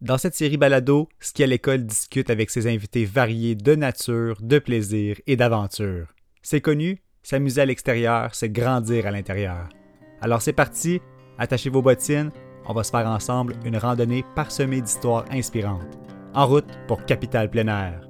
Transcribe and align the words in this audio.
Dans 0.00 0.16
cette 0.16 0.34
série 0.34 0.56
balado, 0.56 1.10
l'école 1.46 1.84
discute 1.84 2.30
avec 2.30 2.48
ses 2.48 2.66
invités 2.66 3.04
variés 3.04 3.54
de 3.54 3.74
nature, 3.74 4.38
de 4.40 4.58
plaisir 4.58 5.20
et 5.26 5.36
d'aventure. 5.36 6.06
C'est 6.40 6.62
connu, 6.62 7.02
s'amuser 7.22 7.60
à 7.60 7.66
l'extérieur, 7.66 8.34
c'est 8.34 8.48
grandir 8.48 9.06
à 9.06 9.10
l'intérieur. 9.10 9.68
Alors 10.22 10.40
c'est 10.40 10.54
parti, 10.54 11.02
attachez 11.36 11.68
vos 11.68 11.82
bottines, 11.82 12.30
on 12.66 12.72
va 12.72 12.82
se 12.82 12.90
faire 12.90 13.06
ensemble 13.06 13.56
une 13.66 13.76
randonnée 13.76 14.24
parsemée 14.34 14.80
d'histoires 14.80 15.26
inspirantes. 15.30 15.98
En 16.32 16.46
route 16.46 16.78
pour 16.88 17.04
Capital 17.04 17.50
Plein 17.50 17.68
Air. 17.68 18.08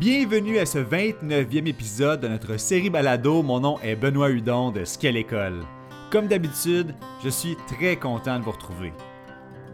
Bienvenue 0.00 0.58
à 0.58 0.64
ce 0.64 0.78
29e 0.78 1.68
épisode 1.68 2.20
de 2.20 2.28
notre 2.28 2.56
série 2.56 2.88
balado. 2.88 3.42
Mon 3.42 3.60
nom 3.60 3.78
est 3.80 3.96
Benoît 3.96 4.30
Hudon 4.30 4.70
de 4.70 4.86
Ski 4.86 5.08
à. 5.08 5.66
Comme 6.10 6.26
d'habitude, 6.26 6.94
je 7.22 7.28
suis 7.28 7.54
très 7.66 7.96
content 7.96 8.38
de 8.38 8.44
vous 8.44 8.52
retrouver. 8.52 8.94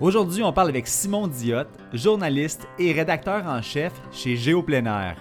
Aujourd'hui, 0.01 0.43
on 0.43 0.53
parle 0.53 0.71
avec 0.71 0.89
Simon 0.89 1.29
Diotte, 1.29 1.71
journaliste 1.93 2.67
et 2.77 2.91
rédacteur 2.91 3.47
en 3.47 3.63
chef 3.63 3.93
chez 4.11 4.35
Géoplein 4.35 4.85
Air. 4.87 5.17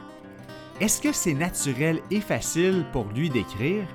Est-ce 0.80 1.00
que 1.00 1.12
c'est 1.12 1.36
naturel 1.36 2.02
et 2.10 2.20
facile 2.20 2.84
pour 2.92 3.06
lui 3.14 3.30
d'écrire? 3.30 3.86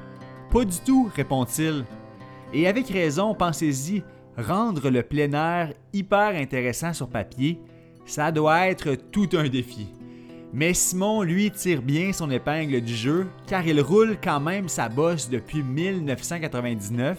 Pas 0.53 0.65
du 0.65 0.79
tout, 0.79 1.11
répond-il. 1.17 1.85
Et 2.53 2.69
avec 2.69 2.87
raison, 2.89 3.35
pensez-y, 3.35 4.05
rendre 4.37 4.89
le 4.89 5.03
plein 5.03 5.33
air 5.33 5.75
hyper 5.93 6.37
intéressant 6.37 6.93
sur 6.93 7.09
papier, 7.09 7.61
ça 8.07 8.31
doit 8.31 8.69
être 8.69 8.95
tout 8.95 9.29
un 9.33 9.49
défi. 9.49 9.89
Mais 10.53 10.73
Simon, 10.73 11.23
lui, 11.23 11.51
tire 11.51 11.83
bien 11.83 12.13
son 12.13 12.31
épingle 12.31 12.81
du 12.81 12.95
jeu 12.95 13.27
car 13.47 13.67
il 13.67 13.81
roule 13.81 14.17
quand 14.23 14.41
même 14.41 14.69
sa 14.69 14.89
bosse 14.89 15.29
depuis 15.29 15.63
1999 15.63 17.19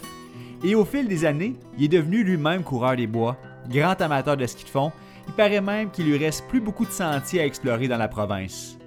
et 0.63 0.75
au 0.75 0.83
fil 0.83 1.07
des 1.07 1.25
années, 1.25 1.55
il 1.77 1.85
est 1.85 1.99
devenu 1.99 2.23
lui-même 2.23 2.63
coureur 2.63 2.95
des 2.95 3.07
bois, 3.07 3.37
grand 3.69 3.99
amateur 4.01 4.35
de 4.35 4.45
ski 4.45 4.65
de 4.65 4.69
fond. 4.69 4.91
Il 5.27 5.33
paraît 5.33 5.61
même 5.61 5.91
qu'il 5.91 6.05
lui 6.05 6.17
reste 6.17 6.47
plus 6.47 6.59
beaucoup 6.59 6.85
de 6.85 6.91
sentiers 6.91 7.41
à 7.41 7.45
explorer 7.45 7.87
dans 7.87 7.97
la 7.97 8.07
province. 8.07 8.77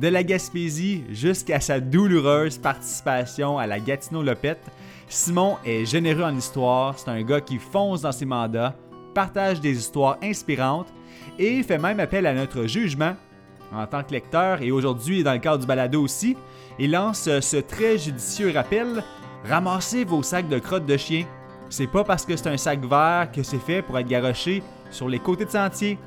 De 0.00 0.08
la 0.08 0.22
Gaspésie 0.22 1.04
jusqu'à 1.10 1.60
sa 1.60 1.78
douloureuse 1.78 2.58
participation 2.58 3.58
à 3.58 3.66
la 3.66 3.78
Gatineau-Lopette, 3.78 4.64
Simon 5.08 5.56
est 5.64 5.84
généreux 5.84 6.22
en 6.22 6.36
histoire, 6.36 6.98
c'est 6.98 7.10
un 7.10 7.22
gars 7.22 7.40
qui 7.40 7.58
fonce 7.58 8.02
dans 8.02 8.12
ses 8.12 8.24
mandats, 8.24 8.76
partage 9.14 9.60
des 9.60 9.76
histoires 9.76 10.18
inspirantes 10.22 10.92
et 11.38 11.62
fait 11.62 11.78
même 11.78 12.00
appel 12.00 12.26
à 12.26 12.34
notre 12.34 12.66
jugement 12.66 13.14
en 13.72 13.86
tant 13.86 14.02
que 14.02 14.12
lecteur 14.12 14.62
et 14.62 14.70
aujourd'hui 14.70 15.22
dans 15.22 15.32
le 15.32 15.38
cadre 15.38 15.58
du 15.58 15.66
balado 15.66 16.02
aussi, 16.02 16.36
il 16.78 16.92
lance 16.92 17.28
ce 17.40 17.56
très 17.56 17.98
judicieux 17.98 18.52
rappel 18.52 19.02
ramassez 19.44 20.04
vos 20.04 20.22
sacs 20.22 20.48
de 20.48 20.58
crottes 20.58 20.86
de 20.86 20.96
chien. 20.96 21.26
C'est 21.68 21.86
pas 21.86 22.04
parce 22.04 22.24
que 22.24 22.36
c'est 22.36 22.48
un 22.48 22.56
sac 22.56 22.84
vert 22.84 23.30
que 23.32 23.42
c'est 23.42 23.58
fait 23.58 23.82
pour 23.82 23.98
être 23.98 24.08
garoché 24.08 24.62
sur 24.90 25.08
les 25.08 25.18
côtés 25.18 25.44
de 25.44 25.50
sentier. 25.50 25.98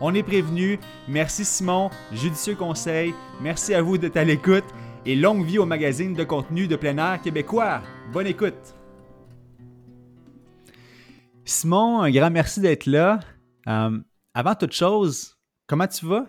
On 0.00 0.14
est 0.14 0.22
prévenu. 0.22 0.80
Merci 1.08 1.44
Simon, 1.44 1.90
judicieux 2.12 2.56
conseil. 2.56 3.14
Merci 3.40 3.74
à 3.74 3.82
vous 3.82 3.98
d'être 3.98 4.16
à 4.16 4.24
l'écoute 4.24 4.64
et 5.06 5.14
longue 5.14 5.44
vie 5.44 5.58
au 5.58 5.66
magazine 5.66 6.14
de 6.14 6.24
contenu 6.24 6.66
de 6.66 6.76
plein 6.76 6.96
air 6.98 7.20
québécois. 7.20 7.82
Bonne 8.12 8.26
écoute. 8.26 8.74
Simon, 11.44 12.00
un 12.02 12.10
grand 12.10 12.30
merci 12.30 12.60
d'être 12.60 12.86
là. 12.86 13.20
Euh, 13.68 13.98
avant 14.34 14.54
toute 14.54 14.72
chose, 14.72 15.36
comment 15.68 15.86
tu 15.86 16.06
vas? 16.06 16.26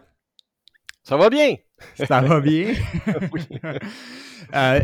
Ça 1.04 1.18
va 1.18 1.30
bien. 1.30 1.58
Ça 1.96 2.22
va 2.22 2.40
bien? 2.40 2.74
oui. 3.34 3.42
Euh, 4.54 4.80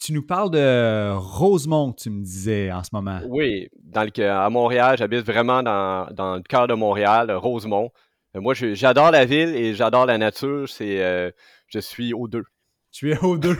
tu 0.00 0.12
nous 0.12 0.22
parles 0.22 0.50
de 0.50 1.12
Rosemont, 1.16 1.92
tu 1.92 2.10
me 2.10 2.22
disais 2.22 2.70
en 2.70 2.82
ce 2.82 2.90
moment. 2.92 3.20
Oui, 3.28 3.68
dans 3.82 4.04
le, 4.04 4.28
à 4.28 4.50
Montréal, 4.50 4.96
j'habite 4.98 5.24
vraiment 5.24 5.62
dans, 5.62 6.08
dans, 6.12 6.36
le 6.36 6.42
cœur 6.42 6.66
de 6.66 6.74
Montréal, 6.74 7.30
Rosemont. 7.32 7.90
Euh, 8.36 8.40
moi, 8.40 8.52
j'adore 8.54 9.10
la 9.10 9.24
ville 9.24 9.54
et 9.54 9.74
j'adore 9.74 10.04
la 10.04 10.18
nature. 10.18 10.68
C'est, 10.68 11.02
euh, 11.02 11.30
je 11.68 11.78
suis 11.78 12.12
aux 12.12 12.28
deux. 12.28 12.44
Tu 12.90 13.12
es 13.12 13.18
aux 13.18 13.38
deux. 13.38 13.56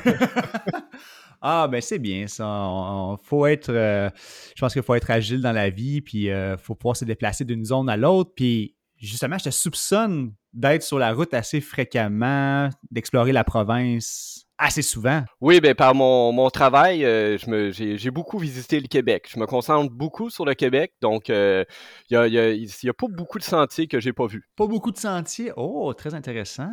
ah, 1.41 1.69
ben 1.71 1.81
c'est 1.81 1.99
bien 1.99 2.27
ça. 2.27 3.17
faut 3.23 3.47
être, 3.47 3.73
je 3.73 4.61
pense 4.61 4.73
qu'il 4.73 4.83
faut 4.83 4.95
être 4.95 5.11
agile 5.11 5.41
dans 5.41 5.53
la 5.53 5.71
vie, 5.71 6.03
puis 6.03 6.27
il 6.27 6.57
faut 6.61 6.75
pouvoir 6.75 6.97
se 6.97 7.07
déplacer 7.07 7.45
d'une 7.45 7.65
zone 7.65 7.89
à 7.89 7.97
l'autre. 7.97 8.33
Puis 8.35 8.75
justement, 8.99 9.39
je 9.39 9.45
te 9.45 9.51
soupçonne 9.51 10.33
d'être 10.57 10.83
sur 10.83 10.99
la 10.99 11.13
route 11.13 11.35
assez 11.35 11.61
fréquemment, 11.61 12.71
d'explorer 12.91 13.33
la 13.33 13.45
province 13.45 14.47
assez 14.59 14.81
souvent? 14.81 15.23
Oui, 15.43 15.61
ben 15.61 15.75
par 15.75 15.95
mon, 15.95 16.33
mon 16.33 16.49
travail, 16.49 17.05
euh, 17.05 17.37
j'ai 17.39 18.11
beaucoup 18.11 18.39
visité 18.39 18.81
le 18.81 18.89
Québec. 18.89 19.29
Je 19.33 19.39
me 19.39 19.45
concentre 19.45 19.93
beaucoup 19.93 20.31
sur 20.31 20.47
le 20.47 20.55
Québec, 20.55 20.95
donc 21.03 21.29
euh, 21.29 21.65
il 22.11 22.19
n'y 22.19 22.39
a, 22.39 22.53
y 22.53 22.89
a, 22.89 22.95
pas 22.95 23.07
beaucoup 23.09 23.39
de 23.39 23.45
sentiers 23.45 23.87
que 23.87 24.01
j'ai 24.01 24.15
pas 24.15 24.27
vus. 24.27 24.49
Pas 24.57 24.67
beaucoup 24.67 24.91
de 24.91 24.97
sentiers? 24.97 25.53
Oh, 25.57 25.93
très 25.93 26.15
intéressant. 26.15 26.71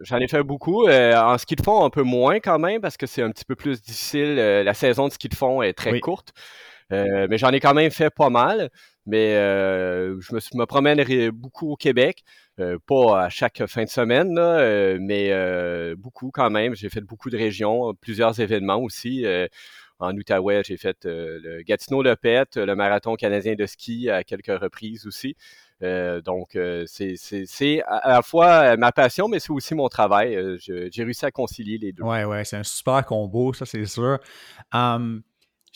J'en 0.00 0.18
ai 0.18 0.26
fait 0.26 0.42
beaucoup. 0.42 0.88
Euh, 0.88 1.16
en 1.16 1.38
ski 1.38 1.54
de 1.54 1.62
fond, 1.62 1.84
un 1.84 1.90
peu 1.90 2.02
moins 2.02 2.40
quand 2.40 2.58
même, 2.58 2.80
parce 2.80 2.96
que 2.96 3.06
c'est 3.06 3.22
un 3.22 3.30
petit 3.30 3.44
peu 3.44 3.54
plus 3.54 3.80
difficile. 3.80 4.34
la 4.34 4.74
saison 4.74 5.06
de 5.06 5.12
ski 5.12 5.28
de 5.28 5.36
fond 5.36 5.62
est 5.62 5.74
très 5.74 6.00
courte. 6.00 6.32
Mais 6.90 7.38
j'en 7.38 7.50
ai 7.50 7.60
quand 7.60 7.74
même 7.74 7.90
fait 7.90 8.10
pas 8.10 8.30
mal. 8.30 8.70
Mais 9.06 9.34
je 9.34 10.34
me, 10.34 10.58
me 10.58 10.64
promène 10.64 11.30
beaucoup 11.30 11.70
au 11.70 11.76
Québec. 11.76 12.24
Euh, 12.58 12.78
pas 12.86 13.24
à 13.24 13.28
chaque 13.28 13.66
fin 13.66 13.84
de 13.84 13.88
semaine, 13.90 14.38
euh, 14.38 14.96
mais 14.98 15.28
euh, 15.30 15.94
beaucoup 15.94 16.30
quand 16.30 16.48
même. 16.48 16.74
J'ai 16.74 16.88
fait 16.88 17.02
beaucoup 17.02 17.28
de 17.28 17.36
régions, 17.36 17.92
plusieurs 18.00 18.40
événements 18.40 18.78
aussi. 18.78 19.26
en 19.98 20.14
Outaouais, 20.16 20.62
j'ai 20.64 20.76
fait 20.76 20.96
le 21.04 21.62
Gatineau-Lepette, 21.62 22.56
le 22.56 22.74
marathon 22.74 23.14
canadien 23.16 23.54
de 23.54 23.66
ski 23.66 24.08
à 24.10 24.24
quelques 24.24 24.58
reprises 24.58 25.06
aussi. 25.06 25.36
donc, 25.80 26.58
c'est 26.86 27.82
à 27.86 28.08
la 28.08 28.22
fois 28.22 28.76
ma 28.78 28.92
passion, 28.92 29.28
mais 29.28 29.38
c'est 29.38 29.52
aussi 29.52 29.74
mon 29.74 29.88
travail. 29.88 30.38
J'ai 30.58 31.04
réussi 31.04 31.26
à 31.26 31.30
concilier 31.30 31.76
les 31.76 31.92
deux. 31.92 32.04
Ouais, 32.04 32.24
ouais, 32.24 32.44
c'est 32.44 32.56
un 32.56 32.64
super 32.64 33.04
combo, 33.04 33.52
ça, 33.52 33.66
c'est 33.66 33.84
sûr. 33.84 34.18
Um, 34.72 35.22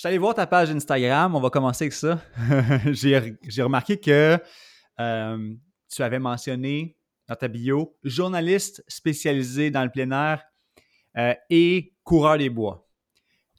je 0.00 0.04
suis 0.04 0.08
allé 0.08 0.16
voir 0.16 0.34
ta 0.34 0.46
page 0.46 0.70
Instagram. 0.70 1.34
On 1.36 1.40
va 1.40 1.50
commencer 1.50 1.84
avec 1.84 1.92
ça. 1.92 2.22
J'ai 2.90 3.62
remarqué 3.62 4.00
que 4.00 4.38
tu 4.96 6.02
avais 6.02 6.18
mentionné 6.18 6.96
dans 7.28 7.34
ta 7.34 7.48
bio, 7.48 7.98
journaliste 8.02 8.82
spécialisé 8.88 9.70
dans 9.70 9.84
le 9.84 9.90
plein 9.90 10.10
air 10.10 10.42
euh, 11.18 11.34
et 11.50 11.92
coureur 12.02 12.38
des 12.38 12.48
bois. 12.48 12.88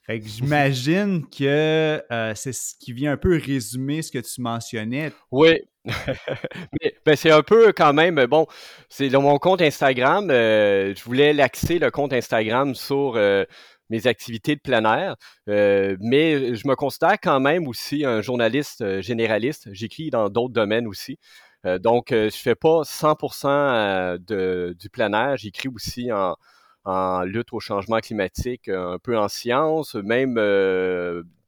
Fait 0.03 0.19
que 0.19 0.27
j'imagine 0.27 1.27
que 1.37 2.01
euh, 2.11 2.33
c'est 2.33 2.53
ce 2.53 2.73
qui 2.73 2.91
vient 2.91 3.11
un 3.11 3.17
peu 3.17 3.37
résumer 3.37 4.01
ce 4.01 4.11
que 4.11 4.17
tu 4.17 4.41
mentionnais. 4.41 5.11
Oui. 5.29 5.59
Mais 5.85 6.95
ben, 7.05 7.15
c'est 7.15 7.29
un 7.29 7.43
peu 7.43 7.71
quand 7.71 7.93
même, 7.93 8.25
bon, 8.25 8.47
c'est 8.89 9.09
dans 9.09 9.21
mon 9.21 9.37
compte 9.37 9.61
Instagram, 9.61 10.31
euh, 10.31 10.95
je 10.95 11.03
voulais 11.03 11.33
l'axer, 11.33 11.77
le 11.77 11.91
compte 11.91 12.13
Instagram, 12.13 12.73
sur 12.73 13.13
mes 13.91 14.07
activités 14.07 14.55
de 14.55 14.61
plein 14.61 14.83
air, 14.85 15.15
mais 15.47 16.55
je 16.55 16.67
me 16.67 16.75
considère 16.75 17.17
quand 17.21 17.39
même 17.39 17.67
aussi 17.67 18.05
un 18.05 18.21
journaliste 18.21 19.01
généraliste. 19.01 19.69
J'écris 19.71 20.09
dans 20.09 20.29
d'autres 20.29 20.53
domaines 20.53 20.87
aussi. 20.87 21.19
Euh, 21.65 21.79
donc, 21.79 22.11
euh, 22.11 22.29
je 22.29 22.37
fais 22.37 22.55
pas 22.55 22.83
100% 22.83 23.47
euh, 23.47 24.17
de, 24.17 24.75
du 24.79 24.89
plein 24.89 25.13
air. 25.13 25.37
J'écris 25.37 25.69
aussi 25.69 26.09
en, 26.11 26.35
lutte 27.23 27.53
au 27.53 27.59
changement 27.59 27.99
climatique, 27.99 28.67
un 28.67 28.97
peu 28.97 29.17
en 29.17 29.27
sciences, 29.27 29.95
même 29.95 30.35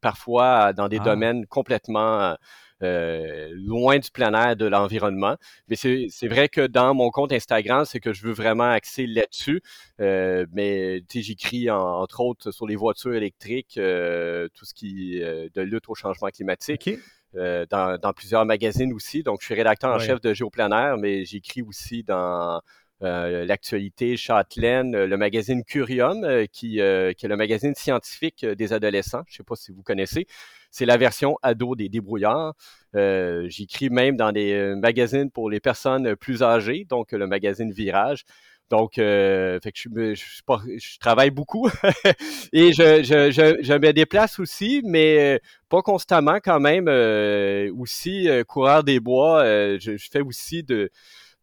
parfois 0.04 0.74
dans 0.74 0.88
des 0.88 1.00
ah. 1.00 1.06
domaines 1.06 1.48
complètement 1.48 2.36
loin 2.82 3.98
du 3.98 4.12
plein 4.12 4.34
air 4.34 4.58
de 4.58 4.66
l'environnement. 4.66 5.38
Mais 5.70 5.78
c'est 5.78 6.28
vrai 6.28 6.50
que 6.50 6.68
dans 6.68 6.94
mon 6.94 7.12
compte 7.12 7.32
Instagram, 7.32 7.86
c'est 7.86 8.02
que 8.02 8.12
je 8.12 8.24
veux 8.24 8.34
vraiment 8.34 8.70
axer 8.70 9.08
là-dessus. 9.08 9.62
mais 10.00 11.02
j'écris 11.10 11.72
entre 11.72 12.20
autres 12.20 12.52
sur 12.52 12.68
les 12.68 12.76
voitures 12.76 13.16
électriques, 13.16 13.76
tout 13.76 14.66
ce 14.66 14.74
qui 14.76 15.18
est 15.18 15.56
de 15.56 15.62
lutte 15.62 15.88
au 15.88 15.96
changement 15.96 16.28
climatique. 16.28 16.90
Euh, 17.36 17.66
dans, 17.68 18.14
plusieurs 18.14 18.46
magazines 18.46 18.94
aussi. 18.94 19.24
Donc, 19.24 19.40
je 19.42 19.46
suis 19.46 19.56
rédacteur 19.56 19.92
en 19.92 19.98
chef 19.98 20.22
de 20.22 20.34
Géoplanaire, 20.34 20.98
mais 20.98 21.26
j'écris 21.26 21.64
aussi 21.64 22.04
dans 22.04 22.58
euh, 22.58 22.60
l'actualité 23.04 24.18
Châtelaine, 24.18 24.96
euh, 24.96 25.08
le 25.08 25.18
magazine 25.18 25.64
Curium, 25.64 26.22
qui, 26.52 26.74
qui, 26.74 26.80
est 26.80 27.24
le 27.24 27.36
magazine 27.38 27.76
scientifique 27.76 28.46
des 28.46 28.74
adolescents. 28.74 29.24
Je 29.28 29.34
ne 29.34 29.38
sais 29.38 29.44
pas 29.44 29.56
si 29.56 29.72
vous 29.72 29.84
connaissez. 29.84 30.28
C'est 30.72 30.86
la 30.86 30.98
version 30.98 31.38
ado 31.44 31.76
des 31.76 31.90
débrouillards. 31.90 32.56
J'écris 32.94 33.90
même 33.90 34.18
dans 34.18 34.32
des 34.32 34.74
magazines 34.76 35.30
pour 35.30 35.50
les 35.50 35.60
personnes 35.60 36.16
plus 36.16 36.42
âgées, 36.42 36.86
donc 36.90 37.12
le 37.12 37.28
magazine 37.28 37.72
Virage. 37.72 38.26
Donc, 38.74 38.98
euh, 38.98 39.60
fait 39.62 39.72
que 39.72 40.16
je, 40.16 40.16
je, 40.16 41.00
travaille 41.00 41.30
beaucoup 41.30 41.70
et 42.54 42.74
je, 42.74 43.04
je, 43.04 43.74
me 43.74 43.94
déplace 43.94 44.40
aussi, 44.40 44.82
mais 44.84 45.40
pas 45.70 45.84
constamment 45.84 46.40
quand 46.44 46.60
même. 46.60 46.88
Euh, 46.88 47.72
aussi, 47.78 48.28
euh, 48.28 48.44
coureur 48.44 48.84
des 48.84 49.00
bois, 49.00 49.44
je, 49.78 49.96
fais 50.12 50.22
aussi 50.22 50.64
de, 50.64 50.90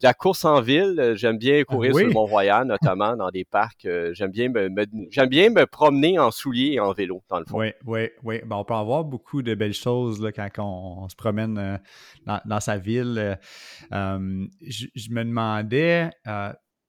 la 0.02 0.14
course 0.14 0.44
en 0.44 0.60
ville. 0.60 1.12
J'aime 1.16 1.38
bien 1.38 1.62
courir 1.64 1.94
sur 1.94 2.06
le 2.06 2.12
Mont-Royal, 2.12 2.66
notamment 2.66 3.16
dans 3.16 3.30
des 3.30 3.44
parcs. 3.44 3.86
j'aime 4.12 4.30
bien 4.30 4.48
me, 4.48 4.68
j'aime 5.10 5.28
bien 5.28 5.50
me 5.50 5.66
promener 5.66 6.18
en 6.18 6.30
souliers 6.30 6.72
et 6.74 6.80
en 6.80 6.92
vélo, 6.92 7.22
dans 7.28 7.38
le 7.38 7.44
fond. 7.44 7.58
Oui, 7.58 7.72
oui, 7.84 8.08
oui. 8.22 8.40
Ben, 8.44 8.56
on 8.56 8.64
peut 8.64 8.74
avoir 8.74 9.04
beaucoup 9.04 9.42
de 9.42 9.54
belles 9.54 9.74
choses 9.74 10.20
là, 10.22 10.32
quand 10.32 10.50
on, 10.58 11.08
se 11.08 11.16
promène 11.16 11.80
dans, 12.26 12.60
sa 12.60 12.78
ville. 12.78 13.38
je, 13.90 15.10
me 15.10 15.24
demandais, 15.24 16.10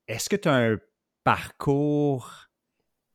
est-ce 0.08 0.30
que 0.30 0.36
tu 0.36 0.48
as 0.48 0.56
un 0.56 0.78
parcours 1.24 2.48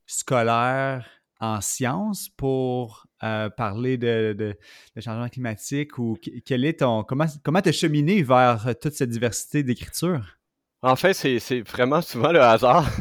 scolaire 0.05 1.05
en 1.39 1.61
sciences 1.61 2.29
pour 2.29 3.06
euh, 3.23 3.49
parler 3.49 3.97
de, 3.97 4.35
de, 4.37 5.01
changement 5.01 5.27
climatique 5.27 5.97
ou 5.97 6.17
quel 6.45 6.65
est 6.65 6.79
ton 6.79 7.03
comment 7.03 7.25
comment 7.43 7.59
as 7.59 7.71
cheminé 7.71 8.21
vers 8.21 8.75
toute 8.81 8.93
cette 8.93 9.09
diversité 9.09 9.63
d'écriture? 9.63 10.37
En 10.83 10.95
fait, 10.95 11.13
c'est 11.13 11.61
vraiment 11.61 12.01
souvent 12.01 12.31
le 12.31 12.41
hasard. 12.41 12.87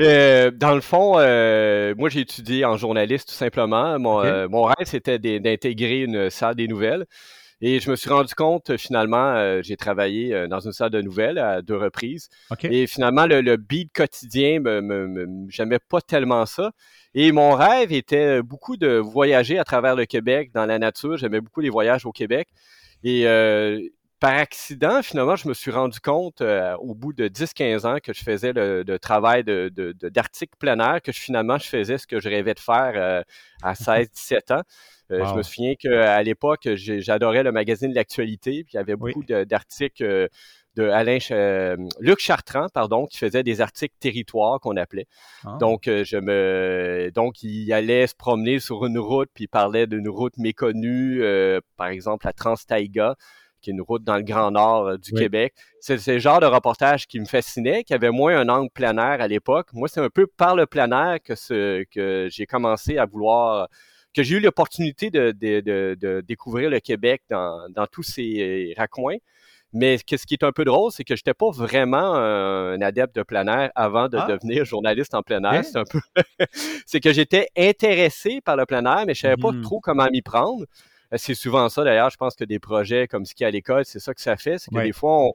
Euh, 0.00 0.50
dans 0.50 0.74
le 0.74 0.80
fond, 0.80 1.14
euh, 1.18 1.94
moi 1.98 2.08
j'ai 2.08 2.20
étudié 2.20 2.64
en 2.64 2.76
journaliste 2.76 3.28
tout 3.28 3.34
simplement. 3.34 3.98
Mon, 3.98 4.48
mon 4.48 4.62
rêve 4.62 4.86
c'était 4.86 5.18
d'intégrer 5.18 6.02
une 6.02 6.30
salle 6.30 6.54
des 6.54 6.68
nouvelles. 6.68 7.06
Et 7.62 7.78
je 7.78 7.90
me 7.90 7.96
suis 7.96 8.08
rendu 8.08 8.34
compte, 8.34 8.76
finalement, 8.78 9.34
euh, 9.34 9.60
j'ai 9.62 9.76
travaillé 9.76 10.34
euh, 10.34 10.48
dans 10.48 10.60
une 10.60 10.72
salle 10.72 10.90
de 10.90 11.02
nouvelles 11.02 11.38
à 11.38 11.60
deux 11.60 11.76
reprises. 11.76 12.30
Et 12.64 12.86
finalement, 12.86 13.26
le, 13.26 13.42
le 13.42 13.56
beat 13.58 13.92
quotidien, 13.92 14.60
me, 14.60 14.80
me, 14.80 15.46
j'aimais 15.48 15.78
pas 15.78 16.00
tellement 16.00 16.46
ça. 16.46 16.72
Et 17.14 17.32
mon 17.32 17.52
rêve 17.52 17.92
était 17.92 18.42
beaucoup 18.42 18.78
de 18.78 18.96
voyager 18.96 19.58
à 19.58 19.64
travers 19.64 19.94
le 19.94 20.06
Québec 20.06 20.52
dans 20.54 20.64
la 20.64 20.78
nature. 20.78 21.18
J'aimais 21.18 21.40
beaucoup 21.42 21.60
les 21.60 21.68
voyages 21.68 22.06
au 22.06 22.12
Québec. 22.12 22.48
Et 23.04 23.26
euh, 23.26 23.78
par 24.20 24.36
accident, 24.36 25.02
finalement, 25.02 25.36
je 25.36 25.46
me 25.46 25.52
suis 25.54 25.70
rendu 25.70 26.00
compte 26.00 26.42
au 26.42 26.94
bout 26.94 27.12
de 27.12 27.28
10-15 27.28 27.86
ans 27.86 27.98
que 28.02 28.12
je 28.12 28.22
faisais 28.22 28.52
le, 28.54 28.98
travail 28.98 29.44
de, 29.44 29.70
d'article 30.08 30.52
plein 30.58 30.78
air, 30.78 31.02
que 31.02 31.12
finalement, 31.12 31.58
je 31.58 31.66
faisais 31.66 31.98
ce 31.98 32.06
que 32.06 32.20
je 32.20 32.28
rêvais 32.28 32.54
de 32.54 32.60
faire 32.60 33.24
à 33.62 33.72
16-17 33.72 34.54
ans. 34.54 34.62
Euh, 35.10 35.24
je 35.26 35.34
me 35.34 35.42
souviens 35.42 35.74
qu'à 35.74 36.22
l'époque, 36.22 36.68
j'adorais 36.74 37.42
le 37.42 37.52
magazine 37.52 37.90
de 37.90 37.94
l'actualité, 37.94 38.64
puis 38.64 38.74
il 38.74 38.76
y 38.76 38.78
avait 38.78 38.96
beaucoup 38.96 39.24
d'articles 39.24 40.04
euh, 40.04 40.28
de 40.76 40.88
Alain 40.88 41.18
euh, 41.32 41.76
Luc 41.98 42.20
Chartrand, 42.20 42.68
pardon, 42.72 43.06
qui 43.06 43.18
faisait 43.18 43.42
des 43.42 43.60
articles 43.60 43.94
territoires 43.98 44.60
qu'on 44.60 44.76
appelait. 44.76 45.06
Ah. 45.44 45.56
Donc 45.58 45.82
je 45.86 46.16
me 46.16 47.10
donc 47.12 47.42
il 47.42 47.72
allait 47.72 48.06
se 48.06 48.14
promener 48.14 48.60
sur 48.60 48.86
une 48.86 48.98
route 48.98 49.28
puis 49.34 49.44
il 49.44 49.48
parlait 49.48 49.88
d'une 49.88 50.08
route 50.08 50.36
méconnue, 50.38 51.22
par 51.76 51.88
exemple 51.88 52.26
la 52.26 52.32
Trans-Taïga 52.32 53.16
qui 53.60 53.70
est 53.70 53.72
une 53.74 53.82
route 53.82 54.02
dans 54.02 54.16
le 54.16 54.22
Grand 54.22 54.52
Nord 54.52 54.98
du 54.98 55.12
Québec. 55.12 55.52
C'est 55.80 56.06
le 56.06 56.18
genre 56.18 56.40
de 56.40 56.46
reportage 56.46 57.06
qui 57.06 57.20
me 57.20 57.26
fascinait, 57.26 57.84
qui 57.84 57.92
avait 57.92 58.10
moins 58.10 58.38
un 58.38 58.48
angle 58.48 58.70
plein 58.70 58.96
air 58.96 59.20
à 59.20 59.28
l'époque. 59.28 59.68
Moi, 59.74 59.86
c'est 59.86 60.00
un 60.00 60.08
peu 60.08 60.26
par 60.26 60.56
le 60.56 60.64
plein 60.64 60.90
air 60.90 61.18
que, 61.22 61.34
ce, 61.34 61.84
que 61.84 62.28
j'ai 62.30 62.46
commencé 62.46 62.96
à 62.96 63.04
vouloir 63.04 63.68
que 64.14 64.22
j'ai 64.22 64.36
eu 64.36 64.40
l'opportunité 64.40 65.10
de, 65.10 66.20
découvrir 66.20 66.70
le 66.70 66.80
Québec 66.80 67.22
dans, 67.30 67.86
tous 67.90 68.02
ses 68.02 68.74
raccoins. 68.76 69.16
Mais 69.72 69.98
ce 69.98 70.26
qui 70.26 70.34
est 70.34 70.42
un 70.42 70.50
peu 70.50 70.64
drôle, 70.64 70.90
c'est 70.90 71.04
que 71.04 71.14
je 71.14 71.20
n'étais 71.20 71.34
pas 71.34 71.50
vraiment 71.50 72.16
un 72.16 72.80
adepte 72.80 73.14
de 73.14 73.22
plein 73.22 73.46
air 73.46 73.70
avant 73.76 74.08
de 74.08 74.16
ah! 74.16 74.26
devenir 74.28 74.64
journaliste 74.64 75.14
en 75.14 75.22
plein 75.22 75.42
air. 75.44 75.64
C'est 75.64 75.78
un 75.78 75.84
peu, 75.84 76.00
c'est 76.86 76.98
que 76.98 77.12
j'étais 77.12 77.48
intéressé 77.56 78.40
par 78.40 78.56
le 78.56 78.66
plein 78.66 78.84
air, 78.84 79.04
mais 79.06 79.14
je 79.14 79.20
savais 79.20 79.36
pas 79.36 79.52
mmh 79.52 79.62
trop 79.62 79.78
comment 79.80 80.08
m'y 80.10 80.22
prendre. 80.22 80.64
C'est 81.16 81.34
souvent 81.34 81.68
ça 81.68 81.84
d'ailleurs. 81.84 82.10
Je 82.10 82.16
pense 82.16 82.34
que 82.34 82.44
des 82.44 82.58
projets 82.58 83.06
comme 83.06 83.24
ski 83.24 83.44
à 83.44 83.50
l'école, 83.50 83.84
c'est 83.84 84.00
ça 84.00 84.14
que 84.14 84.20
ça 84.20 84.36
fait. 84.36 84.58
C'est 84.58 84.70
que 84.70 84.82
des 84.82 84.92
fois, 84.92 85.18
on, 85.24 85.32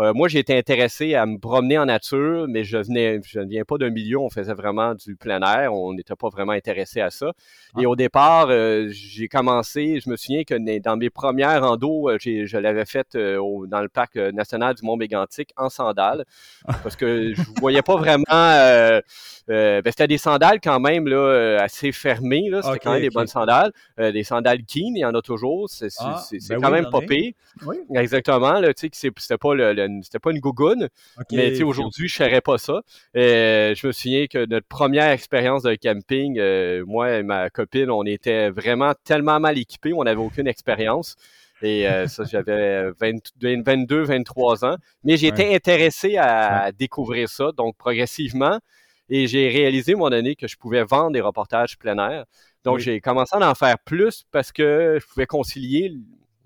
euh, 0.00 0.14
moi, 0.14 0.28
j'ai 0.28 0.38
été 0.38 0.56
intéressé 0.56 1.14
à 1.14 1.26
me 1.26 1.36
promener 1.38 1.76
en 1.76 1.84
nature, 1.84 2.46
mais 2.48 2.64
je 2.64 2.78
venais, 2.78 3.20
je 3.26 3.40
ne 3.40 3.46
viens 3.46 3.64
pas 3.64 3.76
d'un 3.76 3.90
milieu 3.90 4.16
où 4.16 4.24
on 4.24 4.30
faisait 4.30 4.54
vraiment 4.54 4.94
du 4.94 5.16
plein 5.16 5.42
air. 5.42 5.74
On 5.74 5.92
n'était 5.92 6.16
pas 6.16 6.30
vraiment 6.30 6.52
intéressé 6.52 7.02
à 7.02 7.10
ça. 7.10 7.32
Et 7.78 7.84
ah. 7.84 7.88
au 7.88 7.94
départ, 7.94 8.46
euh, 8.48 8.88
j'ai 8.90 9.28
commencé, 9.28 10.00
je 10.02 10.08
me 10.08 10.16
souviens 10.16 10.44
que 10.44 10.54
dans 10.78 10.96
mes 10.96 11.10
premières 11.10 11.62
randos, 11.62 12.08
euh, 12.08 12.16
je 12.18 12.56
l'avais 12.56 12.86
faite 12.86 13.16
dans 13.16 13.82
le 13.82 13.88
parc 13.88 14.16
national 14.16 14.74
du 14.74 14.82
Mont-Mégantic 14.82 15.50
en 15.58 15.68
sandales, 15.68 16.24
parce 16.82 16.96
que 16.96 17.34
je 17.34 17.42
voyais 17.60 17.82
pas 17.82 17.96
vraiment. 17.96 18.24
Ben, 19.48 19.82
c'était 19.86 20.06
des 20.06 20.18
sandales 20.18 20.60
quand 20.60 20.80
même 20.80 21.06
là, 21.06 21.58
assez 21.60 21.92
fermées. 21.92 22.50
C'était 22.62 22.78
quand 22.78 22.92
même 22.92 23.02
des 23.02 23.10
bonnes 23.10 23.26
sandales. 23.26 23.72
des 23.98 24.24
sandales 24.24 24.62
Keen, 24.64 24.96
il 24.96 25.00
y 25.00 25.04
en 25.04 25.14
a 25.14 25.20
toujours. 25.20 25.68
C'est 25.68 25.88
ah, 25.98 26.22
ben 26.48 26.60
quand 26.60 26.70
même 26.70 26.88
popé. 26.90 27.34
Oui. 27.66 27.76
Exactement. 27.94 28.54
Là, 28.60 28.72
tu 28.72 28.88
sais, 28.92 29.10
c'était 29.16 29.36
pas 29.36 29.54
le 29.54 29.81
c'était 30.02 30.18
pas 30.18 30.30
une 30.30 30.40
gougoune. 30.40 30.88
mais 31.30 31.62
aujourd'hui, 31.62 32.08
je 32.08 32.16
ferais 32.16 32.40
pas 32.40 32.58
ça. 32.58 32.82
Euh, 33.16 33.74
je 33.74 33.86
me 33.86 33.92
souviens 33.92 34.26
que 34.26 34.46
notre 34.46 34.66
première 34.66 35.10
expérience 35.10 35.62
de 35.62 35.74
camping, 35.74 36.38
euh, 36.38 36.84
moi 36.86 37.18
et 37.18 37.22
ma 37.22 37.50
copine, 37.50 37.90
on 37.90 38.04
était 38.04 38.50
vraiment 38.50 38.92
tellement 39.04 39.40
mal 39.40 39.58
équipés, 39.58 39.92
on 39.92 40.04
n'avait 40.04 40.20
aucune 40.20 40.46
expérience. 40.46 41.16
Et 41.62 41.86
euh, 41.86 42.08
ça, 42.08 42.24
j'avais 42.24 42.90
22, 43.00 44.02
23 44.02 44.64
ans. 44.64 44.76
Mais 45.04 45.16
j'étais 45.16 45.54
intéressé 45.54 46.16
à, 46.16 46.72
découvrir 46.72 47.28
ça, 47.28 47.52
donc 47.56 47.76
progressivement. 47.76 48.58
Et 49.08 49.26
j'ai 49.26 49.48
réalisé, 49.48 49.94
mon 49.94 50.06
année, 50.06 50.34
que 50.34 50.48
je 50.48 50.56
pouvais 50.56 50.84
vendre 50.84 51.12
des 51.12 51.20
reportages 51.20 51.78
plein 51.78 51.98
air. 51.98 52.24
Donc, 52.64 52.78
j'ai 52.78 53.00
commencé 53.00 53.36
à 53.36 53.50
en 53.50 53.54
faire 53.54 53.78
plus 53.78 54.24
parce 54.30 54.52
que 54.52 54.98
je 55.00 55.06
pouvais 55.06 55.26
concilier 55.26 55.92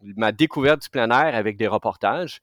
ma 0.03 0.33
découverte 0.33 0.83
du 0.83 0.89
plein 0.89 1.11
air 1.11 1.35
avec 1.35 1.57
des 1.57 1.67
reportages. 1.67 2.41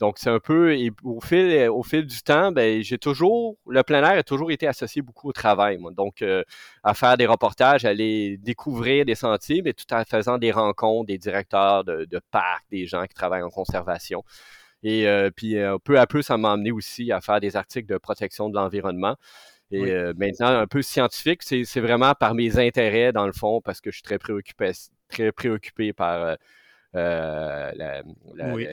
Donc, 0.00 0.18
c'est 0.18 0.30
un 0.30 0.38
peu, 0.38 0.76
au 1.02 1.20
fil, 1.20 1.68
au 1.68 1.82
fil 1.82 2.06
du 2.06 2.22
temps, 2.22 2.52
ben, 2.52 2.82
j'ai 2.82 2.98
toujours, 2.98 3.56
le 3.68 3.82
plein 3.82 3.98
air 3.98 4.18
a 4.18 4.22
toujours 4.22 4.52
été 4.52 4.66
associé 4.68 5.02
beaucoup 5.02 5.28
au 5.28 5.32
travail. 5.32 5.78
Moi. 5.78 5.90
Donc, 5.92 6.22
euh, 6.22 6.44
à 6.84 6.94
faire 6.94 7.16
des 7.16 7.26
reportages, 7.26 7.84
aller 7.84 8.36
découvrir 8.38 9.04
des 9.04 9.16
sentiers, 9.16 9.60
mais 9.62 9.72
tout 9.72 9.92
en 9.92 10.04
faisant 10.04 10.38
des 10.38 10.52
rencontres, 10.52 11.06
des 11.06 11.18
directeurs 11.18 11.82
de, 11.84 12.04
de 12.04 12.20
parcs, 12.30 12.64
des 12.70 12.86
gens 12.86 13.04
qui 13.06 13.14
travaillent 13.14 13.42
en 13.42 13.50
conservation. 13.50 14.22
Et 14.84 15.08
euh, 15.08 15.30
puis, 15.34 15.56
euh, 15.58 15.78
peu 15.78 15.98
à 15.98 16.06
peu, 16.06 16.22
ça 16.22 16.36
m'a 16.36 16.52
amené 16.52 16.70
aussi 16.70 17.10
à 17.10 17.20
faire 17.20 17.40
des 17.40 17.56
articles 17.56 17.88
de 17.88 17.98
protection 17.98 18.48
de 18.48 18.54
l'environnement. 18.54 19.16
Et 19.70 19.92
maintenant, 20.16 20.46
un 20.46 20.66
peu 20.66 20.80
scientifique, 20.80 21.42
c'est 21.42 21.80
vraiment 21.80 22.14
par 22.14 22.34
mes 22.34 22.58
intérêts, 22.58 23.12
dans 23.12 23.26
le 23.26 23.34
fond, 23.34 23.60
parce 23.60 23.82
que 23.82 23.90
je 23.90 23.96
suis 23.96 24.02
très 24.02 24.18
préoccupé, 24.18 24.72
très 25.10 25.30
préoccupé 25.30 25.92
par 25.92 26.38
euh, 26.96 27.70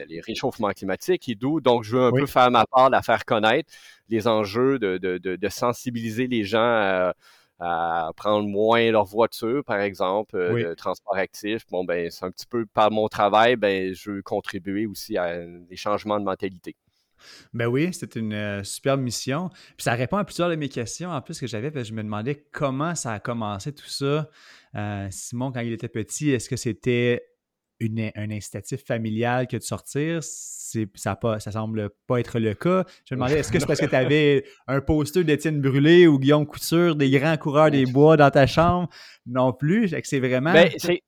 les 0.08 0.20
réchauffements 0.22 0.70
climatiques 0.70 1.28
et 1.28 1.34
d'où 1.34 1.60
donc 1.60 1.84
je 1.84 1.96
veux 1.96 2.02
un 2.04 2.12
peu 2.12 2.24
faire 2.24 2.50
ma 2.50 2.64
part, 2.64 2.88
la 2.88 3.02
faire 3.02 3.26
connaître, 3.26 3.70
les 4.08 4.26
enjeux 4.26 4.78
de, 4.78 4.96
de, 4.96 5.18
de, 5.18 5.48
sensibiliser 5.50 6.26
les 6.26 6.42
gens 6.42 7.12
à, 7.58 8.10
prendre 8.16 8.48
moins 8.48 8.90
leur 8.90 9.04
voiture, 9.04 9.62
par 9.64 9.80
exemple, 9.80 10.36
euh, 10.36 10.70
de 10.70 10.74
transport 10.74 11.16
actif. 11.16 11.62
Bon, 11.70 11.84
ben, 11.84 12.10
c'est 12.10 12.24
un 12.24 12.30
petit 12.30 12.46
peu 12.46 12.64
par 12.66 12.90
mon 12.90 13.08
travail, 13.08 13.56
ben, 13.56 13.92
je 13.94 14.10
veux 14.10 14.22
contribuer 14.22 14.86
aussi 14.86 15.18
à 15.18 15.44
des 15.44 15.76
changements 15.76 16.18
de 16.18 16.24
mentalité. 16.24 16.74
Ben 17.54 17.66
oui, 17.66 17.90
c'est 17.92 18.14
une 18.16 18.34
euh, 18.34 18.62
super 18.62 18.96
mission. 18.96 19.48
Puis 19.48 19.84
ça 19.84 19.94
répond 19.94 20.16
à 20.16 20.24
plusieurs 20.24 20.50
de 20.50 20.54
mes 20.54 20.68
questions 20.68 21.10
en 21.10 21.20
plus 21.20 21.38
que 21.40 21.46
j'avais, 21.46 21.70
parce 21.70 21.84
que 21.84 21.88
je 21.90 21.94
me 21.94 22.02
demandais 22.02 22.46
comment 22.50 22.94
ça 22.94 23.12
a 23.12 23.20
commencé 23.20 23.74
tout 23.74 23.88
ça. 23.88 24.30
Simon, 25.10 25.52
quand 25.52 25.60
il 25.60 25.72
était 25.72 25.88
petit, 25.88 26.30
est-ce 26.30 26.50
que 26.50 26.56
c'était 26.56 27.22
une, 27.80 28.10
un 28.14 28.30
incitatif 28.30 28.84
familial 28.84 29.46
que 29.46 29.56
de 29.56 29.62
sortir, 29.62 30.20
ça, 30.22 31.16
pas, 31.16 31.40
ça 31.40 31.52
semble 31.52 31.90
pas 32.06 32.20
être 32.20 32.38
le 32.38 32.54
cas. 32.54 32.84
Je 33.08 33.14
me 33.14 33.20
demandais, 33.20 33.40
est-ce 33.40 33.52
que 33.52 33.58
c'est 33.58 33.66
parce 33.66 33.80
que 33.80 33.86
tu 33.90 33.94
avais 33.94 34.44
un 34.66 34.80
poster 34.80 35.24
d'Étienne 35.24 35.60
Brûlé 35.60 36.06
ou 36.06 36.18
Guillaume 36.18 36.46
Couture, 36.46 36.96
des 36.96 37.10
grands 37.10 37.36
coureurs 37.36 37.70
des 37.70 37.86
bois 37.86 38.16
dans 38.16 38.30
ta 38.30 38.46
chambre? 38.46 38.88
Non 39.26 39.52
plus. 39.52 39.94
C'est 40.04 40.20
vraiment. 40.20 40.52
Ben, 40.52 40.70
c'est... 40.76 41.02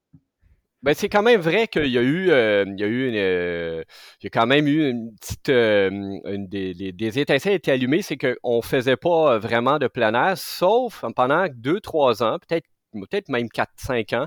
Ben, 0.82 0.94
c'est 0.94 1.08
quand 1.08 1.24
même 1.24 1.40
vrai 1.40 1.66
qu'il 1.66 1.88
y 1.88 1.98
a 1.98 2.02
eu, 2.02 2.30
euh, 2.30 2.64
il 2.68 2.78
y 2.78 2.84
a 2.84 2.86
eu 2.86 3.08
une, 3.08 3.16
euh, 3.16 3.82
il 4.20 4.24
y 4.24 4.26
a 4.28 4.30
quand 4.30 4.46
même 4.46 4.68
eu 4.68 4.88
une 4.88 5.12
petite, 5.16 5.48
euh, 5.48 5.90
une 5.90 6.46
des, 6.46 6.72
des, 6.72 7.18
étincelles 7.18 7.54
étaient 7.54 7.72
allumées, 7.72 8.00
c'est 8.00 8.16
qu'on 8.16 8.62
faisait 8.62 8.96
pas 8.96 9.38
vraiment 9.38 9.80
de 9.80 9.88
plein 9.88 10.14
air, 10.14 10.38
sauf 10.38 11.04
pendant 11.16 11.48
deux, 11.52 11.80
trois 11.80 12.22
ans, 12.22 12.38
peut-être, 12.38 12.68
peut-être 12.92 13.28
même 13.28 13.48
quatre, 13.48 13.72
cinq 13.76 14.12
ans, 14.12 14.26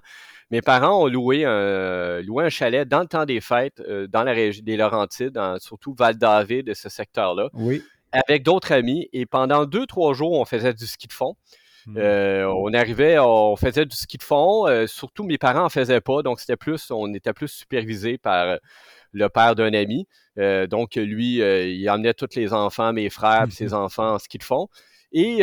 mes 0.51 0.61
parents 0.61 1.03
ont 1.03 1.07
loué 1.07 1.45
un, 1.45 2.21
loué 2.21 2.45
un 2.45 2.49
chalet 2.49 2.87
dans 2.87 2.99
le 2.99 3.07
temps 3.07 3.25
des 3.25 3.39
fêtes, 3.39 3.79
euh, 3.79 4.07
dans 4.07 4.23
la 4.23 4.33
région 4.33 4.63
des 4.63 4.75
Laurentides, 4.75 5.39
surtout 5.59 5.95
Val-David 5.97 6.67
de 6.67 6.73
ce 6.73 6.89
secteur-là. 6.89 7.49
Oui. 7.53 7.81
Avec 8.11 8.43
d'autres 8.43 8.73
amis. 8.73 9.07
Et 9.13 9.25
pendant 9.25 9.65
deux, 9.65 9.85
trois 9.85 10.13
jours, 10.13 10.33
on 10.33 10.43
faisait 10.43 10.73
du 10.73 10.85
ski 10.85 11.07
de 11.07 11.13
fond. 11.13 11.35
Hmm. 11.85 11.95
Euh, 11.97 12.45
on 12.45 12.73
arrivait, 12.73 13.17
on 13.17 13.55
faisait 13.55 13.85
du 13.85 13.95
ski 13.95 14.17
de 14.17 14.23
fond. 14.23 14.67
Euh, 14.67 14.87
surtout, 14.87 15.23
mes 15.23 15.37
parents 15.37 15.63
en 15.63 15.69
faisaient 15.69 16.01
pas, 16.01 16.21
donc 16.21 16.41
c'était 16.41 16.57
plus, 16.57 16.91
on 16.91 17.13
était 17.13 17.33
plus 17.33 17.47
supervisé 17.47 18.17
par 18.17 18.57
le 19.13 19.29
père 19.29 19.55
d'un 19.55 19.73
ami. 19.73 20.05
donc, 20.35 20.95
lui, 20.95 21.37
il 21.37 21.89
emmenait 21.89 22.13
tous 22.13 22.35
les 22.35 22.51
enfants, 22.51 22.91
mes 22.91 23.09
frères, 23.09 23.47
ses 23.49 23.73
enfants 23.73 24.15
en 24.15 24.19
ski 24.19 24.37
de 24.37 24.43
fond. 24.43 24.67
Et, 25.11 25.39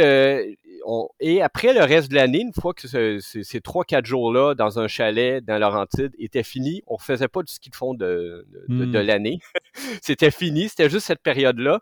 et 1.21 1.43
après 1.43 1.75
le 1.75 1.81
reste 1.81 2.11
de 2.11 2.15
l'année, 2.15 2.41
une 2.41 2.53
fois 2.53 2.73
que 2.75 2.89
ces 3.21 3.61
trois, 3.61 3.85
quatre 3.85 4.07
jours-là 4.07 4.55
dans 4.55 4.79
un 4.79 4.89
chalet 4.89 5.45
dans 5.45 5.59
Laurentide 5.59 6.13
étaient 6.19 6.43
finis, 6.43 6.83
on 6.87 6.95
ne 6.95 7.03
faisait 7.03 7.29
pas 7.29 7.43
du 7.43 7.53
ski 7.53 7.71
de 7.71 7.77
fond 7.77 7.95
de, 7.95 8.47
de, 8.69 8.85
de 8.85 8.99
hmm. 8.99 9.07
l'année. 9.07 9.41
c'était 10.03 10.31
fini, 10.31 10.69
c'était 10.69 10.89
juste 10.89 11.07
cette 11.07 11.23
période-là. 11.23 11.81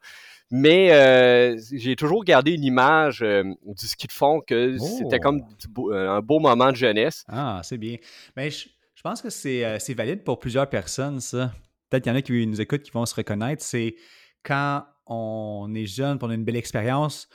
Mais 0.51 0.93
euh, 0.93 1.59
j'ai 1.73 1.97
toujours 1.97 2.25
gardé 2.25 2.53
une 2.53 2.63
image 2.63 3.21
euh, 3.23 3.43
du 3.65 3.87
ski 3.87 4.07
de 4.07 4.13
fond 4.13 4.41
que 4.41 4.79
c'était 4.79 5.19
comme 5.19 5.43
oh! 5.77 5.93
euh, 5.93 6.09
un 6.09 6.21
beau 6.21 6.39
moment 6.39 6.71
de 6.71 6.77
jeunesse. 6.77 7.25
Ah, 7.29 7.61
c'est 7.65 7.79
bien. 7.79 7.97
Mais 8.37 8.51
je, 8.51 8.69
pense 9.03 9.23
que 9.23 9.31
c'est 9.31 9.95
valide 9.95 10.23
pour 10.23 10.39
plusieurs 10.39 10.69
personnes, 10.69 11.21
ça. 11.21 11.53
Peut-être 11.91 12.05
qu'il 12.05 12.13
y 12.13 12.15
en 12.15 12.19
a 12.19 12.23
qui 12.23 12.47
nous 12.47 12.61
écoutent 12.61 12.83
qui 12.83 12.91
vont 12.93 13.07
se 13.07 13.15
reconnaître. 13.15 13.63
C'est 13.63 13.97
quand 14.45 14.85
on 15.07 15.73
est 15.75 15.87
jeune, 15.87 16.19
on 16.21 16.31
a 16.31 16.35
une 16.35 16.45
belle 16.45 16.57
expérience, 16.57 17.29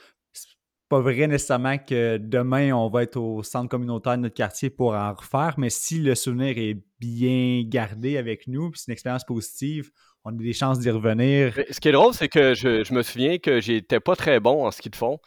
pas 0.92 1.00
vrai 1.00 1.26
nécessairement 1.26 1.78
que 1.78 2.18
demain 2.18 2.72
on 2.72 2.90
va 2.90 3.04
être 3.04 3.16
au 3.16 3.42
centre 3.42 3.70
communautaire 3.70 4.18
de 4.18 4.24
notre 4.24 4.34
quartier 4.34 4.68
pour 4.68 4.92
en 4.92 5.14
refaire, 5.14 5.54
mais 5.56 5.70
si 5.70 5.98
le 5.98 6.14
souvenir 6.14 6.58
est 6.58 6.76
bien 7.00 7.62
gardé 7.64 8.18
avec 8.18 8.46
nous, 8.46 8.70
puis 8.70 8.78
c'est 8.78 8.88
une 8.88 8.92
expérience 8.92 9.24
positive, 9.24 9.90
on 10.26 10.32
a 10.32 10.32
des 10.34 10.52
chances 10.52 10.80
d'y 10.80 10.90
revenir. 10.90 11.54
Ce 11.70 11.80
qui 11.80 11.88
est 11.88 11.92
drôle, 11.92 12.12
c'est 12.12 12.28
que 12.28 12.52
je, 12.52 12.92
me 12.92 13.02
souviens 13.02 13.38
que 13.38 13.58
j'étais 13.58 14.00
pas 14.00 14.16
très 14.16 14.38
bon 14.38 14.66
en 14.66 14.70
ski 14.70 14.90
de 14.90 14.96
fond. 14.96 15.18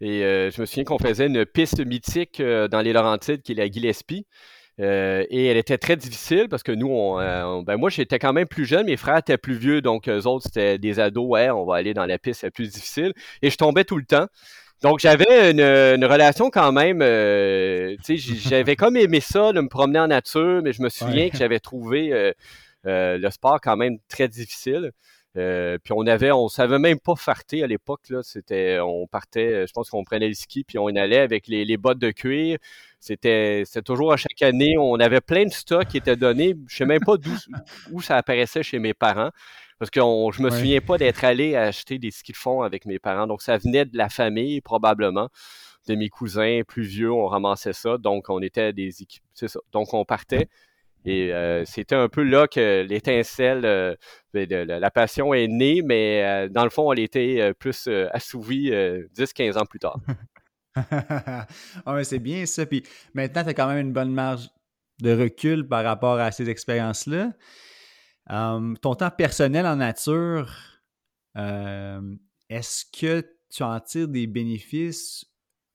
Et 0.00 0.24
euh, 0.24 0.50
je 0.50 0.60
me 0.60 0.66
souviens 0.66 0.82
qu'on 0.82 0.98
faisait 0.98 1.28
une 1.28 1.46
piste 1.46 1.78
mythique 1.86 2.40
euh, 2.40 2.66
dans 2.66 2.80
les 2.80 2.92
Laurentides 2.92 3.42
qui 3.42 3.52
est 3.52 3.54
la 3.54 3.70
Gillespie. 3.70 4.26
Euh, 4.80 5.24
et 5.30 5.46
elle 5.46 5.56
était 5.56 5.78
très 5.78 5.94
difficile 5.94 6.48
parce 6.48 6.64
que 6.64 6.72
nous, 6.72 6.88
on, 6.88 7.62
ben 7.62 7.76
moi, 7.76 7.90
j'étais 7.90 8.18
quand 8.18 8.32
même 8.32 8.48
plus 8.48 8.64
jeune, 8.64 8.86
mes 8.86 8.96
frères 8.96 9.18
étaient 9.18 9.38
plus 9.38 9.54
vieux, 9.54 9.82
donc 9.82 10.08
eux 10.08 10.26
autres, 10.26 10.46
c'était 10.46 10.78
des 10.78 10.98
ados, 10.98 11.28
ouais, 11.28 11.48
on 11.50 11.64
va 11.64 11.76
aller 11.76 11.94
dans 11.94 12.06
la 12.06 12.18
piste 12.18 12.42
la 12.42 12.50
plus 12.50 12.72
difficile. 12.72 13.12
Et 13.40 13.50
je 13.50 13.56
tombais 13.56 13.84
tout 13.84 13.98
le 13.98 14.04
temps. 14.04 14.26
Donc, 14.82 14.98
j'avais 14.98 15.52
une, 15.52 16.04
relation 16.04 16.50
quand 16.50 16.72
même, 16.72 16.98
tu 16.98 18.02
sais, 18.02 18.16
j'avais 18.16 18.76
comme 18.76 18.96
aimé 18.96 19.20
ça, 19.20 19.52
de 19.52 19.60
me 19.60 19.68
promener 19.68 20.00
en 20.00 20.08
nature, 20.08 20.60
mais 20.62 20.72
je 20.72 20.82
me 20.82 20.88
souviens 20.88 21.30
que 21.30 21.36
j'avais 21.36 21.60
trouvé 21.60 22.32
euh, 22.86 23.18
le 23.18 23.30
sport 23.30 23.60
quand 23.60 23.76
même 23.76 23.98
très 24.08 24.28
difficile. 24.28 24.92
Euh, 25.38 25.78
puis 25.82 25.94
on 25.96 26.06
avait, 26.06 26.30
on 26.30 26.48
savait 26.48 26.78
même 26.78 26.98
pas 26.98 27.14
farter 27.16 27.62
à 27.62 27.66
l'époque. 27.66 28.02
Là, 28.10 28.22
c'était, 28.22 28.80
on 28.80 29.06
partait, 29.06 29.66
je 29.66 29.72
pense 29.72 29.88
qu'on 29.88 30.04
prenait 30.04 30.28
le 30.28 30.34
ski 30.34 30.64
puis 30.64 30.78
on 30.78 30.88
allait 30.88 31.18
avec 31.18 31.46
les, 31.46 31.64
les 31.64 31.76
bottes 31.76 31.98
de 31.98 32.10
cuir. 32.10 32.58
C'était, 33.00 33.62
c'était 33.64 33.82
toujours 33.82 34.12
à 34.12 34.16
chaque 34.16 34.42
année. 34.42 34.76
On 34.78 34.96
avait 34.96 35.20
plein 35.20 35.44
de 35.44 35.52
stocks 35.52 35.88
qui 35.88 35.96
étaient 35.96 36.16
donnés. 36.16 36.54
Je 36.68 36.76
sais 36.76 36.84
même 36.84 37.00
pas 37.00 37.16
d'où 37.16 37.36
où 37.92 38.02
ça 38.02 38.16
apparaissait 38.16 38.62
chez 38.62 38.78
mes 38.78 38.94
parents. 38.94 39.30
Parce 39.82 39.90
que 39.90 39.98
je 39.98 40.42
me 40.44 40.50
souviens 40.50 40.80
pas 40.80 40.96
d'être 40.96 41.24
allé 41.24 41.56
acheter 41.56 41.98
des 41.98 42.12
skis 42.12 42.30
de 42.30 42.36
fond 42.36 42.62
avec 42.62 42.86
mes 42.86 43.00
parents. 43.00 43.26
Donc 43.26 43.42
ça 43.42 43.58
venait 43.58 43.84
de 43.84 43.96
la 43.98 44.08
famille 44.08 44.60
probablement, 44.60 45.28
de 45.88 45.96
mes 45.96 46.08
cousins 46.08 46.60
plus 46.68 46.84
vieux. 46.84 47.10
On 47.10 47.26
ramassait 47.26 47.72
ça. 47.72 47.98
Donc 47.98 48.30
on 48.30 48.40
était 48.42 48.72
des 48.72 49.02
équipes. 49.02 49.24
C'est 49.34 49.48
ça. 49.48 49.58
Donc 49.72 49.92
on 49.92 50.04
partait. 50.04 50.48
Et 51.04 51.32
euh, 51.32 51.64
c'était 51.64 51.96
un 51.96 52.08
peu 52.08 52.22
là 52.22 52.46
que 52.46 52.86
l'étincelle, 52.88 53.64
euh, 53.64 53.96
de, 54.34 54.54
la 54.54 54.90
passion 54.92 55.34
est 55.34 55.48
née, 55.48 55.82
mais 55.82 56.22
euh, 56.22 56.48
dans 56.48 56.62
le 56.62 56.70
fond, 56.70 56.92
elle 56.92 57.00
était 57.00 57.52
plus 57.52 57.88
assouvie 58.12 58.70
10-15 58.70 59.58
ans 59.58 59.66
plus 59.66 59.80
tard. 59.80 59.98
ah, 60.76 62.04
c'est 62.04 62.20
bien 62.20 62.46
ça. 62.46 62.66
Puis 62.66 62.84
maintenant, 63.14 63.42
tu 63.42 63.48
as 63.48 63.54
quand 63.54 63.66
même 63.66 63.84
une 63.88 63.92
bonne 63.92 64.12
marge 64.12 64.48
de 65.00 65.10
recul 65.10 65.66
par 65.66 65.82
rapport 65.82 66.20
à 66.20 66.30
ces 66.30 66.48
expériences-là. 66.48 67.32
Ton 68.28 68.94
temps 68.94 69.10
personnel 69.10 69.66
en 69.66 69.76
nature, 69.76 70.50
est-ce 71.34 72.84
que 72.86 73.26
tu 73.50 73.62
en 73.62 73.80
tires 73.80 74.08
des 74.08 74.26
bénéfices? 74.26 75.24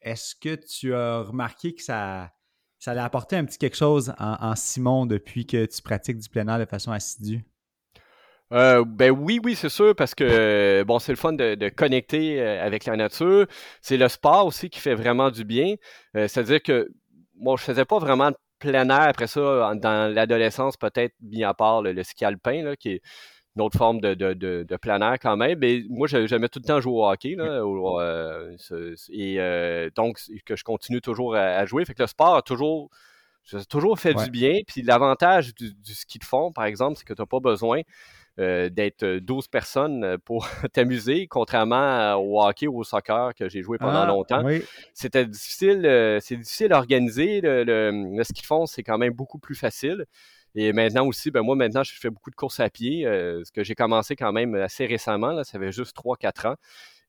Est-ce 0.01 0.35
que 0.35 0.55
tu 0.55 0.93
as 0.93 1.21
remarqué 1.21 1.75
que 1.75 1.83
ça 1.83 2.31
ça 2.79 2.91
a 2.91 3.03
apporté 3.03 3.35
un 3.35 3.45
petit 3.45 3.57
quelque 3.57 3.75
chose 3.75 4.13
en, 4.19 4.55
Simon 4.55 5.05
depuis 5.05 5.45
que 5.45 5.65
tu 5.65 5.81
pratiques 5.81 6.19
du 6.19 6.29
plein 6.29 6.47
air 6.47 6.59
de 6.59 6.65
façon 6.65 6.91
assidue? 6.91 7.43
Euh, 8.53 8.85
ben 8.85 9.11
oui, 9.11 9.41
oui, 9.43 9.55
c'est 9.55 9.69
sûr, 9.69 9.93
parce 9.95 10.15
que 10.15 10.83
bon, 10.83 10.99
c'est 10.99 11.11
le 11.11 11.17
fun 11.17 11.33
de, 11.33 11.69
connecter 11.69 12.41
euh, 12.41 12.65
avec 12.65 12.85
la 12.85 12.95
nature. 12.95 13.45
C'est 13.81 13.97
le 13.97 14.07
sport 14.07 14.45
aussi 14.45 14.69
qui 14.69 14.79
fait 14.79 14.95
vraiment 14.95 15.31
du 15.31 15.43
bien. 15.43 15.75
Euh, 16.15 16.27
c'est-à-dire 16.27 16.61
que 16.63 16.89
moi, 17.35 17.55
je 17.57 17.63
faisais 17.63 17.83
pas 17.83 17.99
vraiment 17.99 18.31
de 18.31 18.37
plein 18.59 18.89
air 18.89 19.01
après 19.01 19.27
ça 19.27 19.73
dans 19.75 20.13
l'adolescence, 20.13 20.77
peut-être 20.77 21.13
mis 21.21 21.43
à 21.43 21.53
part 21.53 21.81
le, 21.81 22.03
ski 22.03 22.25
alpin, 22.25 22.63
là, 22.63 22.75
qui 22.75 22.89
est 22.89 23.01
une 23.55 23.63
autre 23.63 23.77
forme 23.77 23.99
de, 24.01 24.13
de, 24.13 24.33
de, 24.33 24.77
plein 24.77 25.01
air 25.01 25.17
quand 25.19 25.35
même. 25.35 25.57
Mais 25.59 25.83
moi, 25.89 26.07
j'aimais 26.07 26.49
tout 26.49 26.59
le 26.59 26.67
temps 26.67 26.79
jouer 26.79 26.93
au 26.93 27.09
hockey. 27.09 27.35
Là, 27.35 27.43
euh, 27.43 28.55
et 29.09 29.39
euh, 29.39 29.89
donc, 29.95 30.19
que 30.45 30.55
je 30.55 30.63
continue 30.63 31.01
toujours 31.01 31.35
à, 31.35 31.65
jouer. 31.65 31.83
Fait 31.85 31.95
que 31.95 32.03
le 32.03 32.07
sport 32.07 32.35
a 32.35 32.41
toujours, 32.43 32.89
toujours 33.67 33.99
fait 33.99 34.13
du 34.13 34.29
bien. 34.29 34.59
Puis 34.67 34.83
l'avantage 34.83 35.55
du, 35.55 35.73
ski 35.93 36.19
de 36.19 36.23
fond, 36.23 36.51
par 36.51 36.65
exemple, 36.65 36.97
c'est 36.97 37.05
que 37.05 37.13
tu 37.13 37.21
n'as 37.21 37.25
pas 37.25 37.39
besoin 37.39 37.81
euh, 38.39 38.69
d'être 38.69 39.05
12 39.05 39.47
personnes 39.47 40.17
pour 40.25 40.47
t'amuser, 40.73 41.27
contrairement 41.27 42.15
au 42.15 42.41
hockey 42.41 42.67
ou 42.67 42.79
au 42.79 42.83
soccer 42.83 43.33
que 43.35 43.49
j'ai 43.49 43.61
joué 43.61 43.77
pendant 43.77 44.01
ah, 44.01 44.07
longtemps. 44.07 44.43
C'était 44.93 45.25
difficile, 45.25 45.81
c'est 46.21 46.37
difficile 46.37 46.73
à 46.73 46.77
organiser. 46.77 47.41
Le, 47.41 47.63
le 47.63 48.23
ski 48.23 48.41
de 48.41 48.45
fond, 48.45 48.65
c'est 48.65 48.83
quand 48.83 48.97
même 48.97 49.13
beaucoup 49.13 49.39
plus 49.39 49.55
facile. 49.55 50.05
Et 50.59 50.73
maintenant 50.73 51.05
aussi, 51.05 51.29
ben 51.29 51.43
moi, 51.43 51.55
maintenant, 51.55 51.83
je 51.83 51.93
fais 51.93 52.09
beaucoup 52.09 52.31
de 52.31 52.35
courses 52.35 52.59
à 52.59 52.69
pied, 52.71 53.05
euh, 53.05 53.43
ce 53.43 53.51
que 53.51 53.63
j'ai 53.63 53.75
commencé 53.75 54.15
quand 54.15 54.31
même 54.31 54.55
assez 54.55 54.87
récemment, 54.87 55.31
là, 55.31 55.43
ça 55.43 55.59
fait 55.59 55.71
juste 55.71 55.95
3-4 55.95 56.47
ans. 56.47 56.55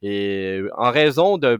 Et 0.01 0.61
en 0.77 0.93
raison 0.93 1.39
de, 1.39 1.59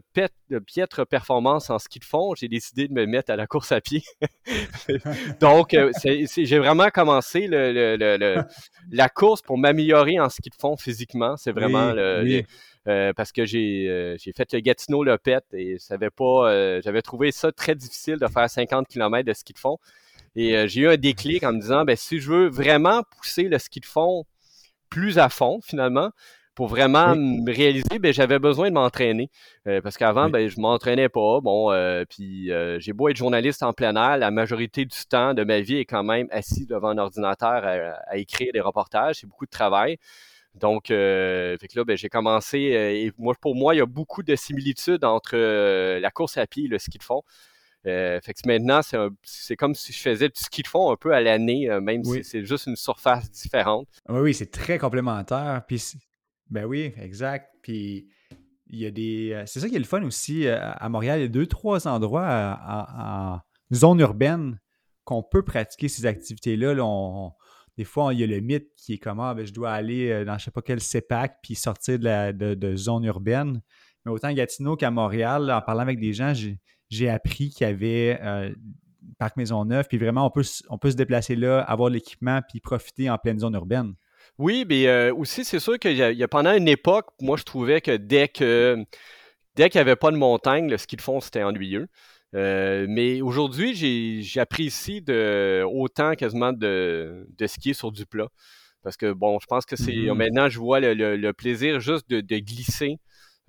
de 0.49 0.59
piètre 0.59 1.05
performance 1.05 1.69
en 1.69 1.77
ski 1.77 1.99
de 1.99 2.05
fond, 2.05 2.35
j'ai 2.35 2.47
décidé 2.47 2.87
de 2.87 2.93
me 2.93 3.05
mettre 3.05 3.31
à 3.31 3.35
la 3.35 3.47
course 3.47 3.73
à 3.73 3.81
pied. 3.81 4.01
Donc, 5.41 5.73
euh, 5.73 5.91
j'ai 6.03 6.59
vraiment 6.59 6.89
commencé 6.89 7.47
le, 7.47 8.45
la 8.91 9.09
course 9.09 9.41
pour 9.41 9.57
m'améliorer 9.57 10.19
en 10.19 10.29
ski 10.29 10.49
de 10.49 10.55
fond 10.55 10.77
physiquement. 10.77 11.35
C'est 11.35 11.51
vraiment 11.51 11.91
le, 11.91 12.43
euh, 12.87 13.11
parce 13.13 13.33
que 13.33 13.45
j'ai 13.45 14.15
fait 14.35 14.53
le 14.53 14.59
Gatineau 14.61 15.03
le 15.03 15.17
pet 15.17 15.43
et 15.53 15.77
pas 16.15 16.81
j'avais 16.81 17.01
trouvé 17.01 17.31
ça 17.31 17.51
très 17.51 17.75
difficile 17.75 18.17
de 18.17 18.27
faire 18.27 18.49
50 18.49 18.87
km 18.87 19.25
de 19.25 19.33
ski 19.33 19.53
de 19.53 19.59
fond. 19.59 19.77
Et 20.35 20.55
euh, 20.55 20.67
j'ai 20.67 20.81
eu 20.81 20.87
un 20.87 20.97
déclic 20.97 21.43
en 21.43 21.53
me 21.53 21.59
disant, 21.59 21.85
ben, 21.85 21.95
si 21.95 22.19
je 22.19 22.31
veux 22.31 22.47
vraiment 22.47 23.03
pousser 23.03 23.43
le 23.43 23.57
ski 23.57 23.79
de 23.79 23.85
fond 23.85 24.25
plus 24.89 25.19
à 25.19 25.29
fond, 25.29 25.59
finalement, 25.61 26.11
pour 26.59 26.67
vraiment 26.67 27.15
me 27.15 27.55
réaliser, 27.55 27.99
ben, 27.99 28.11
j'avais 28.11 28.37
besoin 28.37 28.67
de 28.67 28.73
m'entraîner. 28.73 29.29
Euh, 29.65 29.79
parce 29.79 29.95
qu'avant, 29.95 30.29
ben, 30.29 30.49
je 30.49 30.59
m'entraînais 30.59 31.07
pas. 31.07 31.39
Bon, 31.39 31.71
euh, 31.71 32.03
puis 32.03 32.51
j'ai 32.79 32.91
beau 32.91 33.07
être 33.07 33.15
journaliste 33.15 33.63
en 33.63 33.71
plein 33.71 33.95
air, 33.95 34.17
la 34.17 34.29
majorité 34.29 34.83
du 34.83 34.97
temps 35.09 35.33
de 35.33 35.45
ma 35.45 35.61
vie 35.61 35.77
est 35.77 35.85
quand 35.85 36.03
même 36.03 36.27
assis 36.31 36.65
devant 36.65 36.89
un 36.89 36.97
ordinateur 36.97 37.63
à, 38.09 38.17
écrire 38.17 38.51
des 38.51 38.59
reportages. 38.59 39.19
C'est 39.21 39.27
beaucoup 39.27 39.45
de 39.45 39.51
travail. 39.51 39.99
Donc, 40.53 40.87
fait 40.87 41.57
que 41.71 41.77
là, 41.77 41.85
ben, 41.85 41.95
j'ai 41.95 42.09
commencé. 42.09 42.57
et 42.57 43.13
moi, 43.17 43.35
pour 43.39 43.55
moi, 43.55 43.73
il 43.73 43.77
y 43.77 43.81
a 43.81 43.85
beaucoup 43.85 44.21
de 44.21 44.35
similitudes 44.35 45.05
entre 45.05 45.37
la 45.37 46.11
course 46.11 46.37
à 46.37 46.45
pied 46.45 46.65
et 46.65 46.67
le 46.67 46.77
ski 46.77 46.97
de 46.97 47.03
fond. 47.03 47.23
Euh, 47.87 48.19
fait 48.21 48.33
que 48.33 48.41
maintenant, 48.45 48.81
c'est 49.23 49.55
comme 49.55 49.73
si 49.73 49.93
je 49.93 49.99
faisais 49.99 50.27
du 50.27 50.35
ski 50.35 50.63
de 50.63 50.67
fond 50.67 50.91
un 50.91 50.97
peu 50.97 51.13
à 51.13 51.21
l'année, 51.21 51.69
euh, 51.69 51.79
même 51.79 52.03
si 52.03 52.23
c'est 52.23 52.43
juste 52.43 52.67
une 52.67 52.75
surface 52.75 53.31
différente. 53.31 53.87
Oui, 54.09 54.19
oui, 54.19 54.33
c'est 54.33 54.51
très 54.51 54.77
complémentaire. 54.77 55.63
Puis, 55.67 55.95
ben 56.49 56.65
oui, 56.65 56.93
exact. 56.97 57.53
Puis, 57.61 58.07
il 58.67 58.79
y 58.79 58.85
a 58.85 58.91
des. 58.91 59.31
Euh, 59.33 59.43
c'est 59.45 59.59
ça 59.59 59.69
qui 59.69 59.75
est 59.75 59.79
le 59.79 59.85
fun 59.85 60.03
aussi 60.03 60.47
à 60.47 60.87
Montréal. 60.89 61.19
Il 61.19 61.21
y 61.23 61.25
a 61.25 61.29
deux, 61.29 61.47
trois 61.47 61.87
endroits 61.87 62.59
en, 62.67 63.39
zone 63.73 63.99
urbaine 63.99 64.59
qu'on 65.03 65.21
peut 65.23 65.43
pratiquer 65.43 65.87
ces 65.87 66.05
activités-là. 66.05 66.73
des 67.77 67.83
fois, 67.83 68.13
il 68.13 68.19
y 68.19 68.23
a 68.23 68.27
le 68.27 68.39
mythe 68.39 68.69
qui 68.75 68.93
est 68.93 68.97
comment 68.97 69.29
ah, 69.29 69.35
ben, 69.35 69.45
je 69.45 69.53
dois 69.53 69.71
aller 69.71 70.25
dans 70.25 70.33
je 70.33 70.41
ne 70.41 70.45
sais 70.45 70.51
pas 70.51 70.61
quel 70.61 70.79
CEPAC 70.79 71.37
puis 71.43 71.55
sortir 71.55 71.99
de, 71.99 72.03
la, 72.03 72.33
de, 72.33 72.75
zone 72.75 73.03
urbaine. 73.03 73.61
Mais 74.05 74.11
autant 74.11 74.29
à 74.29 74.33
Gatineau 74.33 74.75
qu'à 74.75 74.91
Montréal, 74.91 75.51
en 75.51 75.61
parlant 75.61 75.81
avec 75.81 75.99
des 75.99 76.13
gens, 76.13 76.33
j'ai 76.33 76.59
j'ai 76.89 77.09
appris 77.09 77.49
qu'il 77.49 77.67
y 77.67 77.69
avait 77.69 78.19
euh, 78.21 78.53
Parc 79.17 79.37
Maisonneuve, 79.37 79.87
puis 79.87 79.97
vraiment, 79.97 80.25
on 80.25 80.29
peut, 80.29 80.43
on 80.69 80.77
peut 80.77 80.91
se 80.91 80.95
déplacer 80.95 81.35
là, 81.35 81.61
avoir 81.61 81.89
l'équipement, 81.89 82.41
puis 82.47 82.59
profiter 82.59 83.09
en 83.09 83.17
pleine 83.17 83.39
zone 83.39 83.53
urbaine. 83.53 83.93
Oui, 84.39 84.65
mais 84.67 84.87
euh, 84.87 85.13
aussi, 85.13 85.45
c'est 85.45 85.59
sûr 85.59 85.77
qu'il 85.77 85.95
y, 85.97 86.23
a 86.23 86.27
pendant 86.27 86.53
une 86.53 86.67
époque, 86.67 87.07
moi, 87.21 87.37
je 87.37 87.43
trouvais 87.43 87.81
que 87.81 87.95
dès 87.97 88.29
que 88.29 88.83
dès 89.55 89.69
qu'il 89.69 89.79
n'y 89.79 89.81
avait 89.81 89.97
pas 89.97 90.11
de 90.11 90.17
montagne, 90.17 90.69
le 90.69 90.77
ski 90.77 90.95
de 90.95 91.01
fond, 91.01 91.19
c'était 91.19 91.43
ennuyeux. 91.43 91.87
Euh, 92.35 92.85
mais 92.89 93.21
aujourd'hui, 93.21 94.23
j'apprécie 94.23 95.01
de, 95.01 95.63
autant 95.65 96.15
quasiment 96.15 96.53
de, 96.53 97.27
de, 97.37 97.47
skier 97.47 97.73
sur 97.73 97.91
du 97.91 98.05
plat. 98.05 98.27
Parce 98.83 98.97
que, 98.97 99.11
bon, 99.11 99.39
je 99.41 99.45
pense 99.47 99.65
que 99.65 99.75
c'est. 99.75 99.91
Mm-hmm. 99.91 100.13
Maintenant, 100.13 100.49
je 100.49 100.59
vois 100.59 100.79
le, 100.79 101.31
plaisir 101.33 101.79
juste 101.81 102.09
de, 102.09 102.21
de 102.21 102.37
glisser 102.37 102.97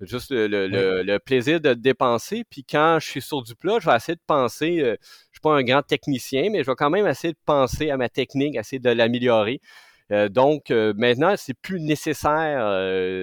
Juste 0.01 0.31
le, 0.31 1.17
plaisir 1.19 1.61
de 1.61 1.73
dépenser. 1.73 2.43
Puis 2.49 2.63
quand 2.63 2.97
je 2.99 3.07
suis 3.07 3.21
sur 3.21 3.43
du 3.43 3.55
plat, 3.55 3.77
je 3.79 3.87
vais 3.87 3.95
essayer 3.95 4.15
de 4.15 4.21
penser. 4.25 4.79
Euh, 4.79 4.83
je 4.83 4.89
ne 4.89 5.33
suis 5.33 5.41
pas 5.41 5.53
un 5.53 5.63
grand 5.63 5.83
technicien, 5.83 6.49
mais 6.51 6.63
je 6.63 6.71
vais 6.71 6.75
quand 6.75 6.89
même 6.89 7.05
essayer 7.07 7.33
de 7.33 7.39
penser 7.45 7.91
à 7.91 7.97
ma 7.97 8.09
technique, 8.09 8.55
essayer 8.55 8.79
de 8.79 8.89
l'améliorer. 8.89 9.61
Euh, 10.11 10.29
donc 10.29 10.71
euh, 10.71 10.93
maintenant, 10.95 11.35
c'est 11.37 11.53
plus 11.53 11.79
nécessaire 11.79 12.59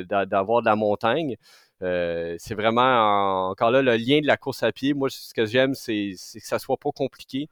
d'avoir 0.06 0.62
de 0.62 0.66
la 0.66 0.76
montagne. 0.76 1.36
c'est 1.80 2.54
vraiment 2.54 3.48
encore 3.50 3.70
là 3.70 3.82
le 3.82 3.96
lien 3.96 4.20
de 4.20 4.26
la 4.26 4.36
course 4.36 4.62
à 4.62 4.72
pied. 4.72 4.94
Moi, 4.94 5.08
ce 5.10 5.34
que 5.34 5.46
j'aime, 5.46 5.74
c'est 5.74 6.12
que 6.34 6.46
ça 6.46 6.58
soit 6.58 6.76
pas 6.76 6.90
compliqué 6.92 7.48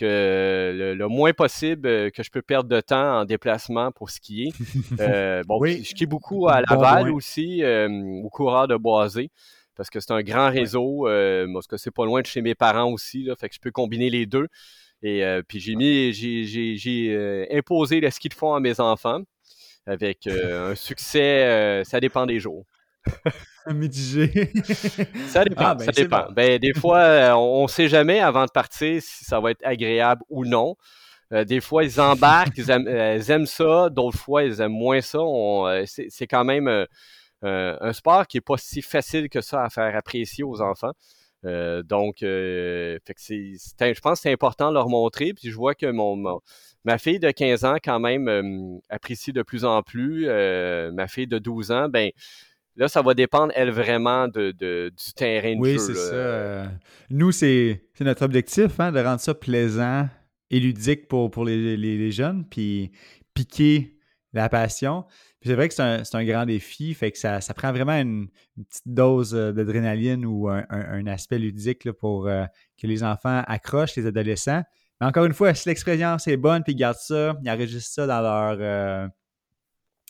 que 0.00 0.94
le, 0.96 1.08
moins 1.08 1.32
possible 1.32 1.86
euh, 1.86 2.10
que 2.10 2.22
je 2.22 2.30
peux 2.30 2.40
perdre 2.40 2.68
de 2.70 2.80
temps 2.80 3.20
en 3.20 3.24
déplacement 3.24 3.92
pour 3.92 4.10
skier. 4.10 4.52
Euh, 5.00 5.42
bon, 5.46 5.64
je 5.64 5.82
skie 5.82 6.06
beaucoup 6.06 6.48
à 6.48 6.60
Laval 6.62 7.10
aussi, 7.10 7.62
euh, 7.62 7.88
au 8.22 8.28
coureur 8.28 8.68
de 8.68 8.76
Boisé, 8.76 9.30
parce 9.76 9.88
que 9.88 10.00
c'est 10.00 10.12
un 10.12 10.22
grand 10.22 10.50
réseau. 10.50 11.06
parce 11.52 11.66
que 11.66 11.76
c'est 11.76 11.90
pas 11.90 12.04
loin 12.04 12.20
de 12.20 12.26
chez 12.26 12.42
mes 12.42 12.54
parents 12.54 12.90
aussi, 12.90 13.22
là, 13.22 13.34
fait 13.36 13.48
que 13.48 13.54
je 13.54 13.60
peux 13.60 13.70
combiner 13.70 14.10
les 14.10 14.26
deux. 14.26 14.48
Et 15.02 15.40
puis 15.48 15.60
j'ai 15.60 15.76
mis, 15.76 16.12
j'ai 16.12 17.48
imposé 17.52 18.00
le 18.00 18.10
ski 18.10 18.28
de 18.28 18.34
fond 18.34 18.54
à 18.54 18.60
mes 18.60 18.80
enfants 18.80 19.22
avec 19.86 20.26
un 20.26 20.74
succès, 20.74 21.82
ça 21.84 22.00
dépend 22.00 22.26
des 22.26 22.38
jours. 22.38 22.66
Mitigé. 23.74 24.52
ça 25.28 25.44
dépend. 25.44 25.64
Ah, 25.64 25.74
ben, 25.74 25.84
ça 25.84 25.92
dépend. 25.92 26.26
Ben, 26.32 26.58
des 26.58 26.72
fois, 26.72 26.98
euh, 26.98 27.32
on 27.32 27.64
ne 27.64 27.68
sait 27.68 27.88
jamais 27.88 28.20
avant 28.20 28.44
de 28.44 28.50
partir 28.50 29.00
si 29.02 29.24
ça 29.24 29.40
va 29.40 29.50
être 29.52 29.64
agréable 29.64 30.22
ou 30.28 30.44
non. 30.44 30.76
Euh, 31.32 31.44
des 31.44 31.60
fois, 31.60 31.84
ils 31.84 32.00
embarquent, 32.00 32.58
ils, 32.58 32.70
aiment, 32.70 33.46
ça. 33.46 33.88
D'autres 33.90 34.18
fois, 34.18 34.42
ils 34.42 34.60
aiment 34.60 34.72
moins 34.72 35.00
ça. 35.00 35.18
Euh, 35.18 35.84
c'est 35.86 36.26
quand 36.26 36.44
même 36.44 36.86
un 37.42 37.92
sport 37.92 38.26
qui 38.26 38.36
n'est 38.36 38.42
pas 38.42 38.56
si 38.56 38.82
facile 38.82 39.28
que 39.28 39.40
ça 39.40 39.64
à 39.64 39.70
faire 39.70 39.94
apprécier 39.96 40.44
aux 40.44 40.60
enfants. 40.60 40.92
Donc, 41.42 42.18
fait 42.18 43.00
que 43.06 43.20
je 43.20 44.00
pense 44.00 44.18
que 44.18 44.22
c'est 44.22 44.32
important 44.32 44.68
de 44.70 44.74
leur 44.74 44.88
montrer. 44.88 45.32
Puis 45.32 45.50
je 45.50 45.56
vois 45.56 45.74
que 45.74 45.90
mon, 45.90 46.40
ma 46.84 46.98
fille 46.98 47.18
de 47.18 47.30
15 47.30 47.64
ans, 47.64 47.76
quand 47.82 48.00
même, 48.00 48.80
apprécie 48.88 49.32
de 49.32 49.42
plus 49.42 49.64
en 49.64 49.82
plus. 49.82 50.26
ma 50.26 51.08
fille 51.08 51.26
de 51.26 51.38
12 51.38 51.70
ans, 51.70 51.88
ben 51.88 52.10
Là, 52.76 52.88
ça 52.88 53.02
va 53.02 53.12
dépendre, 53.14 53.52
elle, 53.56 53.70
vraiment 53.70 54.28
de, 54.28 54.52
du 54.52 55.12
terrain 55.14 55.54
de 55.54 55.64
jeu. 55.64 55.72
Oui, 55.72 55.78
c'est 55.78 55.94
ça. 55.94 56.70
Nous, 57.10 57.32
c'est 57.32 57.82
notre 58.00 58.24
objectif, 58.24 58.78
hein, 58.78 58.92
de 58.92 59.00
rendre 59.00 59.20
ça 59.20 59.34
plaisant 59.34 60.08
et 60.50 60.60
ludique 60.60 61.08
pour, 61.08 61.30
pour 61.30 61.44
les, 61.44 62.10
jeunes, 62.10 62.44
puis 62.48 62.90
piquer 63.34 63.98
la 64.32 64.48
passion. 64.48 65.04
C'est 65.42 65.54
vrai 65.54 65.68
que 65.68 65.74
c'est 65.74 66.14
un, 66.14 66.24
grand 66.24 66.44
défi, 66.44 66.92
fait 66.92 67.10
que 67.10 67.18
ça, 67.18 67.40
prend 67.56 67.72
vraiment 67.72 67.94
une, 67.94 68.28
petite 68.68 68.86
dose 68.86 69.34
euh, 69.34 69.52
d'adrénaline 69.52 70.26
ou 70.26 70.48
un, 70.48 71.06
aspect 71.06 71.38
ludique 71.38 71.90
pour 71.92 72.26
euh, 72.28 72.44
que 72.80 72.86
les 72.86 73.02
enfants 73.02 73.42
accrochent, 73.46 73.96
les 73.96 74.06
adolescents. 74.06 74.62
Mais 75.00 75.06
encore 75.06 75.24
une 75.24 75.32
fois, 75.32 75.54
si 75.54 75.68
l'expérience 75.68 76.28
est 76.28 76.36
bonne, 76.36 76.62
puis 76.62 76.74
ils 76.74 76.76
gardent 76.76 76.98
ça, 76.98 77.34
ils 77.42 77.50
enregistrent 77.50 77.90
ça 77.90 78.06
dans 78.06 78.20
leur, 78.20 78.58
euh, 78.60 79.08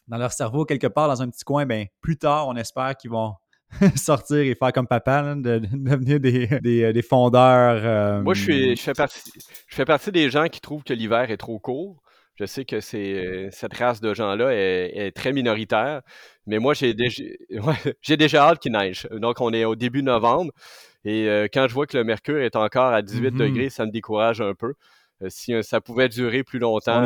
dans 0.09 0.19
leur 0.19 0.33
cerveau 0.33 0.65
quelque 0.65 0.89
part 0.89 1.07
dans 1.07 1.23
un 1.23 1.31
petit 1.31 1.45
coin, 1.45 1.65
ben 1.65 1.87
plus 2.01 2.17
tard, 2.17 2.49
on 2.49 2.57
espère 2.57 2.97
qu'ils 2.97 3.11
vont 3.11 3.35
sortir 3.97 4.39
et 4.39 4.55
faire 4.57 4.73
comme 4.73 4.89
papa, 4.89 5.35
de, 5.37 5.59
devenir 5.59 6.19
des, 6.19 6.93
des, 6.93 7.03
fondeurs. 7.03 7.81
Euh, 7.85 8.23
Moi, 8.23 8.35
je, 8.35 8.43
suis, 8.43 8.77
je, 8.77 8.83
fais 8.83 8.95
partie, 8.95 9.21
je 9.69 9.75
fais 9.75 9.85
partie 9.85 10.11
des 10.11 10.29
gens 10.29 10.49
qui 10.49 10.61
trouvent 10.61 10.83
que 10.83 10.93
l'hiver 10.93 11.31
est 11.31 11.37
trop 11.37 11.61
court. 11.61 12.03
Je 12.41 12.47
sais 12.47 12.65
que 12.65 12.81
c'est, 12.81 13.49
cette 13.53 13.75
race 13.75 14.01
de 14.01 14.15
gens-là 14.15 14.51
est, 14.51 15.15
très 15.15 15.33
minoritaire, 15.33 16.01
mais 16.47 16.59
moi, 16.59 16.73
j'ai 16.75 16.95
déjà, 16.95 17.23
j'ai 18.01 18.17
déjà 18.17 18.49
hâte 18.49 18.61
qu'il 18.61 18.73
neige. 18.73 19.07
Donc, 19.13 19.41
on 19.41 19.53
est 19.53 19.65
au 19.65 19.77
début 19.77 20.03
novembre, 20.03 20.51
et 21.05 21.27
quand 21.53 21.69
je 21.69 21.75
vois 21.75 21.87
que 21.87 21.99
le 21.99 22.05
mercure 22.05 22.39
est 22.39 22.57
encore 22.57 22.93
à 22.93 23.03
18 23.03 23.29
mm-hmm. 23.31 23.37
degrés, 23.37 23.71
ça 23.71 23.85
me 23.85 23.91
décourage 23.91 24.41
un 24.41 24.55
peu. 24.55 24.75
Euh, 25.23 25.27
si 25.29 25.53
euh, 25.53 25.63
ça 25.63 25.81
pouvait 25.81 26.09
durer 26.09 26.43
plus 26.43 26.59
longtemps, 26.59 27.03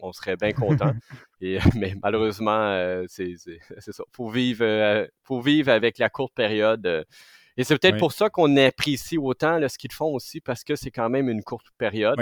on, 0.00 0.12
serait 0.12 0.36
bien 0.36 0.52
content. 0.52 0.92
mais 1.40 1.94
malheureusement, 2.02 3.04
c'est 3.08 3.34
ça. 3.36 4.04
Faut 4.12 4.30
vivre, 4.30 5.06
faut 5.24 5.40
vivre 5.40 5.70
avec 5.70 5.98
la 5.98 6.08
courte 6.08 6.34
période. 6.34 7.04
et 7.56 7.64
c'est 7.64 7.76
peut-être 7.78 7.98
pour 7.98 8.12
ça 8.12 8.30
qu'on 8.30 8.56
apprécie 8.56 9.18
autant 9.18 9.58
le 9.58 9.68
ski 9.68 9.88
de 9.88 9.92
fond 9.92 10.14
aussi, 10.14 10.40
parce 10.40 10.64
que 10.64 10.76
c'est 10.76 10.90
quand 10.90 11.08
même 11.08 11.28
une 11.28 11.42
courte 11.42 11.66
période. 11.76 12.18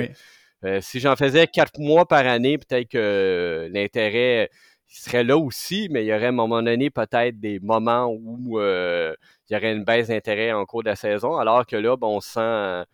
Si 0.81 1.01
j'en 1.01 1.17
faisais 1.17 1.47
quatre 1.47 1.79
mois 1.79 2.07
par 2.07 2.27
année, 2.27 2.59
peut-être 2.59 2.89
que 2.89 3.69
l'intérêt 3.73 4.51
serait 4.89 5.25
là 5.25 5.37
aussi, 5.37 5.89
mais 5.91 6.05
il 6.05 6.07
y 6.07 6.15
aurait 6.15 6.27
à 6.27 6.29
un 6.29 6.33
moment 6.33 6.63
donné 6.63 6.91
peut-être 6.91 7.39
des 7.39 7.61
moments 7.61 8.07
où 8.09 8.61
il 8.61 9.15
y 9.51 9.57
aurait 9.57 9.73
une 9.73 9.85
baisse 9.85 10.09
d'intérêt 10.09 10.53
en 10.53 10.65
cours 10.65 10.83
de 10.83 10.89
la 10.89 10.97
saison, 10.97 11.37
alors 11.37 11.67
que 11.67 11.77
là, 11.77 11.97
on 12.01 12.21
sent 12.21 12.85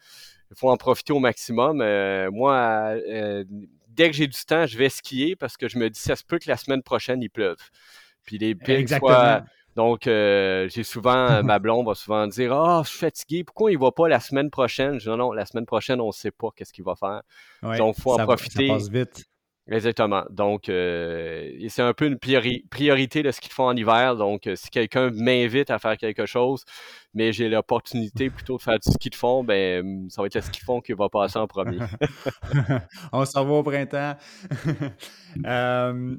il 0.52 0.58
faut 0.58 0.70
en 0.70 0.76
profiter 0.76 1.12
au 1.12 1.18
maximum. 1.18 1.80
Euh, 1.80 2.30
moi, 2.30 2.94
euh, 3.08 3.44
dès 3.88 4.10
que 4.10 4.16
j'ai 4.16 4.26
du 4.26 4.38
temps, 4.44 4.66
je 4.66 4.76
vais 4.76 4.90
skier 4.90 5.34
parce 5.34 5.56
que 5.56 5.66
je 5.66 5.78
me 5.78 5.88
dis, 5.88 5.98
ça 5.98 6.14
se 6.14 6.22
peut 6.24 6.38
que 6.38 6.48
la 6.48 6.58
semaine 6.58 6.82
prochaine, 6.82 7.22
il 7.22 7.30
pleuve. 7.30 7.56
Puis 8.24 8.38
les 8.38 8.54
piles 8.54 8.88
soient... 8.88 9.44
Donc, 9.76 10.06
euh, 10.06 10.68
j'ai 10.68 10.82
souvent, 10.82 11.42
ma 11.42 11.58
blonde 11.58 11.86
va 11.86 11.94
souvent 11.94 12.26
dire 12.26 12.52
Ah, 12.52 12.80
oh, 12.80 12.84
je 12.84 12.90
suis 12.90 12.98
fatigué, 12.98 13.44
pourquoi 13.44 13.72
il 13.72 13.78
va 13.78 13.90
pas 13.90 14.08
la 14.08 14.20
semaine 14.20 14.50
prochaine? 14.50 14.94
Je 14.94 15.04
dis 15.04 15.08
non, 15.08 15.16
non, 15.16 15.32
la 15.32 15.46
semaine 15.46 15.66
prochaine, 15.66 16.00
on 16.00 16.08
ne 16.08 16.12
sait 16.12 16.30
pas 16.30 16.48
qu'est-ce 16.54 16.72
qu'il 16.72 16.84
va 16.84 16.94
faire. 16.94 17.22
Donc, 17.78 17.96
il 17.96 18.02
faut 18.02 18.12
en 18.12 18.24
profiter. 18.24 18.68
Ça 18.68 18.74
passe 18.74 18.88
vite. 18.88 19.26
Exactement. 19.70 20.24
Donc, 20.30 20.68
euh, 20.68 21.52
c'est 21.68 21.82
un 21.82 21.94
peu 21.94 22.06
une 22.06 22.18
priorité 22.18 23.22
de 23.22 23.30
ce 23.30 23.40
qu'ils 23.40 23.52
font 23.52 23.66
en 23.66 23.76
hiver. 23.76 24.16
Donc, 24.16 24.46
euh, 24.46 24.56
si 24.56 24.70
quelqu'un 24.70 25.10
m'invite 25.10 25.70
à 25.70 25.78
faire 25.78 25.96
quelque 25.96 26.26
chose, 26.26 26.64
mais 27.14 27.32
j'ai 27.32 27.48
l'opportunité 27.48 28.28
plutôt 28.28 28.56
de 28.56 28.62
faire 28.62 28.78
du 28.80 28.90
ski 28.90 29.08
de 29.08 29.14
fond, 29.14 29.44
ben, 29.44 30.10
ça 30.10 30.20
va 30.20 30.26
être 30.26 30.34
le 30.34 30.40
ski 30.40 30.60
de 30.60 30.64
fond 30.64 30.80
qui 30.80 30.92
va 30.94 31.08
passer 31.08 31.38
en 31.38 31.46
premier. 31.46 31.78
On 33.12 33.24
s'en 33.24 33.44
va 33.44 33.52
au 33.52 33.62
printemps. 33.62 34.16
Euh, 35.46 36.14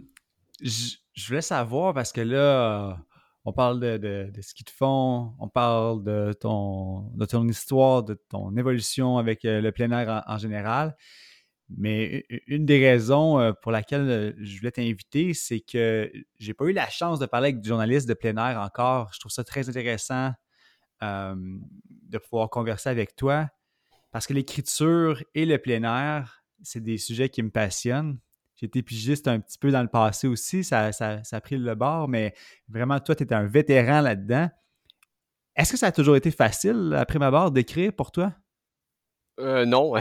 je 0.63 1.27
voulais 1.27 1.41
savoir 1.41 1.93
parce 1.93 2.11
que 2.11 2.21
là, 2.21 2.97
on 3.45 3.53
parle 3.53 3.79
de, 3.79 4.31
ski 4.41 4.63
de 4.63 4.69
fond, 4.69 5.33
on 5.39 5.49
parle 5.49 6.03
de 6.03 6.33
ton, 6.33 7.11
histoire, 7.47 8.03
de 8.03 8.13
ton 8.29 8.55
évolution 8.55 9.17
avec 9.17 9.41
le 9.43 9.69
plein 9.71 9.91
air 9.91 10.23
en 10.27 10.37
général. 10.37 10.95
Mais 11.75 12.25
une 12.47 12.65
des 12.65 12.79
raisons 12.79 13.39
euh, 13.39 13.51
pour 13.53 13.71
laquelle 13.71 14.09
euh, 14.09 14.33
je 14.37 14.57
voulais 14.59 14.71
t'inviter, 14.71 15.33
c'est 15.33 15.61
que 15.61 16.11
j'ai 16.37 16.53
pas 16.53 16.65
eu 16.65 16.73
la 16.73 16.87
chance 16.89 17.19
de 17.19 17.25
parler 17.25 17.47
avec 17.47 17.61
des 17.61 17.69
journalistes 17.69 18.07
de 18.07 18.13
plein 18.13 18.35
air 18.35 18.59
encore. 18.59 19.11
Je 19.13 19.19
trouve 19.19 19.31
ça 19.31 19.43
très 19.43 19.69
intéressant 19.69 20.33
de 21.01 22.17
pouvoir 22.17 22.49
converser 22.49 22.87
avec 22.87 23.13
toi 23.17 23.49
parce 24.13 24.25
que 24.25 24.33
l'écriture 24.33 25.21
et 25.35 25.45
le 25.45 25.57
plein 25.57 25.83
air, 25.83 26.43
c'est 26.61 26.81
des 26.81 26.97
sujets 26.97 27.27
qui 27.27 27.43
me 27.43 27.49
passionnent. 27.49 28.19
Été 28.61 28.81
pigiste 28.81 29.27
un 29.27 29.41
petit 29.41 29.57
peu 29.57 29.71
dans 29.71 29.81
le 29.81 29.89
passé 29.89 30.25
aussi, 30.25 30.63
ça, 30.63 30.93
ça 30.93 31.21
a 31.29 31.41
pris 31.41 31.57
le 31.57 31.75
bord, 31.75 32.07
mais 32.07 32.33
vraiment, 32.69 32.97
toi, 33.01 33.13
tu 33.13 33.23
étais 33.23 33.35
un 33.35 33.45
vétéran 33.45 33.99
là-dedans. 33.99 34.49
Est-ce 35.55 35.73
que 35.73 35.77
ça 35.77 35.87
a 35.87 35.91
toujours 35.91 36.15
été 36.15 36.31
facile, 36.31 36.95
après 36.97 37.19
ma 37.19 37.29
barre, 37.29 37.51
d'écrire 37.51 37.91
pour 37.91 38.13
toi? 38.13 38.33
Euh, 39.39 39.65
non. 39.65 39.93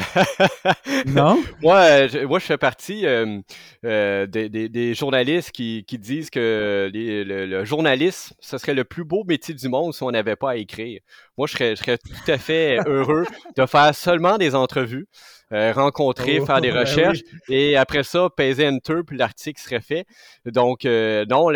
non? 1.07 1.43
moi, 1.63 2.07
je, 2.07 2.27
moi, 2.27 2.39
je 2.39 2.45
fais 2.45 2.59
partie 2.59 3.07
euh, 3.07 3.41
euh, 3.85 4.27
des, 4.27 4.51
des, 4.51 4.95
journalistes 4.95 5.53
qui, 5.53 5.85
qui 5.87 5.99
disent 5.99 6.29
que 6.29 6.91
le, 6.93 7.47
le, 7.47 7.65
journalisme, 7.65 8.35
ce 8.41 8.59
serait 8.59 8.75
le 8.75 8.85
plus 8.85 9.05
beau 9.05 9.25
métier 9.25 9.55
du 9.55 9.71
monde 9.71 9.95
si 9.95 10.03
on 10.03 10.11
n'avait 10.11 10.37
pas 10.37 10.51
à 10.51 10.57
écrire. 10.57 11.01
Moi, 11.39 11.47
je 11.47 11.53
serais, 11.53 11.77
je 11.77 11.83
serais 11.83 11.97
tout 11.97 12.31
à 12.31 12.37
fait 12.37 12.79
heureux 12.87 13.25
de 13.57 13.65
faire 13.65 13.95
seulement 13.95 14.37
des 14.37 14.55
entrevues, 14.55 15.07
rencontrer, 15.51 16.45
faire 16.45 16.61
des 16.61 16.71
oh, 16.71 16.75
ben 16.75 16.81
recherches, 16.81 17.21
et 17.49 17.77
après 17.77 18.03
ça, 18.03 18.29
peser 18.37 18.69
Enter, 18.69 19.01
puis 19.07 19.17
l'article 19.17 19.63
serait 19.63 19.81
fait. 19.81 20.05
Donc, 20.45 20.85
non, 20.85 21.49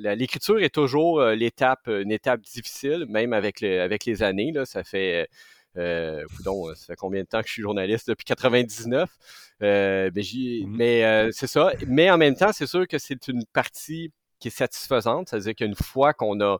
l'écriture 0.00 0.58
est 0.58 0.74
toujours 0.74 1.22
l'étape, 1.26 1.86
une 1.86 2.10
étape 2.10 2.40
difficile, 2.40 3.06
même 3.08 3.32
avec, 3.32 3.60
le, 3.60 3.82
avec 3.82 4.04
les 4.04 4.24
années. 4.24 4.50
Là, 4.52 4.64
ça 4.64 4.82
fait 4.82 5.28
euh, 5.76 6.24
euh, 6.46 6.74
ça 6.74 6.86
fait 6.86 6.96
combien 6.96 7.22
de 7.22 7.26
temps 7.26 7.40
que 7.40 7.48
je 7.48 7.52
suis 7.52 7.62
journaliste? 7.62 8.08
Depuis 8.08 8.24
99. 8.24 9.10
Euh, 9.62 10.10
ben, 10.10 10.22
mmh 10.22 10.66
Mais 10.68 11.04
euh, 11.04 11.30
c'est 11.32 11.46
ça. 11.46 11.72
Mais 11.86 12.10
en 12.10 12.18
même 12.18 12.34
temps, 12.34 12.52
c'est 12.52 12.66
sûr 12.66 12.86
que 12.86 12.98
c'est 12.98 13.28
une 13.28 13.44
partie 13.52 14.12
qui 14.38 14.48
est 14.48 14.56
satisfaisante. 14.56 15.28
C'est-à-dire 15.28 15.54
qu'une 15.54 15.74
fois 15.74 16.12
qu'on 16.12 16.40
a 16.40 16.58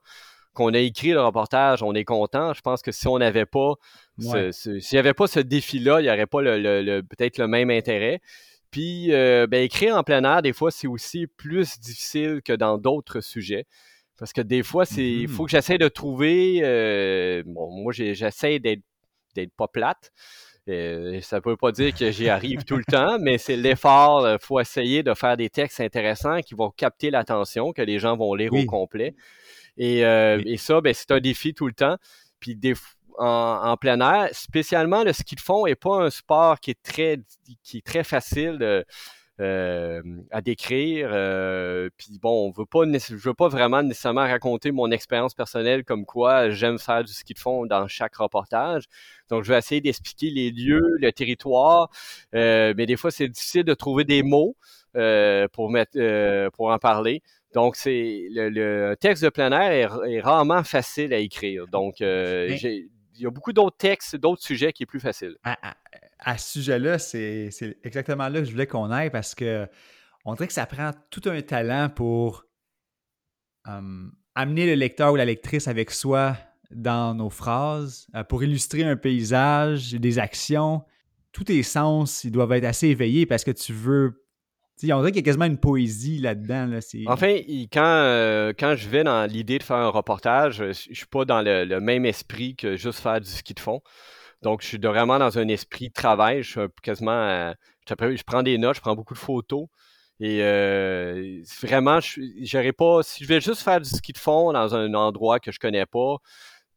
qu'on 0.52 0.72
a 0.72 0.78
écrit 0.78 1.10
le 1.10 1.20
reportage, 1.20 1.82
on 1.82 1.94
est 1.94 2.04
content. 2.04 2.54
Je 2.54 2.60
pense 2.60 2.80
que 2.80 2.92
si 2.92 3.08
on 3.08 3.18
n'avait 3.18 3.46
pas, 3.46 3.74
s'il 4.20 4.80
n'y 4.92 4.98
avait 4.98 5.12
pas 5.12 5.26
ce 5.26 5.40
défi-là, 5.40 6.00
il 6.00 6.04
n'y 6.04 6.10
aurait 6.10 6.26
pas 6.26 6.42
le, 6.42 7.00
peut-être 7.00 7.38
le 7.38 7.48
même 7.48 7.70
intérêt. 7.70 8.20
Puis, 8.70 9.08
ben, 9.08 9.54
écrire 9.54 9.96
en 9.96 10.04
plein 10.04 10.22
air, 10.22 10.42
des 10.42 10.52
fois, 10.52 10.70
c'est 10.70 10.86
aussi 10.86 11.26
plus 11.26 11.80
difficile 11.80 12.40
que 12.40 12.52
dans 12.52 12.78
d'autres 12.78 13.20
sujets. 13.20 13.66
Parce 14.16 14.32
que 14.32 14.42
des 14.42 14.62
fois, 14.62 14.84
c'est, 14.84 15.02
il 15.02 15.26
faut 15.26 15.42
mmh. 15.42 15.46
que 15.46 15.50
j'essaie 15.50 15.78
de 15.78 15.88
trouver. 15.88 17.42
bon, 17.46 17.72
moi, 17.72 17.92
j'essaie 17.92 18.60
d'être 18.60 18.84
d'être 19.34 19.54
pas 19.54 19.68
plate. 19.68 20.12
Euh, 20.68 21.20
ça 21.20 21.36
ne 21.36 21.40
peut 21.40 21.56
pas 21.56 21.72
dire 21.72 21.94
que 21.94 22.10
j'y 22.10 22.28
arrive 22.28 22.64
tout 22.64 22.76
le 22.76 22.84
temps, 22.84 23.18
mais 23.20 23.36
c'est 23.36 23.56
l'effort. 23.56 24.26
Il 24.28 24.38
faut 24.40 24.60
essayer 24.60 25.02
de 25.02 25.12
faire 25.14 25.36
des 25.36 25.50
textes 25.50 25.80
intéressants 25.80 26.40
qui 26.40 26.54
vont 26.54 26.70
capter 26.70 27.10
l'attention, 27.10 27.72
que 27.72 27.82
les 27.82 27.98
gens 27.98 28.16
vont 28.16 28.34
lire 28.34 28.52
au 28.52 28.64
complet. 28.64 29.14
Et, 29.76 30.04
euh, 30.06 30.40
ça, 30.56 30.80
ben, 30.80 30.94
c'est 30.94 31.10
un 31.10 31.20
défi 31.20 31.52
tout 31.52 31.66
le 31.66 31.74
temps. 31.74 31.96
Puis 32.40 32.58
en, 33.18 33.76
plein 33.76 34.00
air, 34.00 34.28
spécialement 34.32 35.04
le 35.04 35.12
ski 35.12 35.34
de 35.34 35.40
fond 35.40 35.66
n'est 35.66 35.74
pas 35.74 35.96
un 36.02 36.10
sport 36.10 36.58
qui 36.60 36.70
est 36.70 36.82
très, 36.82 37.20
qui 37.62 37.78
est 37.78 37.86
très 37.86 38.04
facile. 38.04 38.84
À 39.38 40.40
décrire. 40.42 41.08
puis 41.96 42.18
bon, 42.20 42.48
on 42.48 42.50
veut 42.50 42.66
pas, 42.66 42.84
je 42.84 43.14
veux 43.14 43.34
pas 43.34 43.48
vraiment 43.48 43.82
nécessairement 43.82 44.22
raconter 44.22 44.72
mon 44.72 44.90
expérience 44.90 45.34
personnelle 45.34 45.84
comme 45.84 46.04
quoi 46.06 46.50
j'aime 46.50 46.78
faire 46.78 47.04
du 47.04 47.12
ski 47.12 47.34
de 47.34 47.38
fond 47.38 47.66
dans 47.66 47.88
chaque 47.88 48.16
reportage. 48.16 48.84
Donc, 49.30 49.44
je 49.44 49.52
vais 49.52 49.58
essayer 49.58 49.80
d'expliquer 49.80 50.30
les 50.30 50.50
lieux, 50.50 50.96
le 51.00 51.10
territoire, 51.12 51.90
mais 52.32 52.86
des 52.86 52.96
fois, 52.96 53.10
c'est 53.10 53.28
difficile 53.28 53.64
de 53.64 53.74
trouver 53.74 54.04
des 54.04 54.22
mots 54.22 54.56
pour 55.52 55.70
mettre, 55.70 56.48
pour 56.50 56.70
en 56.70 56.78
parler. 56.78 57.22
Donc, 57.54 57.76
c'est 57.76 58.26
le, 58.30 58.94
texte 58.96 59.22
de 59.22 59.28
plein 59.28 59.52
air 59.52 60.02
est, 60.04 60.20
rarement 60.20 60.64
facile 60.64 61.14
à 61.14 61.18
écrire. 61.18 61.66
Donc, 61.68 62.00
il 62.00 63.22
y 63.22 63.26
a 63.26 63.30
beaucoup 63.30 63.52
d'autres 63.52 63.76
textes, 63.76 64.16
d'autres 64.16 64.42
sujets 64.42 64.72
qui 64.72 64.82
est 64.82 64.86
plus 64.86 65.00
facile 65.00 65.36
à 65.44 65.74
ce 66.36 66.60
sujet-là, 66.60 66.98
c'est 66.98 67.50
exactement 67.82 68.28
là 68.28 68.40
que 68.40 68.46
je 68.46 68.52
voulais 68.52 68.66
qu'on 68.66 68.90
aille 68.90 69.10
parce 69.10 69.34
que 69.34 69.66
on 70.24 70.34
dirait 70.34 70.46
que 70.46 70.52
ça 70.52 70.66
prend 70.66 70.92
tout 71.10 71.22
un 71.26 71.40
talent 71.42 71.90
pour 71.94 72.46
amener 74.34 74.66
le 74.66 74.74
lecteur 74.74 75.12
ou 75.12 75.16
la 75.16 75.24
lectrice 75.24 75.68
avec 75.68 75.90
soi 75.90 76.36
dans 76.70 77.14
nos 77.14 77.30
phrases, 77.30 78.06
euh, 78.14 78.24
pour 78.24 78.42
illustrer 78.42 78.84
un 78.84 78.96
paysage, 78.96 79.92
des 79.92 80.18
actions. 80.18 80.82
Tous 81.32 81.44
tes 81.44 81.62
sens, 81.62 82.24
ils 82.24 82.30
doivent 82.30 82.52
être 82.52 82.64
assez 82.64 82.88
éveillés 82.88 83.26
parce 83.26 83.44
que 83.44 83.50
tu 83.50 83.72
veux. 83.72 84.24
on 84.82 84.86
dirait 84.86 85.12
qu'il 85.12 85.16
y 85.16 85.18
a 85.20 85.22
quasiment 85.22 85.44
une 85.44 85.58
poésie 85.58 86.18
là-dedans. 86.18 86.66
Là. 86.66 86.78
Enfin, 87.06 87.36
quand, 87.72 87.84
euh, 87.84 88.52
quand 88.58 88.74
je 88.76 88.88
vais 88.88 89.04
dans 89.04 89.28
l'idée 89.28 89.58
de 89.58 89.62
faire 89.62 89.76
un 89.76 89.88
reportage, 89.88 90.56
je 90.56 90.64
ne 90.64 90.72
suis 90.72 91.06
pas 91.06 91.24
dans 91.24 91.42
le, 91.42 91.64
le, 91.64 91.80
même 91.80 92.04
esprit 92.04 92.56
que 92.56 92.76
juste 92.76 93.00
faire 93.00 93.20
du 93.20 93.28
ski 93.30 93.54
de 93.54 93.60
fond. 93.60 93.80
Donc, 94.44 94.60
je 94.60 94.66
suis 94.68 94.78
vraiment 94.78 95.18
dans 95.18 95.38
un 95.38 95.48
esprit 95.48 95.88
de 95.88 95.94
travail. 95.94 96.42
Je 96.42 96.50
suis 96.50 96.60
quasiment. 96.82 97.54
je, 97.88 98.22
prends 98.24 98.42
des 98.42 98.58
notes, 98.58 98.76
je 98.76 98.80
prends 98.82 98.94
beaucoup 98.94 99.14
de 99.14 99.18
photos. 99.18 99.66
Et 100.20 100.40
euh, 100.42 101.42
vraiment, 101.62 101.98
je 102.00 102.70
pas. 102.70 103.02
Si 103.02 103.24
je 103.24 103.28
vais 103.28 103.40
juste 103.40 103.62
faire 103.62 103.80
du 103.80 103.88
ski 103.88 104.12
de 104.12 104.18
fond 104.18 104.52
dans 104.52 104.74
un 104.74 104.92
endroit 104.94 105.40
que 105.40 105.50
je 105.50 105.58
connais 105.58 105.86
pas, 105.86 106.18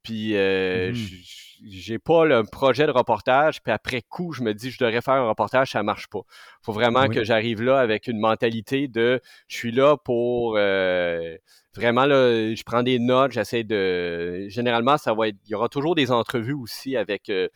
puis 0.08 0.36
euh, 0.36 0.92
mmh 0.92 0.96
j'ai 1.66 1.98
pas 1.98 2.26
le 2.26 2.44
projet 2.44 2.86
de 2.86 2.92
reportage, 2.92 3.62
puis 3.64 3.72
après 3.72 4.02
coup, 4.02 4.32
je 4.32 4.44
me 4.44 4.54
dis 4.54 4.70
je 4.70 4.78
devrais 4.78 5.02
faire 5.02 5.16
un 5.16 5.28
reportage, 5.28 5.72
ça 5.72 5.82
marche 5.82 6.08
pas. 6.08 6.22
Faut 6.62 6.72
vraiment 6.72 7.08
que 7.08 7.24
j'arrive 7.24 7.64
là 7.64 7.80
avec 7.80 8.08
une 8.08 8.20
mentalité 8.20 8.88
de 8.88 9.20
je 9.48 9.56
suis 9.56 9.72
là 9.72 9.98
pour 9.98 10.56
euh, 10.58 11.36
vraiment 11.76 12.06
là, 12.06 12.54
je 12.54 12.64
prends 12.64 12.84
des 12.84 13.00
notes, 13.00 13.32
j'essaie 13.32 13.64
de. 13.64 14.48
Généralement, 14.50 14.98
ça 14.98 15.14
va 15.14 15.30
être. 15.30 15.38
Il 15.46 15.52
y 15.52 15.56
aura 15.56 15.70
toujours 15.70 15.96
des 15.96 16.12
entrevues 16.12 16.54
aussi 16.54 16.96
avec 16.96 17.30
euh, 17.30 17.48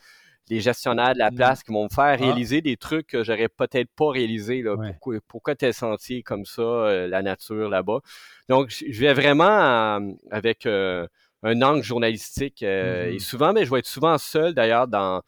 les 0.50 0.60
gestionnaires 0.60 1.14
de 1.14 1.20
la 1.20 1.32
mmh. 1.32 1.36
place 1.36 1.64
qui 1.64 1.72
vont 1.72 1.86
me 1.86 1.90
faire 1.90 2.06
ah. 2.06 2.16
réaliser 2.16 2.62
des 2.62 2.78
trucs 2.78 3.08
que 3.08 3.24
j'aurais 3.24 3.50
peut-être 3.50 3.90
pas 3.96 4.10
réalisé. 4.10 4.62
Là. 4.62 4.76
Pourquoi, 4.76 5.16
pourquoi 5.28 5.56
tel 5.56 5.74
sentier 5.74 6.24
comme 6.24 6.46
ça, 6.46 6.62
euh, 6.62 7.08
la 7.08 7.22
nature 7.22 7.70
là-bas? 7.70 8.00
Donc, 8.50 8.70
je 8.70 9.00
vais 9.00 9.14
vraiment 9.14 10.00
avec 10.30 10.66
euh, 10.66 11.08
un 11.44 11.62
angle 11.62 11.84
journalistique. 11.84 12.62
Et 12.62 13.16
mmh 13.16 13.20
souvent, 13.20 13.54
mais 13.54 13.66
je 13.66 13.72
vais 13.72 13.80
être 13.80 13.88
souvent 13.88 14.18
seul 14.18 14.54
d'ailleurs 14.54 14.88
dans 14.88 15.22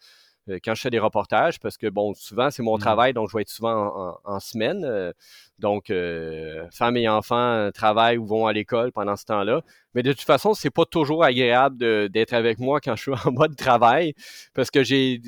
euh, 0.50 0.58
quand 0.62 0.74
je 0.74 0.82
fais 0.82 0.90
des 0.90 0.98
reportages, 0.98 1.58
parce 1.58 1.78
que 1.78 1.86
bon, 1.86 2.12
souvent 2.14 2.50
c'est 2.50 2.62
mon 2.62 2.76
mmh. 2.76 2.80
travail, 2.80 3.12
donc 3.14 3.30
je 3.30 3.36
vais 3.36 3.42
être 3.42 3.48
souvent 3.48 4.18
en, 4.24 4.40
semaine. 4.40 4.84
Euh, 4.84 5.12
donc, 5.58 5.90
euh, 5.90 6.66
femmes 6.72 6.96
et 6.96 7.08
enfants 7.08 7.70
travaillent 7.72 8.18
ou 8.18 8.26
vont 8.26 8.46
à 8.46 8.52
l'école 8.52 8.92
pendant 8.92 9.16
ce 9.16 9.24
temps-là. 9.24 9.62
Mais 9.94 10.02
de 10.02 10.12
toute 10.12 10.22
façon, 10.22 10.52
c'est 10.54 10.70
pas 10.70 10.84
toujours 10.84 11.24
agréable 11.24 12.10
d'être 12.10 12.34
avec 12.34 12.58
moi 12.58 12.80
quand 12.80 12.96
je 12.96 13.02
suis 13.02 13.12
en 13.24 13.32
mode 13.32 13.56
travail, 13.56 14.14
parce 14.54 14.70
que 14.70 14.82
j'ai 14.82 15.18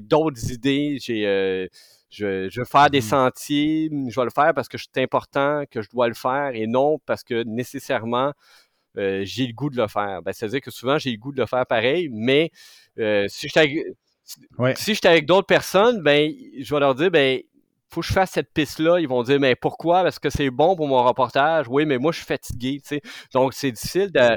d'autres 0.00 0.50
idées, 0.52 0.98
j'ai 1.00 1.68
je, 2.08 2.48
je, 2.48 2.60
veux 2.60 2.64
faire 2.64 2.88
des 2.88 3.00
mmh. 3.00 3.02
sentiers, 3.02 3.90
je 4.08 4.18
vais 4.18 4.24
le 4.24 4.30
faire 4.30 4.54
parce 4.54 4.68
que 4.68 4.78
c'est 4.78 5.02
important 5.02 5.64
que 5.70 5.82
je 5.82 5.90
dois 5.90 6.06
le 6.08 6.14
faire 6.14 6.52
et 6.54 6.66
non 6.66 6.98
parce 7.04 7.24
que 7.24 7.42
nécessairement 7.42 8.32
j'ai 8.96 9.46
le 9.46 9.52
goût 9.52 9.70
de 9.70 9.76
le 9.76 9.88
faire. 9.88 10.22
Ben, 10.22 10.32
C'est-à-dire 10.32 10.60
que 10.60 10.70
souvent 10.70 10.98
j'ai 10.98 11.10
le 11.10 11.18
goût 11.18 11.32
de 11.32 11.40
le 11.40 11.46
faire 11.46 11.66
pareil, 11.66 12.08
mais 12.10 12.50
si 13.28 13.48
je 13.48 13.92
si 14.74 14.94
j'étais 14.94 15.08
avec 15.08 15.26
d'autres 15.26 15.46
personnes, 15.46 16.02
ben, 16.02 16.32
je 16.58 16.74
vais 16.74 16.80
leur 16.80 16.94
dire, 16.94 17.10
ben, 17.10 17.40
faut 17.88 18.00
que 18.00 18.06
je 18.06 18.12
fasse 18.12 18.32
cette 18.32 18.52
piste-là. 18.52 18.98
Ils 18.98 19.08
vont 19.08 19.22
dire, 19.22 19.38
mais 19.38 19.54
pourquoi? 19.54 20.02
Parce 20.02 20.18
que 20.18 20.30
c'est 20.30 20.50
bon 20.50 20.74
pour 20.76 20.88
mon 20.88 21.02
reportage. 21.04 21.66
Oui, 21.68 21.86
mais 21.86 21.98
moi, 21.98 22.12
je 22.12 22.18
suis 22.18 22.26
fatigué. 22.26 22.80
Donc, 23.32 23.54
c'est 23.54 23.70
difficile 23.70 24.10
de, 24.10 24.36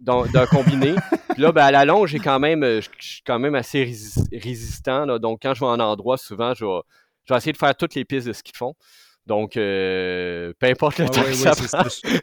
de, 0.00 0.46
combiner. 0.46 0.94
Puis 1.30 1.42
là, 1.42 1.52
ben, 1.52 1.64
à 1.64 1.70
la 1.70 1.84
longue, 1.84 2.06
j'ai 2.06 2.18
quand 2.18 2.38
même, 2.38 2.62
je 2.62 2.88
suis 2.98 3.22
quand 3.24 3.38
même 3.38 3.54
assez 3.54 3.84
résistant. 4.32 5.04
Là. 5.04 5.18
Donc, 5.18 5.40
quand 5.42 5.54
je 5.54 5.60
vais 5.60 5.66
en 5.66 5.80
endroit, 5.80 6.16
souvent, 6.16 6.54
je 6.54 6.64
vais, 6.64 6.80
je 7.24 7.34
vais 7.34 7.38
essayer 7.38 7.52
de 7.52 7.58
faire 7.58 7.76
toutes 7.76 7.94
les 7.94 8.04
pistes 8.04 8.26
de 8.26 8.32
ce 8.32 8.42
qu'ils 8.42 8.56
font. 8.56 8.74
Donc, 9.26 9.56
euh, 9.56 10.52
peu 10.58 10.66
importe 10.66 10.98
le 10.98 11.08
temps 11.08 11.22
que 11.22 11.32
ça 11.34 11.52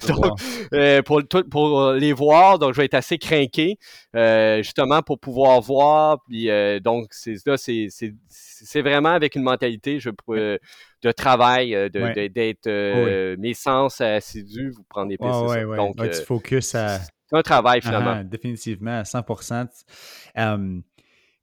prend. 0.08 0.36
Euh, 0.74 1.02
pour, 1.02 1.22
pour 1.50 1.80
euh, 1.80 1.98
les 1.98 2.12
voir, 2.12 2.60
donc 2.60 2.74
je 2.74 2.78
vais 2.78 2.86
être 2.86 2.96
assez 2.96 3.18
craqué, 3.18 3.78
justement 4.14 5.02
pour 5.02 5.20
pouvoir 5.20 5.62
voir. 5.62 6.20
Puis, 6.28 6.50
donc, 6.82 7.08
c'est 7.12 7.36
là, 7.46 7.56
c'est 7.58 8.82
vraiment 8.82 9.10
avec 9.10 9.36
une 9.36 9.44
mentalité 9.44 10.00
je, 10.00 10.10
de 10.10 11.12
travail, 11.12 11.90
d'être 11.92 13.36
mes 13.38 13.54
sens 13.54 14.02
assidus, 14.02 14.72
vous 14.72 14.84
prenez 14.90 15.16
des 15.16 15.18
pistes. 15.18 15.76
donc, 15.78 15.96
tu 15.98 16.24
focus 16.24 16.76
à... 16.76 17.00
C'est 17.00 17.38
un 17.38 17.44
travail, 17.44 17.80
finalement. 17.82 18.16
Ah, 18.18 18.24
définitivement, 18.24 19.00
à 19.00 19.04
100%. 19.04 20.82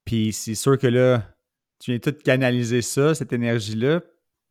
puis 0.05 0.33
c'est 0.33 0.57
sûr 0.57 0.77
que 0.79 0.89
là, 0.89 1.23
tu 1.79 1.93
viens 1.93 2.01
tout 2.01 2.13
canaliser 2.25 2.83
ça, 2.83 3.15
cette 3.15 3.33
énergie-là, 3.33 4.01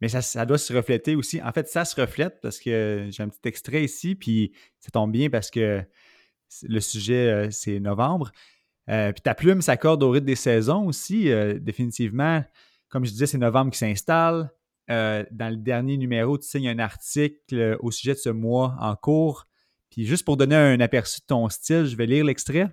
mais 0.01 0.09
ça, 0.09 0.45
doit 0.45 0.57
se 0.57 0.73
refléter 0.73 1.15
aussi. 1.15 1.41
En 1.41 1.51
fait, 1.51 1.67
ça 1.67 1.85
se 1.85 1.99
reflète 1.99 2.39
parce 2.41 2.59
que 2.59 3.07
j'ai 3.09 3.23
un 3.23 3.29
petit 3.29 3.47
extrait 3.47 3.83
ici, 3.83 4.15
puis 4.15 4.51
ça 4.79 4.91
tombe 4.91 5.11
bien 5.11 5.29
parce 5.29 5.49
que 5.49 5.83
le 6.63 6.79
sujet, 6.79 7.29
euh, 7.29 7.51
c'est 7.51 7.79
novembre. 7.79 8.31
Euh, 8.89 9.11
puis 9.11 9.21
ta 9.21 9.33
plume 9.33 9.61
s'accorde 9.61 10.03
au 10.03 10.11
rythme 10.11 10.27
des 10.27 10.35
saisons 10.35 10.85
aussi, 10.85 11.31
euh, 11.31 11.57
définitivement. 11.59 12.43
Comme 12.89 13.05
je 13.05 13.11
disais, 13.11 13.25
c'est 13.25 13.37
novembre 13.37 13.71
qui 13.71 13.79
s'installe. 13.79 14.51
dans 14.87 15.49
le 15.49 15.57
dernier 15.57 15.97
numéro, 15.97 16.37
tu 16.37 16.47
signes 16.47 16.69
un 16.69 16.79
article 16.79 17.77
au 17.79 17.89
sujet 17.89 18.13
de 18.13 18.19
ce 18.19 18.29
mois 18.29 18.75
en 18.79 18.95
cours. 18.95 19.47
Puis 19.89 20.05
juste 20.05 20.25
pour 20.25 20.37
donner 20.37 20.55
un 20.55 20.79
aperçu 20.79 21.21
de 21.21 21.25
ton 21.25 21.49
style, 21.49 21.85
je 21.85 21.95
vais 21.95 22.05
lire 22.05 22.25
l'extrait. 22.25 22.69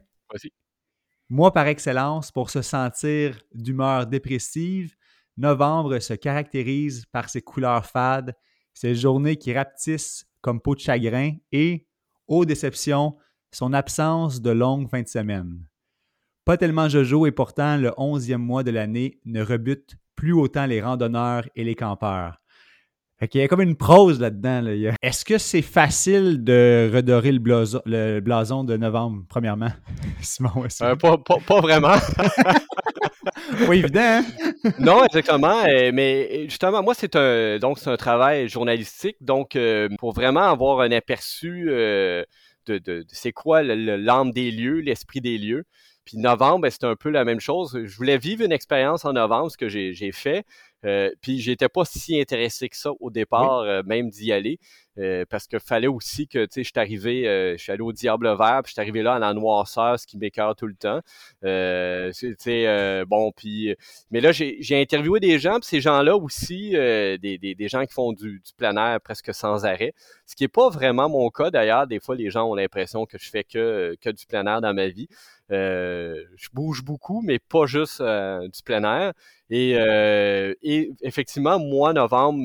Moi, 1.30 1.52
par 1.52 1.66
excellence, 1.66 2.30
pour 2.30 2.50
se 2.50 2.60
sentir 2.60 3.38
d'humeur 3.54 4.06
dépressive, 4.06 4.94
Novembre 5.36 5.98
se 5.98 6.14
caractérise 6.14 7.04
par 7.12 7.28
ses 7.28 7.42
couleurs 7.42 7.86
fades, 7.86 8.34
ses 8.74 8.94
journées 8.94 9.36
qui 9.36 9.52
rapetissent 9.52 10.26
comme 10.40 10.60
peau 10.60 10.74
de 10.74 10.80
chagrin 10.80 11.32
et, 11.52 11.86
ô 12.26 12.44
déception, 12.44 13.16
son 13.52 13.72
absence 13.72 14.40
de 14.40 14.50
longues 14.50 14.88
fins 14.88 15.02
de 15.02 15.08
semaine. 15.08 15.64
Pas 16.44 16.56
tellement 16.56 16.88
Jojo 16.88 17.26
et 17.26 17.32
pourtant 17.32 17.76
le 17.76 17.92
onzième 17.96 18.42
mois 18.42 18.64
de 18.64 18.70
l'année 18.70 19.20
ne 19.24 19.42
rebute 19.42 19.96
plus 20.16 20.32
autant 20.32 20.66
les 20.66 20.82
randonneurs 20.82 21.48
et 21.54 21.64
les 21.64 21.74
campeurs. 21.74 22.42
Fait 23.22 23.28
qu'il 23.28 23.40
y 23.40 23.44
a 23.44 23.48
comme 23.48 23.60
une 23.60 23.76
prose 23.76 24.18
là-dedans. 24.18 24.64
Est-ce 25.00 25.24
que 25.24 25.38
c'est 25.38 25.62
facile 25.62 26.42
de 26.42 26.90
redorer 26.92 27.30
le 27.30 27.38
blason, 27.38 27.80
le 27.86 28.18
blason 28.18 28.64
de 28.64 28.76
novembre, 28.76 29.22
premièrement? 29.28 29.70
Simon, 30.20 30.50
euh, 30.82 30.96
pas, 30.96 31.16
pas, 31.18 31.60
vraiment. 31.60 31.94
pas 33.66 33.74
évident, 33.76 34.00
hein? 34.00 34.24
non, 34.78 35.04
exactement. 35.04 35.64
Euh, 35.64 35.90
mais 35.92 36.44
justement, 36.44 36.82
moi, 36.82 36.94
c'est 36.94 37.16
un 37.16 37.58
donc 37.58 37.78
c'est 37.78 37.90
un 37.90 37.96
travail 37.96 38.48
journalistique. 38.48 39.16
Donc, 39.20 39.56
euh, 39.56 39.88
pour 39.98 40.12
vraiment 40.12 40.42
avoir 40.42 40.80
un 40.80 40.92
aperçu 40.92 41.66
de, 41.66 42.26
de, 42.66 43.04
c'est 43.08 43.32
quoi 43.32 43.62
l'âme 43.62 44.30
des 44.30 44.50
lieux, 44.50 44.80
l'esprit 44.80 45.20
des 45.20 45.38
lieux. 45.38 45.64
Puis 46.04 46.18
novembre, 46.18 46.62
ben, 46.62 46.70
c'est 46.70 46.84
un 46.84 46.96
peu 46.96 47.10
la 47.10 47.24
même 47.24 47.40
chose. 47.40 47.80
Je 47.84 47.96
voulais 47.96 48.18
vivre 48.18 48.44
une 48.44 48.52
expérience 48.52 49.04
en 49.04 49.12
novembre, 49.12 49.50
ce 49.50 49.56
que 49.56 49.68
j'ai 49.68 50.12
fait. 50.12 50.44
Euh, 50.84 51.10
puis 51.20 51.40
j'étais 51.40 51.68
pas 51.68 51.84
si 51.84 52.20
intéressé 52.20 52.68
que 52.68 52.76
ça 52.76 52.90
au 52.98 53.10
départ, 53.10 53.60
euh, 53.60 53.82
même 53.86 54.10
d'y 54.10 54.32
aller. 54.32 54.58
Euh, 54.98 55.24
parce 55.28 55.46
qu'il 55.46 55.60
fallait 55.60 55.86
aussi 55.86 56.28
que, 56.28 56.44
tu 56.44 56.52
sais, 56.52 56.64
je 56.64 56.68
suis 56.68 56.78
arrivé, 56.78 57.26
euh, 57.26 57.56
je 57.56 57.62
suis 57.62 57.72
allé 57.72 57.80
au 57.80 57.92
Diable 57.92 58.26
Vert, 58.36 58.60
puis 58.62 58.70
je 58.70 58.72
suis 58.72 58.80
arrivé 58.80 59.02
là 59.02 59.14
à 59.14 59.18
la 59.18 59.32
noirceur, 59.32 59.98
ce 59.98 60.06
qui 60.06 60.18
m'écœure 60.18 60.54
tout 60.54 60.66
le 60.66 60.74
temps. 60.74 61.00
Euh, 61.44 62.12
tu 62.12 62.66
bon, 63.06 63.32
puis... 63.32 63.74
Mais 64.10 64.20
là, 64.20 64.32
j'ai 64.32 64.80
interviewé 64.80 65.20
des 65.20 65.38
gens, 65.38 65.60
puis 65.60 65.68
ces 65.68 65.80
gens-là 65.80 66.16
aussi, 66.16 66.70
des, 66.72 67.38
des, 67.38 67.54
des, 67.54 67.68
gens 67.68 67.84
qui 67.86 67.94
font 67.94 68.12
du, 68.12 68.40
du 68.40 68.52
presque 69.02 69.34
sans 69.34 69.64
arrêt, 69.64 69.94
ce 70.26 70.36
qui 70.36 70.44
n'est 70.44 70.48
pas 70.48 70.68
vraiment 70.68 71.08
mon 71.08 71.30
cas, 71.30 71.50
d'ailleurs. 71.50 71.86
Des 71.86 72.00
fois, 72.00 72.14
les 72.14 72.30
gens 72.30 72.44
ont 72.50 72.54
l'impression 72.54 73.06
que 73.06 73.18
je 73.18 73.30
fais 73.30 73.44
que, 73.44 73.96
que 74.00 74.10
du 74.10 74.26
plein 74.26 74.46
air 74.46 74.60
dans 74.60 74.74
ma 74.74 74.88
vie. 74.88 75.08
Je 75.52 76.48
bouge 76.52 76.82
beaucoup, 76.82 77.22
mais 77.22 77.38
pas 77.38 77.66
juste 77.66 78.00
du 78.02 78.62
plein 78.64 78.84
air. 78.84 79.12
Et, 79.50 79.72
et 80.62 80.92
effectivement, 81.02 81.58
moi, 81.58 81.92
novembre, 81.92 82.38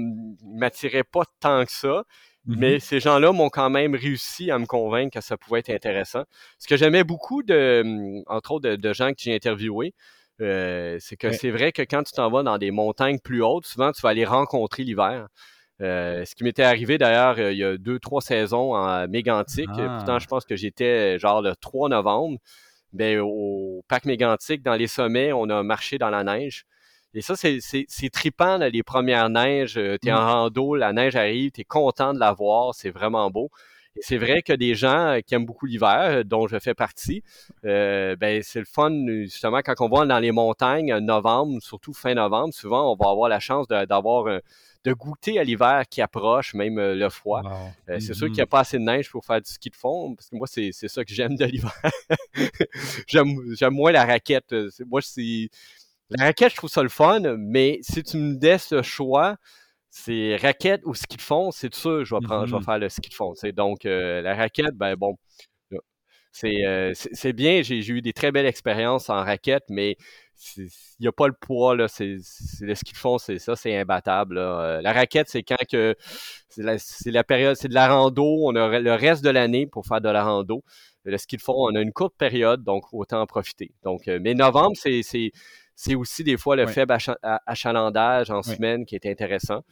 m'attirait 0.45 1.03
pas 1.03 1.23
tant 1.39 1.65
que 1.65 1.71
ça. 1.71 2.03
Mais 2.47 2.77
mm-hmm. 2.77 2.79
ces 2.79 2.99
gens-là 3.01 3.33
m'ont 3.33 3.49
quand 3.49 3.69
même 3.69 3.93
réussi 3.93 4.51
à 4.51 4.57
me 4.57 4.65
convaincre 4.65 5.19
que 5.19 5.23
ça 5.23 5.35
pouvait 5.35 5.59
être 5.59 5.69
intéressant. 5.69 6.23
Ce 6.59 6.67
que 6.67 6.77
j'aimais 6.77 7.03
beaucoup, 7.03 7.43
de, 7.43 8.23
entre 8.27 8.51
autres, 8.51 8.69
de, 8.69 8.93
gens 8.93 9.09
que 9.09 9.17
j'ai 9.19 9.35
interviewés, 9.35 9.93
c'est 10.39 11.17
que 11.19 11.31
c'est 11.33 11.51
vrai 11.51 11.73
que 11.73 11.81
quand 11.81 12.03
tu 12.03 12.13
t'en 12.13 12.29
vas 12.31 12.43
dans 12.43 12.57
des 12.57 12.71
montagnes 12.71 13.19
plus 13.19 13.43
hautes, 13.43 13.65
souvent 13.65 13.91
tu 13.91 14.01
vas 14.01 14.09
aller 14.09 14.23
rencontrer 14.23 14.83
l'hiver. 14.83 15.27
ce 15.79 16.35
qui 16.35 16.45
m'était 16.45 16.63
arrivé 16.63 16.97
d'ailleurs 16.97 17.37
il 17.51 17.57
y 17.57 17.65
a 17.65 17.77
deux, 17.77 17.99
trois 17.99 18.21
saisons 18.21 18.75
en 18.75 19.07
mégantique. 19.09 19.67
Pourtant, 19.67 20.15
ah. 20.15 20.19
je 20.19 20.27
pense 20.27 20.45
que 20.45 20.55
j'étais 20.55 21.19
genre 21.19 21.41
le 21.41 21.53
3 21.53 21.89
novembre. 21.89 22.39
Ben, 22.93 23.19
au 23.19 23.83
parc 23.87 24.05
mégantique, 24.05 24.63
dans 24.63 24.75
les 24.75 24.87
sommets, 24.87 25.33
on 25.33 25.49
a 25.49 25.61
marché 25.63 25.97
dans 25.97 26.09
la 26.09 26.23
neige. 26.23 26.65
Et 27.13 27.21
ça, 27.21 27.35
c'est 27.35 28.09
trippant, 28.11 28.57
les 28.57 28.83
premières 28.83 29.29
neiges. 29.29 29.73
Tu 29.73 30.09
es 30.09 30.11
en 30.11 30.21
mmh. 30.21 30.29
rando, 30.29 30.75
la 30.75 30.93
neige 30.93 31.15
arrive, 31.15 31.51
tu 31.51 31.61
es 31.61 31.63
content 31.63 32.13
de 32.13 32.19
la 32.19 32.31
voir, 32.33 32.75
c'est 32.75 32.91
vraiment 32.91 33.29
beau. 33.31 33.49
Et 33.95 34.01
c'est 34.03 34.17
vrai 34.17 34.43
que 34.43 34.53
des 34.53 34.75
gens 34.75 35.17
qui 35.25 35.33
aiment 35.33 35.45
beaucoup 35.45 35.65
l'hiver, 35.65 36.23
dont 36.23 36.47
je 36.47 36.59
fais 36.59 36.75
partie, 36.75 37.23
euh, 37.65 38.15
ben, 38.15 38.43
c'est 38.43 38.59
le 38.59 38.65
fun, 38.65 38.91
justement, 39.23 39.61
quand 39.65 39.73
on 39.79 39.89
va 39.89 40.05
dans 40.05 40.19
les 40.19 40.31
montagnes, 40.31 40.95
novembre, 40.99 41.59
surtout 41.61 41.93
fin 41.93 42.13
novembre, 42.13 42.53
souvent, 42.53 42.93
on 42.93 42.95
va 42.95 43.09
avoir 43.09 43.29
la 43.29 43.39
chance 43.39 43.67
d'avoir 43.67 44.27
de 44.87 44.93
goûter 44.93 45.37
à 45.37 45.43
l'hiver 45.43 45.83
qui 45.89 46.01
approche, 46.01 46.53
même 46.53 46.79
euh, 46.79 46.95
le 46.95 47.09
froid. 47.09 47.41
Euh, 47.89 47.99
c'est 47.99 48.13
sûr 48.13 48.27
qu'il 48.27 48.35
n'y 48.35 48.41
a 48.41 48.45
mm-hmm. 48.45 48.49
pas 48.49 48.59
assez 48.61 48.77
de 48.77 48.83
neige 48.83 49.09
pour 49.09 49.25
faire 49.25 49.41
du 49.41 49.51
ski 49.51 49.69
de 49.69 49.75
fond, 49.75 50.15
parce 50.15 50.29
que 50.29 50.35
moi, 50.37 50.47
c'est 50.47 50.71
ça 50.71 51.03
que 51.03 51.13
j'aime 51.13 51.35
de 51.35 51.43
l'hiver. 51.43 51.73
j'aime 53.07 53.73
moins 53.73 53.91
la 53.91 54.05
raquette. 54.05 54.53
Euh, 54.53 54.69
moi, 54.85 55.01
c'est. 55.01 55.49
La 56.09 56.25
raquette, 56.25 56.51
je 56.51 56.55
trouve 56.55 56.69
ça 56.69 56.83
le 56.83 56.89
fun, 56.89 57.19
mais 57.37 57.79
si 57.81 58.01
tu 58.01 58.15
me 58.15 58.39
laisses 58.39 58.71
le 58.71 58.81
choix, 58.81 59.35
c'est 59.89 60.37
raquette 60.37 60.81
ou 60.85 60.93
ski 60.93 61.17
de 61.17 61.21
fond, 61.21 61.51
c'est 61.51 61.73
sûr 61.75 62.05
je 62.05 62.15
vais 62.15 62.21
prendre, 62.21 62.45
je 62.45 62.51
vais 62.53 62.59
mm-hmm. 62.59 62.63
faire 62.63 62.79
le 62.79 62.87
ski 62.87 63.09
de 63.09 63.13
fond. 63.13 63.33
Donc, 63.53 63.83
la 63.83 64.35
raquette, 64.35 64.73
ben 64.75 64.95
bon, 64.95 65.17
c'est 66.31 67.33
bien. 67.33 67.61
J'ai 67.61 67.89
eu 67.89 68.01
des 68.01 68.13
très 68.13 68.31
belles 68.31 68.45
expériences 68.45 69.09
en 69.09 69.21
raquette, 69.21 69.65
mais 69.69 69.97
il 70.57 70.69
n'y 70.99 71.07
a 71.07 71.11
pas 71.11 71.27
le 71.27 71.33
poids, 71.33 71.75
là, 71.75 71.87
c'est, 71.87 72.17
ce 72.19 72.83
qu'ils 72.83 72.97
font, 72.97 73.17
c'est 73.17 73.39
ça, 73.39 73.55
c'est 73.55 73.75
imbattable. 73.77 74.37
Euh, 74.37 74.81
la 74.81 74.93
raquette, 74.93 75.29
c'est 75.29 75.43
quand 75.43 75.57
que 75.69 75.95
c'est 76.49 77.11
la, 77.11 77.23
période, 77.23 77.55
c'est 77.55 77.67
de 77.67 77.73
la 77.73 77.87
rando, 77.87 78.39
on 78.43 78.55
a 78.55 78.79
le 78.79 78.93
reste 78.93 79.23
de 79.23 79.29
l'année 79.29 79.67
pour 79.67 79.85
faire 79.85 80.01
de 80.01 80.09
la 80.09 80.23
rando. 80.23 80.63
Le 81.03 81.17
ski 81.17 81.37
de 81.37 81.41
fond, 81.41 81.55
on 81.55 81.75
a 81.75 81.81
une 81.81 81.93
courte 81.93 82.15
période, 82.17 82.63
donc 82.63 82.85
autant 82.91 83.21
en 83.21 83.25
profiter. 83.25 83.73
Donc, 83.83 84.07
euh, 84.07 84.19
mais 84.21 84.33
novembre, 84.33 84.75
c'est, 84.75 85.01
c'est, 85.03 85.95
aussi 85.95 86.23
des 86.23 86.37
fois 86.37 86.55
le 86.55 86.67
faible 86.67 86.97
achalandage 87.45 88.29
en 88.29 88.43
semaine 88.43 88.85
qui 88.85 88.95
est 88.95 89.05
intéressant. 89.05 89.63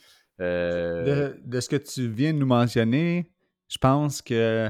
Euh, 0.41 1.33
de, 1.43 1.59
ce 1.59 1.69
que 1.69 1.75
tu 1.75 2.09
viens 2.09 2.33
de 2.33 2.39
nous 2.39 2.45
mentionner, 2.45 3.31
je 3.67 3.77
pense 3.77 4.21
que 4.21 4.69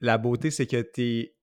la 0.00 0.18
beauté, 0.18 0.50
c'est 0.50 0.66
que 0.66 0.82
tu 0.82 1.02
es, 1.02 1.34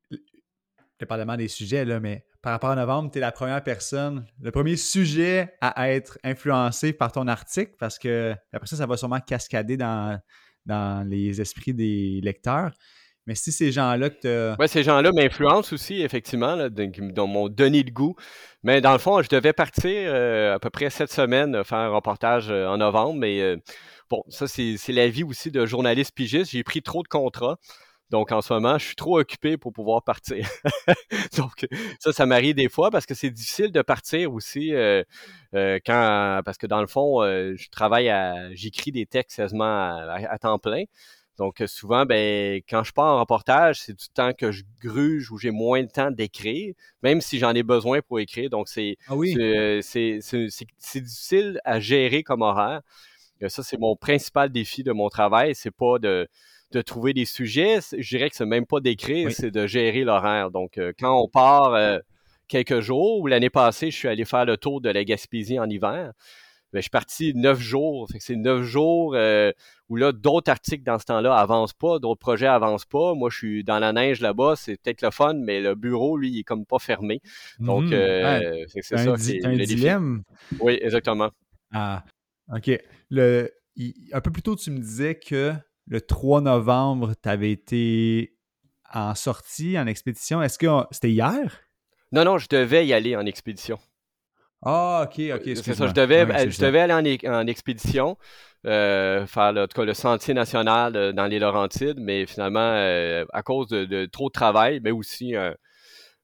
dépendamment 1.00 1.38
des 1.38 1.48
sujets, 1.48 1.86
là, 1.86 2.00
mais 2.00 2.26
par 2.42 2.54
rapport 2.54 2.70
à 2.70 2.76
novembre, 2.76 3.12
tu 3.12 3.18
es 3.18 3.22
la 3.22 3.32
première 3.32 3.64
personne, 3.64 4.26
le 4.42 4.52
premier 4.52 4.78
sujet 4.78 5.56
à 5.62 5.92
être 5.92 6.18
influencé 6.24 6.94
par 6.94 7.12
ton 7.12 7.28
article 7.28 7.74
parce 7.80 8.00
que 8.00 8.34
après 8.54 8.68
ça, 8.68 8.78
ça 8.78 8.86
va 8.86 8.96
sûrement 8.96 9.20
cascader 9.20 9.76
dans, 9.76 10.20
dans 10.66 11.08
les 11.08 11.42
esprits 11.42 11.74
des 11.74 12.22
lecteurs. 12.24 12.72
Mais 13.30 13.36
si 13.36 13.52
ces 13.52 13.72
gens-là 13.72 14.10
que 14.10 14.56
tu 14.58 14.68
ces 14.68 14.82
gens-là 14.82 15.12
m'influencent 15.12 15.72
aussi, 15.72 16.02
effectivement, 16.02 16.56
là, 16.56 16.68
dans 16.70 17.28
mon 17.28 17.48
donné 17.48 17.84
de 17.84 17.92
goût. 17.92 18.16
Mais 18.64 18.82
dans 18.82 18.92
le 18.92 18.98
fond, 18.98 19.22
je 19.22 19.30
devais 19.30 19.54
partir 19.54 19.92
euh, 19.94 20.56
à 20.56 20.60
peu 20.60 20.72
près 20.72 20.90
cette 20.90 21.12
semaine 21.12 21.54
euh, 21.54 21.64
faire 21.64 21.78
un 21.78 21.90
reportage 21.90 22.50
euh, 22.50 22.66
en 22.66 22.78
novembre. 22.78 23.20
Mais 23.20 23.56
bon, 24.10 24.24
ça, 24.30 24.48
c'est 24.48 24.80
la 24.88 25.10
vie 25.10 25.24
aussi 25.24 25.52
de 25.52 25.64
journaliste 25.68 26.16
pigiste. 26.16 26.52
J'ai 26.52 26.64
pris 26.64 26.82
trop 26.82 27.04
de 27.04 27.08
contrats. 27.08 27.60
Donc, 28.10 28.32
en 28.32 28.42
ce 28.42 28.52
moment, 28.54 28.78
je 28.80 28.86
suis 28.86 28.96
trop 28.96 29.20
occupé 29.20 29.58
pour 29.58 29.72
pouvoir 29.72 30.04
partir. 30.04 30.48
Donc, 31.38 31.68
ça, 32.00 32.12
ça 32.12 32.26
m'arrive 32.26 32.56
des 32.56 32.70
fois 32.70 32.90
parce 32.90 33.06
que 33.06 33.14
c'est 33.14 33.30
difficile 33.30 33.72
de 33.72 33.82
partir 33.84 34.34
aussi 34.34 34.74
euh, 34.74 35.04
euh, 35.54 35.80
quand, 35.86 36.42
parce 36.44 36.58
que 36.58 36.66
dans 36.66 36.82
le 36.82 36.88
fond, 36.88 37.22
euh, 37.22 37.54
je 37.56 37.70
travaille 37.70 38.10
à, 38.10 38.54
j'écris 38.56 38.92
des 38.92 39.06
textes 39.06 39.38
quasiment 39.38 39.64
à, 39.66 40.40
temps 40.40 40.58
plein. 40.58 40.86
Donc, 41.38 41.64
souvent, 41.68 42.06
ben, 42.06 42.62
quand 42.68 42.84
je 42.84 42.92
pars 42.92 43.16
en 43.16 43.20
reportage, 43.20 43.80
c'est 43.80 43.94
du 43.94 44.10
temps 44.10 44.34
que 44.34 44.52
je 44.52 44.64
gruge 44.82 45.32
ou 45.32 45.38
j'ai 45.38 45.52
moins 45.52 45.84
de 45.84 45.90
temps 45.90 46.12
d'écrire, 46.12 46.74
même 47.02 47.22
si 47.22 47.38
j'en 47.38 47.54
ai 47.54 47.64
besoin 47.64 48.02
pour 48.02 48.20
écrire. 48.20 48.50
Donc, 48.50 48.68
c'est, 48.68 48.98
ah 49.08 49.14
c'est, 49.82 50.20
c'est 50.22 51.02
difficile 51.02 51.62
à 51.64 51.80
gérer 51.80 52.24
comme 52.24 52.42
horaire. 52.42 52.82
Ça, 53.48 53.64
c'est 53.64 53.80
mon 53.80 53.96
principal 53.96 54.50
défi 54.50 54.84
de 54.84 54.92
mon 54.92 55.08
travail. 55.08 55.56
C'est 55.56 55.72
pas 55.72 55.98
de, 55.98 56.28
de 56.72 56.82
trouver 56.82 57.14
des 57.14 57.26
sujets. 57.26 57.80
Je 57.98 58.08
dirais 58.08 58.30
que 58.30 58.36
c'est 58.36 58.46
même 58.46 58.66
pas 58.66 58.80
d'écrire, 58.80 59.32
c'est 59.32 59.52
de 59.52 59.68
gérer 59.68 60.04
l'horaire. 60.04 60.52
Donc, 60.52 60.78
euh, 60.78 60.94
quand 60.98 61.20
on 61.20 61.28
part 61.28 61.74
euh, 61.74 62.00
quelques 62.48 62.80
jours, 62.80 63.20
ou 63.20 63.28
l'année 63.28 63.50
passée, 63.50 63.92
je 63.92 63.98
suis 63.98 64.08
allé 64.08 64.26
faire 64.26 64.46
le 64.46 64.58
tour 64.58 64.82
de 64.82 64.90
la 64.90 65.04
Gaspésie 65.04 65.60
en 65.60 65.70
hiver. 65.70 66.12
Ben, 66.72 66.78
je 66.78 66.82
suis 66.82 66.92
parti 66.92 67.34
neuf 67.34 67.60
jours. 67.60 68.08
c'est 68.20 68.36
neuf 68.36 68.62
jours 68.62 69.16
euh, 69.16 69.52
où 69.90 69.96
là, 69.96 70.12
d'autres 70.12 70.52
articles 70.52 70.84
dans 70.84 71.00
ce 71.00 71.06
temps-là 71.06 71.36
avancent 71.36 71.74
pas, 71.74 71.98
d'autres 71.98 72.20
projets 72.20 72.46
avancent 72.46 72.86
pas. 72.86 73.16
Moi, 73.16 73.32
je 73.32 73.38
suis 73.38 73.64
dans 73.64 73.80
la 73.80 73.92
neige 73.92 74.22
là-bas, 74.22 74.54
c'est 74.56 74.80
peut-être 74.80 75.02
le 75.02 75.10
fun, 75.10 75.34
mais 75.34 75.62
le 75.62 75.74
bureau, 75.74 76.16
lui, 76.16 76.30
il 76.30 76.40
est 76.40 76.44
comme 76.44 76.68
pas 76.68 76.78
fermé. 76.78 77.22
Donc, 77.58 77.86
mmh. 77.86 78.68
c'est 78.68 78.84
ça. 78.84 79.18
C'est 79.18 79.44
un 79.44 79.56
dilemme. 79.56 80.22
Oui, 80.60 80.78
exactement. 80.80 81.32
Ah, 81.74 82.04
OK. 82.54 82.70
Le, 83.10 83.50
un 84.12 84.22
peu 84.22 84.32
plus 84.32 84.44
tôt, 84.44 84.56
tu 84.56 84.70
me 84.70 84.80
disais 84.80 85.16
que 85.16 85.54
le 85.90 86.02
3 86.02 86.42
novembre, 86.42 87.14
tu 87.22 87.28
avais 87.28 87.52
été 87.52 88.36
en 88.94 89.16
sortie, 89.16 89.78
en 89.78 89.88
expédition. 89.88 90.42
Est-ce 90.42 90.58
que 90.58 90.68
c'était 90.92 91.12
hier? 91.12 91.60
Non, 92.12 92.24
non, 92.24 92.38
je 92.38 92.48
devais 92.50 92.86
y 92.88 92.94
aller 92.94 93.16
en 93.16 93.26
expédition. 93.26 93.80
Ah, 94.62 95.06
ok, 95.06 95.22
ok. 95.36 95.42
C'est 95.56 95.74
ça, 95.74 95.88
je 95.88 95.94
devais, 95.94 96.50
je 96.50 96.62
devais 96.62 96.82
aller 96.82 97.20
en, 97.28 97.48
expédition, 97.48 98.18
euh, 98.66 99.26
faire 99.26 99.54
le, 99.54 99.68
le 99.86 99.94
sentier 99.94 100.34
national 100.34 100.96
euh, 100.96 101.14
dans 101.14 101.28
les 101.28 101.40
Laurentides, 101.40 102.00
mais 102.00 102.26
finalement, 102.26 102.60
euh, 102.60 103.26
à 103.32 103.42
cause 103.42 103.70
de, 103.70 104.06
trop 104.06 104.28
de 104.28 104.34
travail, 104.34 104.82
mais 104.84 104.92
aussi 104.92 105.34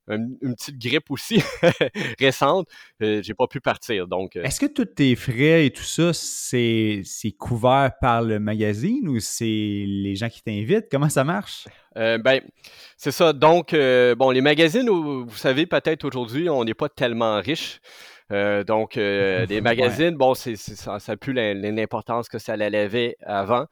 une, 0.07 0.55
petite 0.55 0.77
grippe 0.77 1.09
aussi 1.09 1.41
récente, 2.19 2.67
euh, 3.01 3.21
j'ai 3.23 3.33
pas 3.33 3.47
pu 3.47 3.59
partir. 3.59 4.07
Donc, 4.07 4.35
euh. 4.35 4.43
Est-ce 4.43 4.59
que 4.59 4.65
tous 4.65 4.85
tes 4.85 5.15
frais 5.15 5.65
et 5.65 5.71
tout 5.71 5.83
ça, 5.83 6.11
c'est, 6.13 7.03
couvert 7.37 7.91
par 7.99 8.21
le 8.21 8.39
magazine 8.39 9.07
ou 9.07 9.19
c'est 9.19 9.45
les 9.45 10.15
gens 10.15 10.29
qui 10.29 10.41
t'invitent? 10.41 10.87
Comment 10.91 11.09
ça 11.09 11.23
marche? 11.23 11.67
Euh, 11.97 12.17
ben, 12.17 12.41
c'est 12.97 13.11
ça. 13.11 13.33
Donc, 13.33 13.71
bon, 13.73 14.31
les 14.31 14.41
magazines, 14.41 14.89
vous 14.89 15.35
savez, 15.35 15.65
peut-être 15.65 16.05
aujourd'hui, 16.05 16.49
on 16.49 16.63
n'est 16.63 16.73
pas 16.73 16.89
tellement 16.89 17.39
riche. 17.39 17.79
donc, 18.29 18.95
des 18.97 19.61
magazines, 19.61 20.15
bon, 20.15 20.33
c'est, 20.33 20.55
ça 20.55 20.97
n'a 21.07 21.17
plus 21.17 21.33
l'importance 21.33 22.29
que 22.29 22.39
ça 22.39 22.53
avait 22.53 23.17
avant. 23.25 23.65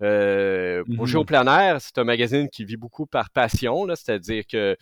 Euh, 0.00 0.84
au 0.88 1.24
plein 1.24 1.46
air, 1.46 1.80
c'est 1.80 1.98
un 1.98 2.04
magazine 2.04 2.48
qui 2.48 2.64
vit 2.64 2.76
beaucoup 2.76 3.06
par 3.06 3.30
passion, 3.30 3.86
c'est-à-dire 3.88 4.44
que 4.46 4.76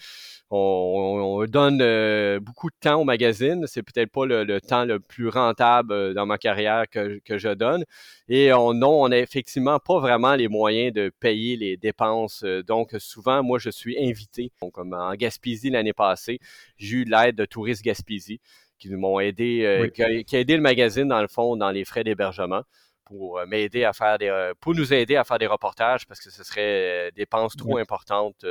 on, 0.51 1.45
donne 1.49 1.81
euh, 1.83 2.39
beaucoup 2.39 2.69
de 2.69 2.77
temps 2.81 3.01
au 3.01 3.05
magazine. 3.05 3.65
C'est 3.67 3.83
peut-être 3.83 4.11
pas 4.11 4.27
le, 4.27 4.61
temps 4.61 4.85
le 4.85 5.01
plus 5.01 5.29
rentable 5.29 5.93
euh, 5.93 6.15
dans 6.15 6.27
ma 6.27 6.39
carrière 6.39 6.85
que, 6.89 7.21
je 7.29 7.55
donne. 7.55 7.85
Et 8.29 8.53
on 8.53 8.75
n'a 9.09 9.19
effectivement 9.19 9.79
pas 9.79 9.99
vraiment 9.99 10.35
les 10.35 10.49
moyens 10.49 10.93
de 10.93 11.11
payer 11.21 11.57
les 11.57 11.77
dépenses. 11.77 12.43
Euh, 12.45 12.63
donc, 12.63 12.95
souvent, 12.99 13.43
moi, 13.43 13.59
je 13.59 13.71
suis 13.71 13.97
invité. 13.99 14.53
Donc, 14.61 14.73
comme 14.73 14.95
en 14.95 15.15
Gaspésie 15.15 15.71
l'année 15.71 15.93
passée, 15.93 16.39
j'ai 16.79 16.99
eu 16.99 17.05
l'aide 17.05 17.37
de 17.37 17.45
Touristes 17.45 17.83
Gaspésie 17.83 18.41
qui 18.79 18.91
m'ont 18.91 19.19
aidé, 19.19 19.91
qui, 19.95 20.03
a, 20.03 20.23
qui 20.23 20.37
a 20.37 20.41
aidé 20.41 20.55
le 20.55 20.63
magazine, 20.63 21.09
dans 21.09 21.23
le 21.23 21.29
fond, 21.29 21.57
dans 21.57 21.71
les 21.71 21.87
frais 21.87 22.05
d'hébergement 22.05 22.63
pour 23.07 23.39
euh, 23.39 23.47
m'aider 23.47 23.85
à 23.85 23.95
faire 23.95 24.19
des, 24.19 24.29
euh, 24.29 24.53
pour 24.61 24.75
nous 24.75 24.93
aider 24.93 25.17
à 25.17 25.25
faire 25.25 25.39
des 25.39 25.47
reportages 25.47 26.07
parce 26.07 26.21
que 26.21 26.31
ce 26.31 26.45
serait 26.45 26.61
euh, 26.61 27.11
des 27.13 27.23
dépenses 27.23 27.57
trop 27.57 27.79
importantes 27.79 28.45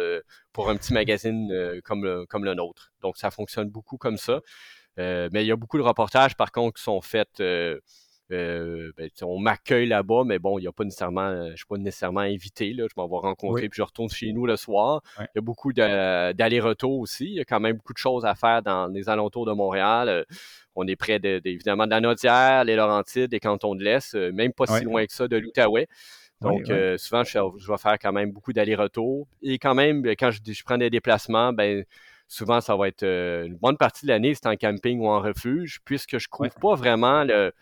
pour 0.51 0.69
un 0.69 0.77
petit 0.77 0.93
magazine 0.93 1.81
comme, 1.83 2.03
le, 2.03 2.25
comme 2.25 2.45
le 2.45 2.55
nôtre. 2.55 2.91
Donc, 3.01 3.17
ça 3.17 3.29
fonctionne 3.29 3.69
beaucoup 3.69 3.97
comme 3.97 4.17
ça. 4.17 4.41
mais 4.97 5.43
il 5.43 5.47
y 5.47 5.51
a 5.51 5.55
beaucoup 5.55 5.77
de 5.77 5.83
reportages, 5.83 6.35
par 6.35 6.51
contre, 6.51 6.77
qui 6.77 6.83
sont 6.83 7.01
faits 7.01 7.41
euh, 8.31 8.91
ben, 8.97 9.09
on 9.21 9.39
m'accueille 9.39 9.87
là-bas, 9.87 10.23
mais 10.25 10.39
bon, 10.39 10.57
il 10.57 10.63
y 10.63 10.67
a 10.67 10.71
pas 10.71 10.83
nécessairement, 10.83 11.45
je 11.45 11.51
ne 11.51 11.55
suis 11.55 11.65
pas 11.65 11.77
nécessairement 11.77 12.21
invité. 12.21 12.73
Là, 12.73 12.87
je 12.89 12.93
m'en 12.97 13.07
vais 13.07 13.17
rencontrer, 13.17 13.69
puis 13.69 13.77
je 13.77 13.83
retourne 13.83 14.09
chez 14.09 14.31
nous 14.33 14.45
le 14.47 14.55
soir. 14.55 15.01
Il 15.19 15.27
y 15.35 15.37
a 15.37 15.41
beaucoup 15.41 15.73
d'allers-retours 15.73 16.99
aussi. 16.99 17.25
Il 17.25 17.33
y 17.33 17.39
a 17.39 17.45
quand 17.45 17.59
même 17.59 17.77
beaucoup 17.77 17.93
de 17.93 17.99
choses 17.99 18.25
à 18.25 18.33
faire 18.33 18.63
dans 18.63 18.87
les 18.87 19.09
alentours 19.09 19.45
de 19.45 19.53
Montréal. 19.53 20.09
Euh, 20.09 20.23
on 20.75 20.87
est 20.87 20.95
près 20.95 21.19
de, 21.19 21.39
évidemment 21.45 21.85
de 21.85 21.91
la 21.91 22.01
Naudière, 22.01 22.63
les 22.63 22.75
Laurentides, 22.75 23.29
des 23.29 23.39
cantons 23.39 23.75
de 23.75 23.83
l'Est, 23.83 24.15
euh, 24.15 24.31
même 24.31 24.53
pas 24.53 24.65
si 24.65 24.83
loin 24.83 25.05
que 25.05 25.13
ça 25.13 25.27
de 25.27 25.37
l'Outaouais. 25.37 25.87
Donc, 26.41 26.65
souvent, 26.97 27.23
je, 27.23 27.71
vais 27.71 27.77
faire 27.77 27.97
quand 27.99 28.11
même 28.11 28.31
beaucoup 28.31 28.53
d'allers-retours. 28.53 29.27
Et 29.41 29.57
quand 29.57 29.73
même, 29.73 30.05
quand 30.05 30.31
je, 30.31 30.39
je 30.51 30.63
prends 30.63 30.77
des 30.77 30.89
déplacements, 30.89 31.53
ben 31.53 31.85
souvent, 32.27 32.59
ça 32.59 32.75
va 32.75 32.87
être 32.87 33.03
une 33.03 33.55
bonne 33.55 33.77
partie 33.77 34.05
de 34.05 34.11
l'année, 34.11 34.33
c'est 34.33 34.47
en 34.47 34.55
camping 34.55 34.99
ou 34.99 35.07
en 35.07 35.21
refuge, 35.21 35.79
puisque 35.85 36.17
je 36.17 36.27
ne 36.27 36.29
couvre 36.29 36.55
pas 36.59 36.75
vraiment 36.75 37.23
le, 37.23 37.53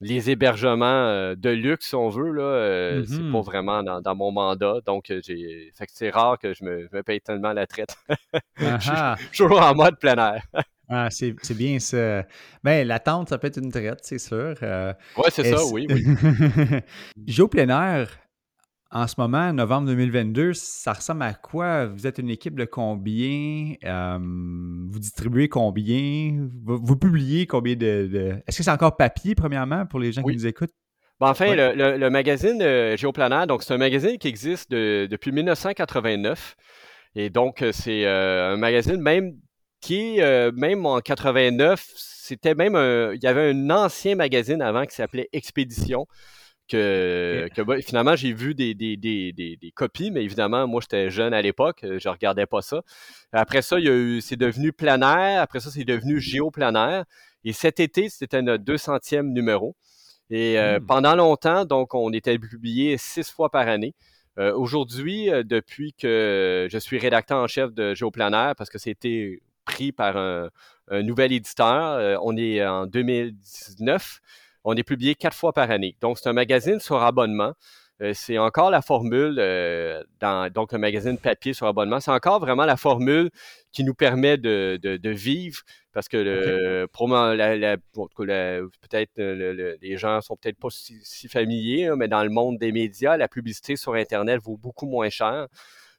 les 0.00 0.30
hébergements 0.30 0.86
euh, 0.86 1.34
de 1.36 1.50
luxe, 1.50 1.88
si 1.88 1.94
on 1.94 2.08
veut, 2.08 2.32
là, 2.32 2.42
euh, 2.42 3.04
c'est 3.06 3.18
pas 3.18 3.22
mm-hmm. 3.22 3.44
vraiment 3.44 3.82
dans, 3.82 4.14
mon 4.14 4.32
mandat. 4.32 4.76
Donc, 4.86 5.10
euh, 5.10 5.20
j'ai. 5.22 5.70
Fait 5.76 5.86
que 5.86 5.92
c'est 5.94 6.10
rare 6.10 6.38
que 6.38 6.54
je 6.54 6.64
me, 6.64 7.02
paye 7.02 7.20
tellement 7.20 7.52
la 7.52 7.66
traite. 7.66 7.96
je, 8.56 8.78
suis 8.80 9.28
toujours 9.36 9.60
en 9.60 9.74
mode 9.74 9.98
plein 9.98 10.16
air. 10.16 10.42
Ah, 10.88 11.08
c'est 11.10 11.54
bien 11.54 11.78
ça. 11.78 12.24
Ben, 12.64 12.86
l'attente, 12.86 13.28
ça 13.28 13.38
peut 13.38 13.46
être 13.46 13.58
une 13.58 13.70
traite, 13.70 14.00
c'est 14.02 14.18
sûr. 14.18 14.54
Euh, 14.62 14.92
oui, 15.16 15.24
c'est 15.30 15.44
ça, 15.44 15.64
oui, 15.72 15.86
oui. 15.88 16.04
Géo 17.26 17.46
plein 17.46 17.68
air, 17.68 18.10
en 18.92 19.06
ce 19.06 19.14
moment, 19.18 19.52
novembre 19.52 19.86
2022, 19.88 20.52
ça 20.54 20.92
ressemble 20.92 21.22
à 21.22 21.34
quoi? 21.34 21.86
Vous 21.86 22.06
êtes 22.06 22.18
une 22.18 22.30
équipe 22.30 22.58
de 22.58 22.64
combien? 22.64 23.74
Euh, 23.84 24.18
vous 24.20 24.98
distribuez 24.98 25.48
combien? 25.48 26.48
Vous, 26.64 26.96
publiez 26.96 27.46
combien 27.46 27.76
de... 27.76 28.42
Est-ce 28.46 28.58
que 28.58 28.62
c'est 28.64 28.70
encore 28.70 28.96
papier, 28.96 29.34
premièrement, 29.34 29.86
pour 29.86 30.00
les 30.00 30.12
gens 30.12 30.22
qui 30.22 30.34
nous 30.34 30.46
écoutent? 30.46 30.74
Ben, 31.20 31.28
enfin, 31.28 31.54
le, 31.54 32.08
magazine 32.08 32.60
euh, 32.62 32.96
Géoplanaire, 32.96 33.46
donc 33.46 33.62
c'est 33.62 33.74
un 33.74 33.78
magazine 33.78 34.18
qui 34.18 34.28
existe 34.28 34.70
depuis 34.70 35.30
1989. 35.30 36.56
Et 37.14 37.30
donc, 37.30 37.64
c'est 37.72 38.06
un 38.06 38.56
magazine 38.56 39.00
même 39.00 39.34
qui, 39.80 40.20
euh, 40.20 40.52
même 40.54 40.86
en 40.86 41.00
89, 41.00 41.84
c'était 41.94 42.54
même 42.54 42.74
un, 42.74 43.12
il 43.14 43.22
y 43.22 43.26
avait 43.26 43.50
un 43.50 43.70
ancien 43.70 44.14
magazine 44.14 44.62
avant 44.62 44.84
qui 44.84 44.94
s'appelait 44.94 45.28
Expédition. 45.32 46.06
Que, 46.70 47.48
finalement, 47.82 48.14
j'ai 48.16 48.32
vu 48.32 48.54
des, 48.54 48.74
des, 48.74 48.96
des, 48.96 49.32
des, 49.32 49.70
copies, 49.74 50.10
mais 50.10 50.22
évidemment, 50.22 50.66
moi, 50.66 50.80
j'étais 50.80 51.10
jeune 51.10 51.34
à 51.34 51.42
l'époque, 51.42 51.82
euh, 51.84 51.98
je 51.98 52.08
regardais 52.08 52.46
pas 52.46 52.62
ça. 52.62 52.82
Après 53.32 53.62
ça, 53.62 53.76
c'est 54.20 54.36
devenu 54.36 54.72
planaire. 54.72 55.42
Après 55.42 55.60
ça, 55.60 55.70
c'est 55.70 55.84
devenu 55.84 56.20
géoplanaire. 56.20 57.04
Et 57.44 57.52
cet 57.52 57.80
été, 57.80 58.08
c'était 58.08 58.42
notre 58.42 58.64
200e 58.64 59.32
numéro. 59.32 59.74
Et 60.30 60.58
euh, 60.58 60.78
hmm. 60.78 60.86
pendant 60.86 61.16
longtemps, 61.16 61.64
donc, 61.64 61.94
on 61.94 62.12
était 62.12 62.38
publié 62.38 62.96
six 62.98 63.30
fois 63.30 63.50
par 63.50 63.68
année. 63.68 63.94
Aujourd'hui, 64.54 65.28
depuis 65.44 65.92
que 65.92 66.66
je 66.70 66.78
suis 66.78 66.96
rédacteur 66.96 67.36
en 67.36 67.46
chef 67.46 67.74
de 67.74 67.92
Géoplanaire, 67.92 68.54
parce 68.56 68.70
que 68.70 68.78
c'était 68.78 69.42
pris 69.70 69.92
par 69.92 70.16
un, 70.16 70.50
nouvel 71.02 71.32
éditeur. 71.32 71.92
Euh, 71.92 72.16
on 72.22 72.36
est 72.36 72.64
en 72.66 72.86
2019. 72.86 74.20
On 74.70 74.76
est 74.76 74.84
publié 74.84 75.16
quatre 75.16 75.36
fois 75.36 75.52
par 75.52 75.70
année. 75.70 75.96
Donc, 76.00 76.18
c'est 76.18 76.28
un 76.28 76.32
magazine 76.32 76.78
sur 76.78 77.02
abonnement. 77.02 77.54
Euh, 78.02 78.12
c'est 78.14 78.38
encore 78.38 78.70
la 78.70 78.82
formule, 78.82 79.36
euh, 79.38 80.02
dans, 80.20 80.50
donc 80.50 80.72
un 80.72 80.78
magazine 80.78 81.18
papier 81.18 81.52
sur 81.52 81.66
abonnement, 81.66 82.00
c'est 82.00 82.12
encore 82.12 82.40
vraiment 82.40 82.64
la 82.64 82.76
formule 82.76 83.30
qui 83.72 83.84
nous 83.84 83.94
permet 83.94 84.38
de, 84.38 84.78
vivre 85.10 85.60
parce 85.92 86.08
que 86.08 86.16
le, 86.16 86.86
peut-être 88.80 89.10
les 89.82 89.96
gens 89.98 90.20
sont 90.22 90.36
peut-être 90.36 90.58
pas 90.58 90.68
si, 90.70 91.28
familiers, 91.28 91.88
hein, 91.88 91.96
mais 91.96 92.08
dans 92.08 92.22
le 92.22 92.30
monde 92.30 92.58
des 92.58 92.72
médias, 92.72 93.16
la 93.16 93.28
publicité 93.28 93.76
sur 93.76 93.94
Internet 93.94 94.40
vaut 94.40 94.56
beaucoup 94.56 94.86
moins 94.86 95.10
cher 95.10 95.48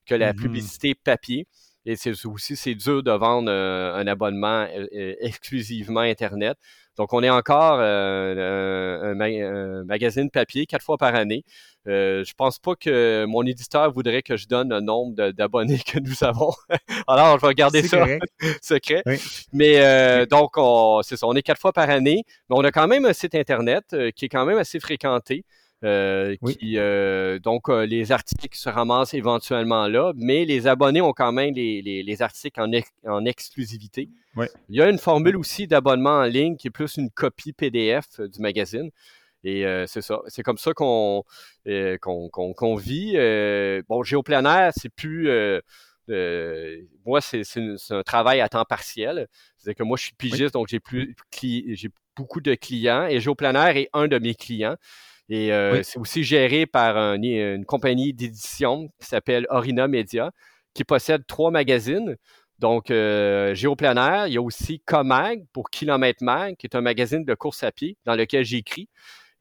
que 0.06 0.16
la 0.16 0.34
mm-hmm. 0.34 0.42
publicité 0.42 0.96
papier. 0.96 1.46
Et 1.86 1.96
c'est 1.96 2.14
aussi, 2.26 2.56
c'est 2.56 2.76
dur 2.76 3.02
de 3.02 3.12
vendre 3.12 3.50
euh, 3.50 3.96
un 3.96 4.06
abonnement 4.06 4.68
euh, 4.70 4.86
euh, 4.94 5.16
exclusivement 5.20 6.02
Internet. 6.02 6.58
Donc, 6.98 7.14
on 7.14 7.24
est 7.24 7.30
encore 7.30 7.80
un, 7.80 9.14
magazine 9.86 10.30
papier 10.30 10.66
quatre 10.66 10.84
fois 10.84 10.98
par 10.98 11.16
année. 11.16 11.44
Euh, 11.88 12.24
je 12.24 12.34
pense 12.34 12.60
pas 12.60 12.76
que 12.76 13.26
mon 13.28 13.44
éditeur 13.44 13.92
voudrait 13.92 14.22
que 14.22 14.38
je 14.38 14.48
donne 14.48 14.70
le 14.70 14.82
nombre 14.82 15.32
d'abonnés 15.32 15.80
que 15.80 16.00
nous 16.00 16.24
avons. 16.24 16.52
Alors, 17.08 17.40
je 17.40 17.48
vais 17.48 17.54
garder 17.54 17.84
ça 17.84 18.06
secret. 18.62 19.04
Mais 19.54 20.26
donc, 20.28 20.52
c'est 21.04 21.18
ça. 21.18 21.28
On 21.28 21.34
est 21.34 21.42
quatre 21.42 21.62
fois 21.62 21.74
par 21.74 21.90
année, 21.90 22.24
mais 22.50 22.56
on 22.58 22.64
a 22.64 22.72
quand 22.72 22.88
même 22.88 23.06
un 23.06 23.14
site 23.14 23.36
internet 23.36 23.96
qui 24.16 24.26
est 24.26 24.30
quand 24.30 24.46
même 24.46 24.58
assez 24.58 24.80
fréquenté. 24.80 25.46
Euh, 25.84 26.36
qui, 26.46 26.78
euh, 26.78 27.40
donc, 27.40 27.68
euh, 27.68 27.88
les 27.88 28.12
articles 28.12 28.56
se 28.56 28.70
ramassent 28.70 29.16
éventuellement 29.16 29.88
là, 29.88 30.14
mais 30.16 30.46
les 30.46 30.68
abonnés 30.68 31.02
ont 31.02 31.14
quand 31.14 31.32
même 31.32 31.56
les, 31.56 31.82
les, 31.82 32.22
articles 32.22 32.62
en, 32.62 32.70
en 33.08 33.26
exclusivité. 33.26 34.10
Il 34.38 34.76
y 34.76 34.82
a 34.82 34.90
une 34.90 35.00
formule 35.00 35.36
aussi 35.36 35.66
d'abonnement 35.66 36.20
en 36.20 36.26
ligne 36.26 36.56
qui 36.56 36.68
est 36.68 36.72
plus 36.72 36.98
une 36.98 37.10
copie 37.10 37.52
PDF 37.52 38.20
du 38.20 38.40
magazine. 38.40 38.92
Et 39.44 39.66
c'est 39.88 40.02
ça. 40.04 40.20
C'est 40.28 40.44
comme 40.44 40.60
ça 40.60 40.74
qu'on 40.74 41.24
qu'on 42.00 42.76
vit. 42.76 43.14
bon, 43.90 44.04
géoplanaire, 44.04 44.72
c'est 44.76 44.90
plus. 44.90 45.30
moi, 47.06 47.22
c'est 47.22 47.44
un 47.90 48.04
travail 48.04 48.40
à 48.40 48.50
temps 48.50 48.66
partiel. 48.66 49.28
C'est-à-dire 49.58 49.78
que 49.78 49.84
moi, 49.84 49.98
je 49.98 50.04
suis 50.04 50.14
pigiste, 50.14 50.54
donc 50.54 50.68
j'ai 50.68 50.80
plus 50.80 51.16
j'ai 51.42 51.90
beaucoup 52.16 52.40
de 52.40 52.54
clients 52.54 53.08
et 53.08 53.20
géoplanaire 53.20 53.76
est 53.76 53.90
un 53.94 54.08
de 54.08 54.20
mes 54.20 54.36
clients. 54.36 54.78
Et 55.32 55.54
euh, 55.54 55.82
c'est 55.82 55.98
aussi 55.98 56.26
géré 56.26 56.66
par 56.66 56.98
une 56.98 57.66
compagnie 57.66 58.14
d'édition 58.14 58.90
qui 59.00 59.08
s'appelle 59.08 59.48
Orina 59.50 59.88
Media, 59.88 60.32
qui 60.74 60.84
possède 60.84 61.26
trois 61.26 61.52
magazines. 61.52 62.18
Donc, 62.60 62.92
euh, 62.92 63.56
Géoplanaire, 63.56 64.28
il 64.28 64.34
y 64.34 64.38
a 64.38 64.42
aussi 64.42 64.82
Comag 64.82 65.46
pour 65.54 65.70
Kilomètre 65.70 66.22
Mag, 66.22 66.58
qui 66.58 66.68
est 66.68 66.76
un 66.76 66.82
magazine 66.82 67.24
de 67.24 67.34
course 67.34 67.64
à 67.64 67.72
pied 67.72 67.96
dans 68.04 68.16
lequel 68.16 68.44
j'écris. 68.44 68.90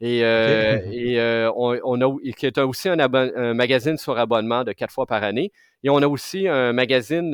Et, 0.01 0.25
euh, 0.25 0.79
et 0.93 1.19
on, 1.57 2.01
a, 2.01 2.33
qui 2.37 2.47
est 2.47 2.59
aussi 2.59 2.89
un, 2.89 3.53
magazine 3.53 3.97
sur 3.97 4.17
abonnement 4.17 4.63
de 4.63 4.71
quatre 4.71 4.95
fois 4.95 5.07
par 5.07 5.25
année. 5.25 5.51
Et 5.83 5.91
on 5.91 5.99
a 5.99 6.07
aussi 6.07 6.47
un 6.47 6.73
magazine 6.73 7.33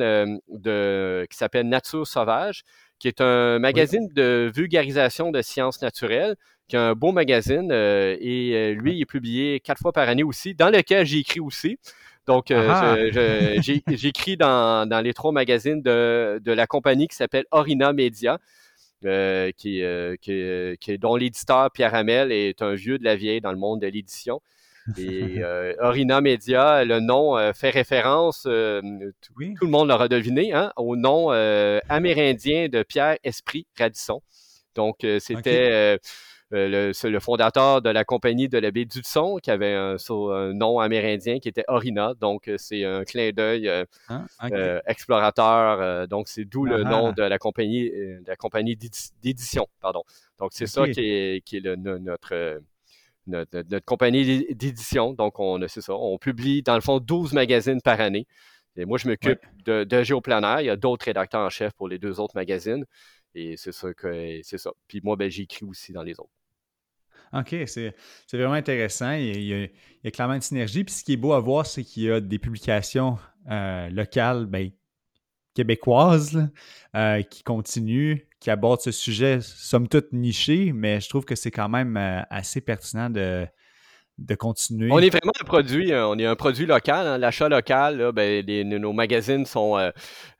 de, 0.49 1.27
qui 1.29 1.37
s'appelle 1.37 1.69
Nature 1.69 2.07
Sauvage, 2.07 2.63
qui 2.97 3.07
est 3.07 3.21
un 3.21 3.59
magazine 3.59 4.07
de 4.15 4.51
vulgarisation 4.51 5.29
de 5.29 5.43
sciences 5.43 5.79
naturelles 5.83 6.35
qui 6.67 6.75
est 6.75 6.79
un 6.79 6.93
beau 6.93 7.11
magazine. 7.11 7.69
Euh, 7.71 8.15
et 8.19 8.53
euh, 8.53 8.73
lui, 8.73 8.95
il 8.95 9.01
est 9.01 9.05
publié 9.05 9.59
quatre 9.59 9.79
fois 9.79 9.91
par 9.91 10.07
année 10.09 10.23
aussi, 10.23 10.53
dans 10.53 10.69
lequel 10.69 11.05
j'écris 11.05 11.39
aussi. 11.39 11.79
Donc, 12.25 12.51
euh, 12.51 12.67
ah 12.69 12.97
j'écris 13.61 14.35
dans, 14.35 14.87
dans, 14.87 14.99
les 14.99 15.13
trois 15.13 15.31
magazines 15.31 15.81
de, 15.81 16.41
de 16.43 16.51
la 16.51 16.67
compagnie 16.67 17.07
qui 17.07 17.15
s'appelle 17.15 17.45
Orina 17.51 17.93
Media. 17.93 18.37
qui, 19.01 19.81
qui, 20.21 20.77
qui, 20.81 20.97
dont 20.97 21.15
l'éditeur 21.15 21.71
Pierre 21.71 21.95
Hamel 21.95 22.33
est 22.33 22.61
un 22.61 22.73
vieux 22.73 22.97
de 22.97 23.05
la 23.05 23.15
vieille 23.15 23.39
dans 23.39 23.53
le 23.53 23.57
monde 23.57 23.81
de 23.81 23.87
l'édition. 23.87 24.41
Et 24.97 25.41
Orina 25.79 26.19
Media, 26.19 26.83
le 26.83 26.99
nom 26.99 27.37
fait 27.53 27.69
référence, 27.69 28.41
tout, 28.41 28.49
le 28.49 29.67
monde 29.67 29.87
l'aura 29.87 30.09
deviné, 30.09 30.51
hein, 30.51 30.73
au 30.75 30.97
nom 30.97 31.29
amérindien 31.87 32.67
de 32.67 32.83
Pierre 32.83 33.17
Esprit 33.23 33.67
Radisson. 33.79 34.21
Donc, 34.75 34.97
c'était 35.19 35.97
le, 36.51 36.91
le, 37.09 37.19
fondateur 37.19 37.81
de 37.81 37.89
la 37.89 38.03
compagnie 38.05 38.47
de 38.47 38.57
la 38.57 38.71
baie 38.71 38.85
d'Hudson, 38.85 39.37
qui 39.41 39.51
avait 39.51 39.73
un, 39.73 39.97
nom 40.53 40.79
amérindien 40.79 41.39
qui 41.39 41.49
était 41.49 41.65
Orina. 41.67 42.13
Donc, 42.19 42.47
euh, 42.47 42.55
c'est 42.57 42.85
un 42.85 43.03
clin 43.03 43.31
d'œil 43.31 43.67
euh, 43.67 43.85
ah, 44.09 44.81
explorateur. 44.85 46.07
donc, 46.07 46.27
c'est 46.27 46.45
d'où 46.45 46.65
le 46.65 46.83
nom 46.83 47.07
ah. 47.07 47.13
de 47.13 47.23
la 47.23 47.37
compagnie, 47.37 47.89
de 47.89 48.27
la 48.27 48.35
compagnie 48.35 48.77
d'édition. 49.21 49.67
Pardon. 49.81 50.03
Donc, 50.39 50.51
c'est 50.53 50.67
ça 50.67 50.87
qui 50.87 51.01
est, 51.01 51.43
qui 51.43 51.57
est 51.57 51.61
le, 51.61 51.75
notre, 51.75 52.61
notre, 53.27 53.85
compagnie 53.85 54.45
d'édition. 54.55 55.13
Donc, 55.13 55.39
on, 55.39 55.59
c'est 55.67 55.81
ça. 55.81 55.93
On 55.93 56.17
publie, 56.17 56.61
dans 56.61 56.75
le 56.75 56.81
fond, 56.81 56.99
12 56.99 57.33
magazines 57.33 57.81
par 57.81 57.99
année. 57.99 58.27
Et 58.77 58.85
moi, 58.85 58.99
je 58.99 59.07
m'occupe 59.09 59.39
de, 59.65 59.83
de 59.83 60.03
Géoplanaire. 60.03 60.61
Il 60.61 60.65
y 60.67 60.69
a 60.69 60.75
d'autres 60.75 61.05
rédacteurs 61.05 61.41
en 61.41 61.49
chef 61.49 61.73
pour 61.73 61.87
les 61.87 61.97
deux 61.97 62.19
autres 62.19 62.35
magazines. 62.35 62.85
Et 63.33 63.57
c'est 63.57 63.71
ça 63.71 63.93
que 63.93 64.39
c'est 64.43 64.57
ça. 64.57 64.71
Puis 64.87 65.01
moi, 65.03 65.15
ben, 65.15 65.29
j'écris 65.29 65.65
aussi 65.65 65.91
dans 65.91 66.03
les 66.03 66.19
autres. 66.19 66.36
OK, 67.33 67.55
c'est 67.65 67.93
vraiment 68.33 68.53
intéressant. 68.53 69.11
Il 69.11 69.43
y, 69.43 69.53
a, 70.05 70.11
clairement 70.11 70.35
une 70.35 70.41
synergie. 70.41 70.83
Puis 70.83 70.95
ce 70.95 71.03
qui 71.03 71.13
est 71.13 71.17
beau 71.17 71.33
à 71.33 71.39
voir, 71.39 71.65
c'est 71.65 71.83
qu'il 71.83 72.03
y 72.03 72.11
a 72.11 72.19
des 72.19 72.39
publications 72.39 73.17
euh, 73.49 73.89
locales, 73.89 74.45
ben, 74.45 74.71
québécoises, 75.53 76.49
euh, 76.95 77.21
qui 77.23 77.43
continuent, 77.43 78.17
qui 78.39 78.49
abordent 78.49 78.81
ce 78.81 78.91
sujet, 78.91 79.39
somme 79.41 79.87
toute 79.87 80.13
niché, 80.13 80.71
mais 80.71 81.01
je 81.01 81.09
trouve 81.09 81.25
que 81.25 81.35
c'est 81.35 81.51
quand 81.51 81.69
même 81.69 81.97
euh, 81.97 82.21
assez 82.29 82.61
pertinent 82.61 83.09
de, 83.09 83.47
de 84.17 84.35
continuer. 84.35 84.91
On 84.91 84.99
est 84.99 85.09
vraiment 85.09 85.33
un 85.39 85.45
produit, 85.45 85.91
euh, 85.91 86.07
on 86.07 86.17
est 86.17 86.25
un 86.25 86.35
produit 86.35 86.65
local. 86.65 87.05
Hein. 87.05 87.17
L'achat 87.17 87.49
local, 87.49 88.11
ben, 88.13 88.43
nos 88.67 88.93
magazines 88.93 89.45
sont, 89.45 89.77
euh, 89.77 89.91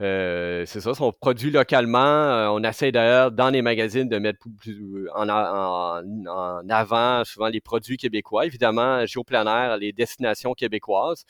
euh, 0.02 0.66
c'est 0.66 0.82
ça, 0.82 0.94
sont 0.94 1.12
produits 1.12 1.52
localement. 1.52 2.54
on 2.54 2.64
essaie 2.64 2.92
d'ailleurs 2.92 3.32
dans 3.32 3.50
les 3.50 3.62
magazines 3.62 4.10
de 4.10 4.18
mettre 4.18 4.48
en, 5.16 5.28
avant 6.70 7.24
souvent 7.24 7.50
les 7.50 7.62
produits 7.62 7.98
québécois. 7.98 8.46
Évidemment, 8.46 9.06
géoplanaire, 9.06 9.78
les 9.78 9.94
destinations 9.94 10.54
québécoises. 10.54 11.26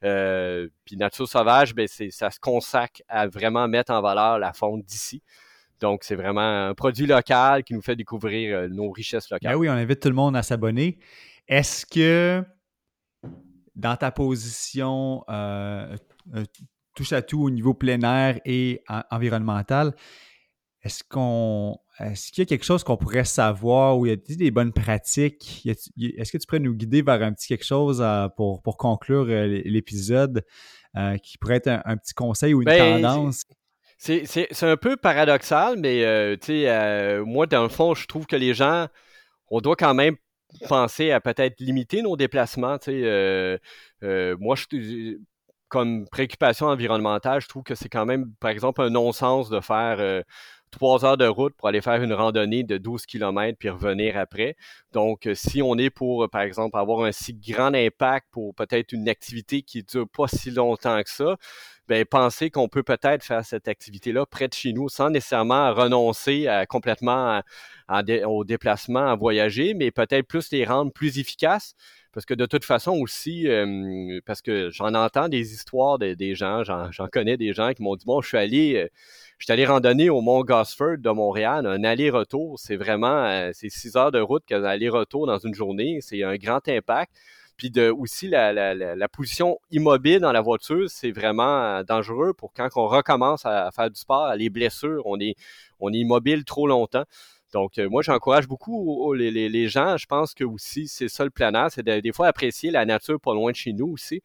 puis 0.00 0.96
Nature 0.96 1.28
Sauvage, 1.28 1.74
ben, 1.74 1.86
ça 1.86 2.30
se 2.30 2.40
consacre 2.40 3.00
à 3.08 3.28
vraiment 3.28 3.68
mettre 3.68 3.92
en 3.92 4.02
valeur 4.02 4.38
la 4.38 4.52
faune 4.52 4.82
d'ici. 4.82 5.22
Donc, 5.80 6.04
c'est 6.04 6.14
vraiment 6.14 6.68
un 6.68 6.74
produit 6.74 7.06
local 7.06 7.64
qui 7.64 7.74
nous 7.74 7.82
fait 7.82 7.96
découvrir 7.96 8.68
nos 8.68 8.90
richesses 8.90 9.30
locales. 9.30 9.52
Ben 9.52 9.58
oui, 9.58 9.68
on 9.68 9.72
invite 9.72 10.00
tout 10.00 10.08
le 10.08 10.14
monde 10.14 10.36
à 10.36 10.42
s'abonner. 10.42 10.98
Est-ce 11.48 11.86
que 11.86 12.44
dans 13.74 13.96
ta 13.96 14.10
position 14.10 15.24
euh, 15.28 15.96
euh, 16.34 16.44
touche 16.94 17.12
à 17.12 17.22
tout 17.22 17.42
au 17.42 17.50
niveau 17.50 17.74
plein 17.74 18.00
air 18.02 18.40
et 18.44 18.82
environnemental, 19.10 19.94
est-ce 20.82 21.02
qu'on 21.08 21.78
est-ce 22.00 22.32
qu'il 22.32 22.42
y 22.42 22.46
a 22.46 22.46
quelque 22.46 22.64
chose 22.64 22.82
qu'on 22.82 22.96
pourrait 22.96 23.24
savoir 23.24 23.98
ou 23.98 24.06
il 24.06 24.10
y 24.10 24.12
a 24.12 24.36
des 24.36 24.50
bonnes 24.50 24.72
pratiques? 24.72 25.62
Est-ce 25.66 26.32
que 26.32 26.38
tu 26.38 26.46
pourrais 26.46 26.60
nous 26.60 26.74
guider 26.74 27.02
vers 27.02 27.22
un 27.22 27.32
petit 27.32 27.48
quelque 27.48 27.64
chose 27.64 28.00
euh, 28.02 28.28
pour, 28.28 28.62
conclure 28.76 29.26
l'épisode 29.26 30.44
qui 31.22 31.38
pourrait 31.38 31.56
être 31.56 31.82
un, 31.84 31.96
petit 31.96 32.14
conseil 32.14 32.54
ou 32.54 32.62
une 32.62 32.66
ben, 32.66 33.00
tendance? 33.00 33.44
C'est 34.04 34.64
un 34.64 34.76
peu 34.76 34.96
paradoxal, 34.96 35.76
mais 35.78 36.04
euh, 36.04 36.36
euh, 36.48 37.24
moi, 37.24 37.46
dans 37.46 37.62
le 37.62 37.68
fond, 37.68 37.94
je 37.94 38.08
trouve 38.08 38.26
que 38.26 38.34
les 38.34 38.52
gens, 38.52 38.88
on 39.48 39.60
doit 39.60 39.76
quand 39.76 39.94
même 39.94 40.16
penser 40.68 41.10
à 41.12 41.20
peut-être 41.20 41.60
limiter 41.60 42.02
nos 42.02 42.16
déplacements. 42.16 42.78
Euh, 42.88 43.58
moi, 44.02 44.56
je, 44.56 45.18
comme 45.68 46.06
préoccupation 46.08 46.66
environnementale, 46.66 47.40
je 47.40 47.48
trouve 47.48 47.62
que 47.62 47.74
c'est 47.74 47.88
quand 47.88 48.06
même, 48.06 48.32
par 48.40 48.50
exemple, 48.50 48.82
un 48.82 48.90
non-sens 48.90 49.48
de 49.48 49.60
faire 49.60 50.22
trois 50.72 51.04
heures 51.04 51.16
de 51.16 51.26
route 51.26 51.54
pour 51.54 51.68
aller 51.68 51.80
faire 51.80 52.02
une 52.02 52.12
randonnée 52.12 52.64
de 52.64 52.78
12 52.78 53.06
km 53.06 53.56
puis 53.58 53.68
revenir 53.68 54.16
après. 54.16 54.56
Donc, 54.92 55.28
si 55.34 55.62
on 55.62 55.78
est 55.78 55.90
pour, 55.90 56.28
par 56.28 56.42
exemple, 56.42 56.76
avoir 56.76 57.04
un 57.04 57.12
si 57.12 57.34
grand 57.34 57.72
impact 57.72 58.26
pour 58.32 58.54
peut-être 58.56 58.92
une 58.92 59.08
activité 59.08 59.62
qui 59.62 59.84
dure 59.84 60.08
pas 60.08 60.26
si 60.26 60.50
longtemps 60.50 61.00
que 61.02 61.10
ça, 61.10 61.36
ben, 61.88 62.04
penser 62.04 62.50
qu'on 62.50 62.68
peut 62.68 62.82
peut-être 62.82 63.24
faire 63.24 63.44
cette 63.44 63.68
activité-là 63.68 64.24
près 64.24 64.48
de 64.48 64.54
chez 64.54 64.72
nous 64.72 64.88
sans 64.88 65.10
nécessairement 65.10 65.74
renoncer 65.74 66.48
complètement 66.68 67.42
au 68.26 68.44
déplacement, 68.44 69.06
à 69.06 69.14
voyager, 69.14 69.74
mais 69.74 69.90
peut-être 69.90 70.26
plus 70.26 70.50
les 70.52 70.64
rendre 70.64 70.92
plus 70.92 71.18
efficaces. 71.18 71.74
Parce 72.12 72.26
que 72.26 72.34
de 72.34 72.44
toute 72.44 72.64
façon 72.64 72.92
aussi, 72.92 73.48
parce 74.26 74.42
que 74.42 74.68
j'en 74.70 74.94
entends 74.94 75.28
des 75.28 75.54
histoires 75.54 75.98
des 75.98 76.34
gens, 76.34 76.62
j'en 76.62 77.08
connais 77.08 77.36
des 77.38 77.54
gens 77.54 77.72
qui 77.72 77.82
m'ont 77.82 77.96
dit, 77.96 78.04
bon, 78.04 78.20
je 78.20 78.28
suis 78.28 78.36
allé, 78.36 78.76
euh, 78.76 79.52
allé 79.52 79.64
randonner 79.64 80.10
au 80.10 80.20
Mont 80.20 80.42
Gosford 80.42 80.98
de 80.98 81.10
Montréal, 81.10 81.66
un 81.66 81.84
aller-retour, 81.84 82.58
c'est 82.58 82.76
vraiment, 82.76 83.24
euh, 83.24 83.50
c'est 83.54 83.70
six 83.70 83.96
heures 83.96 84.12
de 84.12 84.20
route 84.20 84.44
qu'un 84.44 84.62
aller-retour 84.62 85.26
dans 85.26 85.38
une 85.38 85.54
journée, 85.54 86.00
c'est 86.02 86.22
un 86.22 86.36
grand 86.36 86.66
impact. 86.68 87.12
Puis 87.56 87.72
aussi, 87.90 88.28
la, 88.28 89.08
position 89.08 89.58
immobile 89.70 90.20
dans 90.20 90.32
la 90.32 90.40
voiture, 90.40 90.90
c'est 90.90 91.12
vraiment 91.12 91.62
euh, 91.62 91.82
dangereux 91.82 92.32
pour 92.34 92.52
quand 92.52 92.68
on 92.76 92.88
recommence 92.88 93.46
à, 93.46 93.70
faire 93.70 93.90
du 93.90 93.98
sport, 93.98 94.34
les 94.34 94.50
blessures, 94.50 95.02
on 95.06 95.20
est, 95.20 95.36
on 95.80 95.92
est 95.92 95.98
immobile 95.98 96.44
trop 96.44 96.66
longtemps. 96.66 97.04
Donc, 97.52 97.78
euh, 97.78 97.88
moi, 97.88 98.02
j'encourage 98.02 98.48
beaucoup 98.48 99.12
les, 99.12 99.30
les, 99.30 99.48
les, 99.48 99.68
gens. 99.68 99.96
Je 99.96 100.06
pense 100.06 100.34
que 100.34 100.44
aussi, 100.44 100.88
c'est 100.88 101.08
ça 101.08 101.24
le 101.24 101.30
planeur, 101.30 101.70
c'est 101.70 101.84
des 101.84 102.12
fois 102.12 102.26
apprécier 102.26 102.70
la 102.70 102.84
nature 102.84 103.20
pas 103.20 103.34
loin 103.34 103.50
de 103.50 103.56
chez 103.56 103.72
nous 103.72 103.88
aussi. 103.88 104.22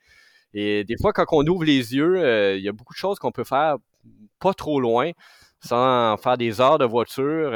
Et 0.54 0.84
des 0.86 0.96
fois, 1.00 1.14
quand 1.14 1.26
on 1.32 1.46
ouvre 1.46 1.66
les 1.66 1.94
yeux, 1.94 2.18
euh, 2.18 2.58
il 2.58 2.64
y 2.64 2.70
a 2.70 2.72
beaucoup 2.72 2.94
de 2.94 2.98
choses 2.98 3.20
qu'on 3.20 3.32
peut 3.32 3.44
faire 3.44 3.78
pas 4.40 4.54
trop 4.54 4.80
loin 4.80 5.12
sans 5.60 6.16
faire 6.18 6.38
des 6.38 6.62
heures 6.62 6.78
de 6.78 6.86
voiture. 6.86 7.52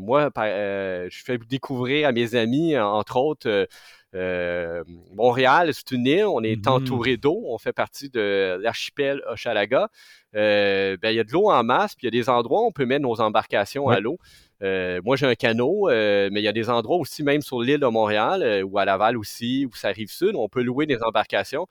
moi, 0.00 0.30
je 0.34 1.22
fais 1.24 1.38
découvrir 1.38 2.08
à 2.08 2.12
mes 2.12 2.34
amis, 2.34 2.76
entre 2.78 3.16
autres, 3.18 3.68
euh, 4.14 4.84
Montréal, 5.14 5.72
c'est 5.72 5.90
une 5.92 6.06
île, 6.06 6.24
on 6.26 6.42
est 6.42 6.66
mm-hmm. 6.66 6.68
entouré 6.68 7.16
d'eau, 7.16 7.42
on 7.46 7.56
fait 7.58 7.72
partie 7.72 8.10
de 8.10 8.58
l'archipel 8.60 9.22
Hochalaga. 9.26 9.88
Euh, 10.34 10.96
ben, 11.00 11.10
il 11.10 11.16
y 11.16 11.20
a 11.20 11.24
de 11.24 11.32
l'eau 11.32 11.50
en 11.50 11.64
masse, 11.64 11.94
puis 11.94 12.06
il 12.06 12.14
y 12.14 12.18
a 12.18 12.22
des 12.22 12.28
endroits 12.28 12.62
où 12.62 12.66
on 12.66 12.72
peut 12.72 12.86
mettre 12.86 13.02
nos 13.02 13.20
embarcations 13.20 13.88
à 13.88 14.00
l'eau. 14.00 14.18
Euh, 14.62 15.00
moi, 15.04 15.16
j'ai 15.16 15.26
un 15.26 15.34
canot, 15.34 15.88
mais 15.88 16.40
il 16.40 16.44
y 16.44 16.48
a 16.48 16.52
des 16.52 16.70
endroits 16.70 16.96
aussi, 16.98 17.22
même 17.22 17.42
sur 17.42 17.60
l'île 17.60 17.80
de 17.80 17.86
Montréal, 17.86 18.64
ou 18.64 18.78
à 18.78 18.84
Laval 18.84 19.16
aussi, 19.16 19.66
où 19.66 19.74
ça 19.74 19.88
arrive 19.88 20.10
sud, 20.10 20.32
on 20.34 20.48
peut 20.48 20.62
louer 20.62 20.86
des 20.86 21.02
embarcations. 21.02 21.66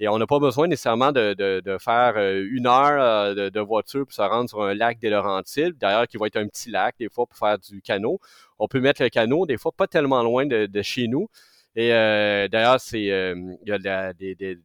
Et 0.00 0.08
on 0.08 0.18
n'a 0.18 0.26
pas 0.26 0.40
besoin 0.40 0.66
nécessairement 0.66 1.12
de, 1.12 1.76
faire 1.78 2.14
une 2.16 2.66
heure 2.66 3.34
de, 3.34 3.60
voiture 3.60 4.04
pour 4.04 4.12
se 4.12 4.22
rendre 4.22 4.48
sur 4.48 4.62
un 4.62 4.74
lac 4.74 4.98
des 4.98 5.10
Laurentides, 5.10 5.76
d'ailleurs 5.78 6.08
qui 6.08 6.16
va 6.16 6.26
être 6.26 6.36
un 6.36 6.48
petit 6.48 6.70
lac 6.70 6.96
des 6.98 7.08
fois 7.08 7.26
pour 7.26 7.38
faire 7.38 7.58
du 7.58 7.80
canot. 7.82 8.18
On 8.58 8.66
peut 8.66 8.80
mettre 8.80 9.02
le 9.02 9.10
canot 9.10 9.46
des 9.46 9.58
fois 9.58 9.72
pas 9.72 9.86
tellement 9.86 10.22
loin 10.22 10.46
de 10.46 10.82
chez 10.82 11.06
nous. 11.06 11.28
Et 11.74 11.94
euh, 11.94 12.48
d'ailleurs, 12.48 12.80
c'est 12.80 13.10
euh, 13.10 13.34
il 13.62 13.68
y 13.68 13.72
a 13.72 13.78
de 13.78 13.84
la, 13.84 14.12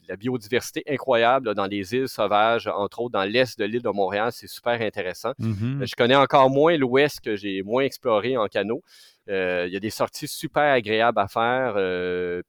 la 0.09 0.15
biodiversité 0.17 0.83
incroyable 0.89 1.53
dans 1.55 1.65
les 1.65 1.93
îles 1.93 2.09
sauvages, 2.09 2.67
entre 2.67 2.99
autres 2.99 3.13
dans 3.13 3.23
l'est 3.23 3.57
de 3.57 3.63
l'île 3.63 3.81
de 3.81 3.89
Montréal. 3.89 4.31
C'est 4.33 4.47
super 4.47 4.81
intéressant. 4.81 5.31
Mm-hmm. 5.39 5.87
Je 5.87 5.95
connais 5.95 6.15
encore 6.15 6.49
moins 6.49 6.75
l'ouest 6.75 7.21
que 7.21 7.37
j'ai 7.37 7.63
moins 7.63 7.83
exploré 7.83 8.35
en 8.35 8.47
canot. 8.47 8.83
Euh, 9.29 9.65
il 9.67 9.73
y 9.73 9.77
a 9.77 9.79
des 9.79 9.89
sorties 9.89 10.27
super 10.27 10.63
agréables 10.63 11.19
à 11.19 11.27
faire. 11.27 11.75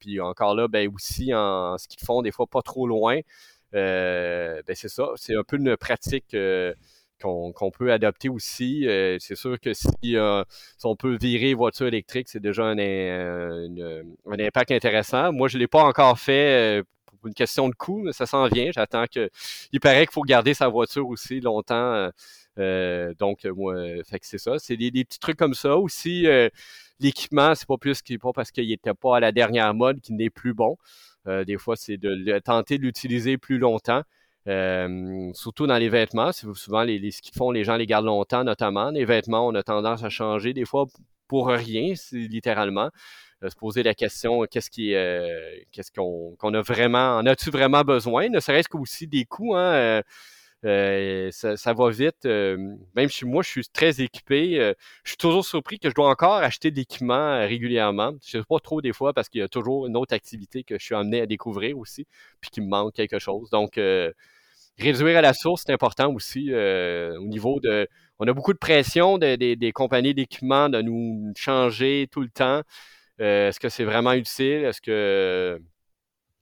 puis 0.01 0.21
encore 0.21 0.57
là, 0.57 0.67
ben 0.67 0.91
aussi 0.93 1.33
en, 1.33 1.79
ce 1.79 1.87
qu'ils 1.87 2.05
font 2.05 2.23
des 2.23 2.33
fois 2.33 2.47
pas 2.49 2.63
trop 2.63 2.89
loin. 2.89 3.21
ben 3.73 4.63
c'est 4.75 4.89
ça. 4.89 5.11
C'est 5.15 5.37
un 5.37 5.45
peu 5.45 5.57
une 5.57 5.77
pratique 5.77 6.35
qu'on 7.21 7.71
peut 7.71 7.93
adopter 7.93 8.29
aussi. 8.29 8.87
Euh, 8.87 9.17
c'est 9.21 9.37
sûr 9.37 9.59
que 9.61 9.71
euh, 9.71 10.45
si, 10.79 10.87
on 10.87 10.97
peut 10.97 11.17
virer 11.21 11.55
voiture 11.55 11.87
électrique, 11.87 12.29
c'est 12.29 12.41
déjà 12.41 12.65
un, 12.65 12.79
euh, 12.79 14.03
impact 14.27 14.71
intéressant. 14.71 15.33
Moi, 15.33 15.49
je 15.49 15.57
ne 15.57 15.61
l'ai 15.61 15.67
pas 15.67 15.83
encore 15.83 16.19
fait 16.19 16.83
pour 17.07 17.27
une 17.27 17.35
question 17.35 17.69
de 17.69 17.75
coût, 17.75 18.03
mais 18.03 18.13
ça 18.13 18.27
s'en 18.27 18.47
vient. 18.49 18.71
J'attends 18.73 19.07
que. 19.07 19.31
Il 19.73 19.81
paraît 19.81 20.07
qu'il 20.07 20.13
faut 20.13 20.23
garder 20.23 20.55
sa 20.55 20.69
voiture 20.69 21.09
aussi 21.09 21.41
longtemps. 21.41 22.11
donc, 22.57 23.45
moi, 23.45 23.77
c'est 24.23 24.39
ça. 24.39 24.59
C'est 24.59 24.77
des, 24.77 24.91
petits 24.91 25.19
trucs 25.19 25.39
comme 25.39 25.55
ça. 25.55 25.77
Aussi, 25.77 26.27
l'équipement, 27.01 27.55
c'est 27.55 27.67
pas 27.67 27.79
plus 27.79 28.03
qu'il 28.03 28.19
pas 28.19 28.33
parce 28.33 28.51
qu'il 28.51 28.69
n'était 28.69 28.95
pas 28.95 29.17
à 29.17 29.21
la 29.21 29.33
dernière 29.33 29.75
mode 29.75 30.01
qu'il 30.01 30.17
n'est 30.17 30.31
plus 30.31 30.55
bon. 30.55 30.77
des 31.27 31.59
fois, 31.59 31.77
c'est 31.77 31.97
de 31.97 32.39
tenter 32.39 32.79
de 32.79 32.83
l'utiliser 32.85 33.39
plus 33.39 33.59
longtemps. 33.59 34.03
Euh, 34.49 35.31
surtout 35.35 35.67
dans 35.67 35.77
les 35.77 35.91
vêtements, 35.91 36.33
souvent 36.33 36.83
les, 36.83 37.11
ce 37.11 37.21
qu'ils 37.21 37.35
font, 37.35 37.51
les 37.51 37.65
gens 37.65 37.77
les 37.77 37.87
gardent 37.87 38.07
longtemps, 38.07 38.45
notamment. 38.45 38.91
Les 38.91 39.05
vêtements, 39.05 39.47
on 39.47 39.55
a 39.55 39.63
tendance 39.63 40.05
à 40.05 40.09
changer 40.09 40.55
des 40.55 40.65
fois 40.65 40.87
pour 41.27 41.49
rien, 41.49 41.93
littéralement. 42.13 42.91
Euh, 43.45 43.51
se 43.51 43.57
poser 43.57 43.85
la 43.85 43.95
question 43.95 44.45
qu'est-ce 44.51 44.69
qui 44.69 44.95
euh, 44.95 45.29
qu'est-ce 45.71 45.93
qu'on 45.93 46.55
a 46.55 46.61
vraiment 46.63 47.19
en 47.19 47.27
as-tu 47.27 47.51
vraiment 47.51 47.83
besoin? 47.83 48.29
Ne 48.31 48.41
serait-ce 48.41 48.69
qu'aussi 48.69 49.07
des 49.07 49.27
coûts 49.27 49.55
hein, 49.55 50.03
ça, 50.63 51.73
va 51.73 51.91
vite. 51.91 52.25
Même 52.25 53.09
si 53.09 53.25
moi 53.27 53.43
je 53.45 53.51
suis 53.51 53.69
très 53.69 54.01
équipé 54.01 54.75
je 55.05 55.11
suis 55.11 55.17
toujours 55.17 55.45
surpris 55.45 55.79
que 55.79 55.89
je 55.89 55.95
dois 55.95 56.09
encore 56.09 56.35
acheter 56.37 56.73
de 56.73 56.77
l'équipement 56.77 57.39
régulièrement. 57.41 58.15
Je 58.25 58.39
sais 58.39 58.45
pas 58.49 58.59
trop 58.59 58.81
des 58.81 58.93
fois 58.93 59.13
parce 59.13 59.29
qu'il 59.29 59.41
y 59.41 59.45
a 59.45 59.49
toujours 59.49 59.87
une 59.87 59.97
autre 59.97 60.15
activité 60.15 60.65
que 60.65 60.77
je 60.79 60.85
suis 60.85 60.97
amené 60.97 61.21
à 61.21 61.27
découvrir 61.27 61.79
aussi 61.79 62.07
puis 62.41 62.51
qui 62.51 62.61
me 62.61 62.69
manque 62.69 62.95
quelque 62.95 63.21
chose. 63.21 63.51
Donc 63.51 63.79
réduire 64.79 65.19
à 65.19 65.21
la 65.21 65.35
source, 65.35 65.63
c'est 65.67 65.73
important 65.73 66.13
aussi 66.13 66.49
euh, 66.51 67.19
au 67.19 67.27
niveau 67.27 67.61
de. 67.61 67.89
On 68.19 68.27
a 68.27 68.33
beaucoup 68.33 68.53
de 68.53 68.59
pression 68.59 69.19
des 69.19 69.73
compagnies 69.73 70.15
d'équipement 70.15 70.69
de 70.69 70.83
nous 70.83 71.33
changer 71.37 72.09
tout 72.11 72.21
le 72.21 72.29
temps. 72.29 72.63
Euh, 73.21 73.49
est-ce 73.49 73.61
que 73.61 73.69
c'est 73.69 73.85
vraiment 73.85 74.13
utile? 74.13 74.65
Est-ce 74.65 74.81
que 74.81 75.61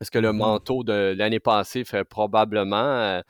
est-ce 0.01 0.11
que 0.11 0.19
le 0.19 0.29
mm-hmm. 0.29 0.37
manteau 0.37 0.85
de 0.85 1.15
l'année 1.17 1.41
passée 1.41 1.85
fait 1.85 2.05
probablement. 2.05 2.77
Euh, 2.77 3.23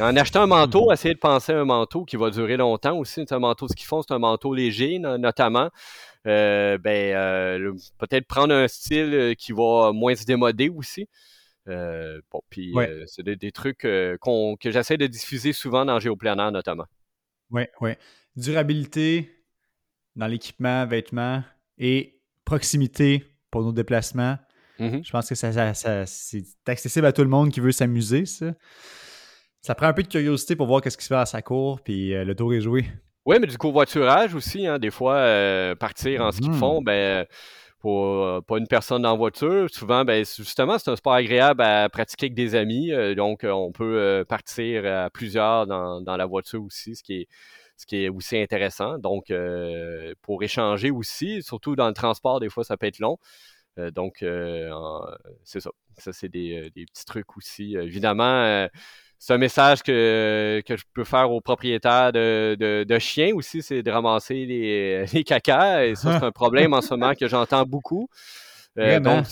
en 0.00 0.16
achetant 0.16 0.42
un 0.42 0.46
manteau, 0.46 0.86
mm-hmm. 0.88 0.92
essayez 0.94 1.14
de 1.14 1.20
penser 1.20 1.52
à 1.52 1.60
un 1.60 1.64
manteau 1.64 2.04
qui 2.04 2.16
va 2.16 2.30
durer 2.30 2.56
longtemps 2.56 2.96
aussi. 2.96 3.24
C'est 3.26 3.32
un 3.32 3.40
manteau, 3.40 3.68
ce 3.68 3.74
qu'ils 3.74 3.86
font, 3.86 4.02
c'est 4.02 4.14
un 4.14 4.18
manteau 4.18 4.54
léger, 4.54 4.98
notamment. 4.98 5.68
ben, 6.24 6.78
peut-être 7.98 8.26
prendre 8.26 8.54
un 8.54 8.68
style 8.68 9.34
qui 9.36 9.52
va 9.52 9.92
moins 9.92 10.14
se 10.14 10.24
démoder 10.24 10.68
aussi. 10.68 11.08
Euh, 11.68 12.20
bon, 12.30 12.40
puis 12.50 12.72
euh, 12.76 13.04
c'est 13.06 13.22
des, 13.22 13.52
trucs 13.52 13.84
euh, 13.84 14.16
que 14.60 14.70
j'essaie 14.70 14.96
de 14.96 15.06
diffuser 15.06 15.52
souvent 15.52 15.84
dans 15.84 16.00
Géoplanaire 16.00 16.50
notamment. 16.50 16.86
Oui, 17.50 17.62
oui. 17.80 17.92
Durabilité 18.36 19.30
dans 20.16 20.26
l'équipement, 20.26 20.86
vêtements 20.86 21.42
et 21.78 22.20
proximité 22.44 23.24
pour 23.50 23.62
nos 23.62 23.72
déplacements. 23.72 24.38
Mm-hmm. 24.80 25.06
Je 25.06 25.10
pense 25.10 25.28
que 25.28 25.34
ça, 25.34 25.74
c'est 26.06 26.44
accessible 26.66 27.06
à 27.06 27.12
tout 27.12 27.22
le 27.22 27.28
monde 27.28 27.50
qui 27.50 27.60
veut 27.60 27.72
s'amuser, 27.72 28.26
ça. 28.26 28.52
Ça 29.60 29.76
prend 29.76 29.86
un 29.86 29.92
peu 29.92 30.02
de 30.02 30.08
curiosité 30.08 30.56
pour 30.56 30.66
voir 30.66 30.80
qu'est-ce 30.80 30.96
qui 30.96 31.04
se 31.04 31.08
fait 31.08 31.20
à 31.20 31.26
sa 31.26 31.40
cour, 31.40 31.80
puis 31.82 32.10
le 32.10 32.34
tour 32.34 32.52
est 32.52 32.60
joué. 32.60 32.84
Oui, 33.24 33.36
mais 33.40 33.46
du 33.46 33.56
covoiturage 33.56 34.34
aussi, 34.34 34.66
hein, 34.66 34.80
des 34.80 34.90
fois, 34.90 35.76
partir 35.78 36.22
en 36.22 36.32
ski 36.32 36.48
de 36.48 36.54
fond, 36.54 36.82
ben 36.82 37.24
pour 37.82 38.06
euh, 38.06 38.40
une 38.56 38.68
personne 38.68 39.04
en 39.04 39.16
voiture. 39.16 39.68
Souvent, 39.68 40.04
ben, 40.04 40.24
justement, 40.24 40.78
c'est 40.78 40.90
un 40.90 40.96
sport 40.96 41.14
agréable 41.14 41.62
à 41.62 41.88
pratiquer 41.88 42.26
avec 42.26 42.34
des 42.34 42.54
amis. 42.54 42.92
Euh, 42.92 43.16
donc, 43.16 43.42
euh, 43.42 43.50
on 43.50 43.72
peut 43.72 44.24
partir 44.28 44.86
à 44.86 45.10
plusieurs 45.10 45.66
dans, 45.66 46.00
dans, 46.00 46.16
la 46.16 46.26
voiture 46.26 46.62
aussi, 46.62 46.94
ce 46.94 47.02
qui 47.02 47.14
est, 47.22 47.28
ce 47.76 47.84
qui 47.84 48.04
est 48.04 48.08
aussi 48.08 48.38
intéressant. 48.38 48.98
Donc, 48.98 49.32
pour 50.22 50.42
échanger 50.44 50.92
aussi, 50.92 51.42
surtout 51.42 51.74
dans 51.74 51.88
le 51.88 51.94
transport, 51.94 52.38
des 52.38 52.48
fois, 52.48 52.62
ça 52.62 52.76
peut 52.76 52.86
être 52.86 53.00
long. 53.00 53.18
donc, 53.76 54.24
c'est 55.44 55.60
ça. 55.60 55.70
Ça, 55.98 56.12
c'est 56.12 56.28
des, 56.28 56.70
des, 56.70 56.86
petits 56.86 57.04
trucs 57.04 57.36
aussi. 57.36 57.74
évidemment, 57.74 58.68
c'est 59.24 59.34
un 59.34 59.38
message 59.38 59.84
que, 59.84 60.60
que 60.66 60.76
je 60.76 60.82
peux 60.92 61.04
faire 61.04 61.30
aux 61.30 61.40
propriétaires 61.40 62.12
de, 62.12 62.56
de, 62.58 62.98
chiens 62.98 63.30
aussi, 63.36 63.62
c'est 63.62 63.80
de 63.80 63.88
ramasser 63.88 64.46
les, 64.46 65.06
les 65.06 65.22
cacas. 65.22 65.84
Et 65.84 65.94
ça, 65.94 66.18
c'est 66.18 66.26
un 66.26 66.32
problème 66.32 66.74
en 66.74 66.80
ce 66.80 66.92
moment 66.94 67.14
que 67.14 67.28
j'entends 67.28 67.62
beaucoup. 67.62 68.08
Euh, 68.80 68.98
donc, 68.98 69.26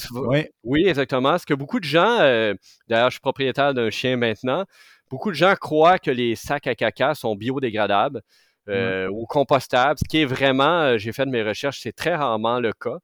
oui. 0.62 0.86
exactement. 0.86 1.36
Ce 1.38 1.44
que 1.44 1.54
beaucoup 1.54 1.80
de 1.80 1.84
gens, 1.84 2.18
euh, 2.20 2.54
d'ailleurs, 2.86 3.10
je 3.10 3.14
suis 3.14 3.20
propriétaire 3.20 3.74
d'un 3.74 3.90
chien 3.90 4.16
maintenant, 4.16 4.64
beaucoup 5.10 5.30
de 5.30 5.34
gens 5.34 5.56
croient 5.56 5.98
que 5.98 6.12
les 6.12 6.36
sacs 6.36 6.68
à 6.68 6.76
caca 6.76 7.16
sont 7.16 7.34
biodégradables 7.34 8.22
euh, 8.68 9.08
ou 9.08 9.26
compostables, 9.26 9.98
ce 9.98 10.08
qui 10.08 10.22
est 10.22 10.24
vraiment, 10.24 10.98
j'ai 10.98 11.12
fait 11.12 11.26
de 11.26 11.32
mes 11.32 11.42
recherches, 11.42 11.80
c'est 11.82 11.96
très 11.96 12.14
rarement 12.14 12.60
le 12.60 12.72
cas. 12.72 12.98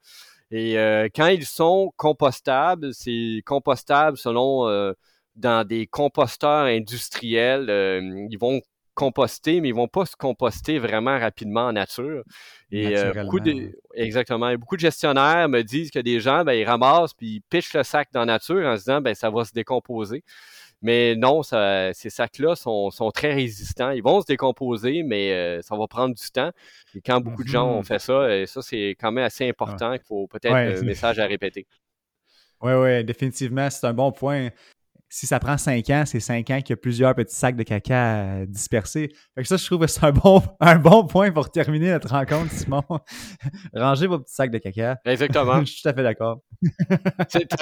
Et 0.52 0.74
quand 1.16 1.26
ils 1.26 1.46
sont 1.46 1.92
compostables, 1.96 2.94
c'est 2.94 3.42
compostable 3.44 4.16
selon 4.16 4.94
dans 5.36 5.66
des 5.66 5.86
composteurs 5.86 6.64
industriels. 6.64 7.68
Euh, 7.70 8.26
ils 8.30 8.38
vont 8.38 8.60
composter, 8.94 9.60
mais 9.60 9.68
ils 9.68 9.74
vont 9.74 9.88
pas 9.88 10.06
se 10.06 10.16
composter 10.16 10.78
vraiment 10.78 11.18
rapidement 11.18 11.66
en 11.66 11.72
nature. 11.72 12.24
Et 12.72 12.96
euh, 12.96 13.12
beaucoup 13.22 13.40
de, 13.40 13.78
exactement. 13.94 14.48
Et 14.48 14.56
beaucoup 14.56 14.76
de 14.76 14.80
gestionnaires 14.80 15.48
me 15.48 15.62
disent 15.62 15.90
que 15.90 15.98
des 15.98 16.18
gens, 16.18 16.44
ben, 16.44 16.54
ils 16.54 16.64
ramassent 16.64 17.12
puis 17.12 17.36
ils 17.36 17.40
pitchent 17.42 17.74
le 17.74 17.82
sac 17.82 18.08
dans 18.12 18.20
la 18.20 18.26
nature 18.26 18.66
en 18.66 18.74
se 18.76 18.84
disant 18.84 19.00
ben 19.00 19.14
ça 19.14 19.30
va 19.30 19.44
se 19.44 19.52
décomposer. 19.52 20.24
Mais 20.82 21.14
non, 21.14 21.42
ces 21.42 22.10
sacs-là 22.10 22.54
sont, 22.54 22.90
très 23.14 23.34
résistants. 23.34 23.90
Ils 23.90 24.02
vont 24.02 24.20
se 24.20 24.26
décomposer, 24.26 25.02
mais 25.02 25.32
euh, 25.32 25.62
ça 25.62 25.76
va 25.76 25.86
prendre 25.86 26.14
du 26.14 26.30
temps. 26.30 26.50
Et 26.94 27.00
quand 27.00 27.20
beaucoup 27.20 27.44
de 27.44 27.48
gens 27.48 27.66
ont 27.66 27.80
mm-hmm. 27.80 27.86
fait 27.86 27.98
ça, 27.98 28.34
et 28.34 28.46
ça, 28.46 28.60
c'est 28.62 28.90
quand 29.00 29.10
même 29.10 29.24
assez 29.24 29.48
important 29.48 29.92
qu'il 29.92 30.06
faut 30.06 30.26
peut-être 30.26 30.54
un 30.54 30.82
message 30.82 31.18
à 31.18 31.26
répéter. 31.26 31.66
Oui, 32.60 32.72
oui, 32.72 33.04
définitivement, 33.04 33.68
c'est 33.70 33.86
un 33.86 33.94
bon 33.94 34.12
point 34.12 34.48
si 35.08 35.26
ça 35.26 35.38
prend 35.38 35.56
5 35.56 35.88
ans, 35.90 36.04
c'est 36.06 36.20
5 36.20 36.50
ans 36.50 36.60
qu'il 36.60 36.70
y 36.70 36.72
a 36.72 36.76
plusieurs 36.76 37.14
petits 37.14 37.34
sacs 37.34 37.56
de 37.56 37.62
caca 37.62 38.44
dispersés. 38.46 39.08
Fait 39.34 39.42
que 39.42 39.48
ça, 39.48 39.56
je 39.56 39.64
trouve 39.64 39.80
que 39.80 39.86
c'est 39.86 40.04
un 40.04 40.12
bon, 40.12 40.42
un 40.60 40.76
bon 40.76 41.06
point 41.06 41.30
pour 41.30 41.50
terminer 41.50 41.90
notre 41.90 42.08
rencontre, 42.08 42.50
Simon. 42.52 42.82
Rangez 43.74 44.06
vos 44.06 44.18
petits 44.18 44.34
sacs 44.34 44.50
de 44.50 44.58
caca. 44.58 44.98
Exactement. 45.04 45.60
je 45.64 45.72
suis 45.72 45.82
tout 45.82 45.88
à 45.88 45.94
fait 45.94 46.02
d'accord. 46.02 46.40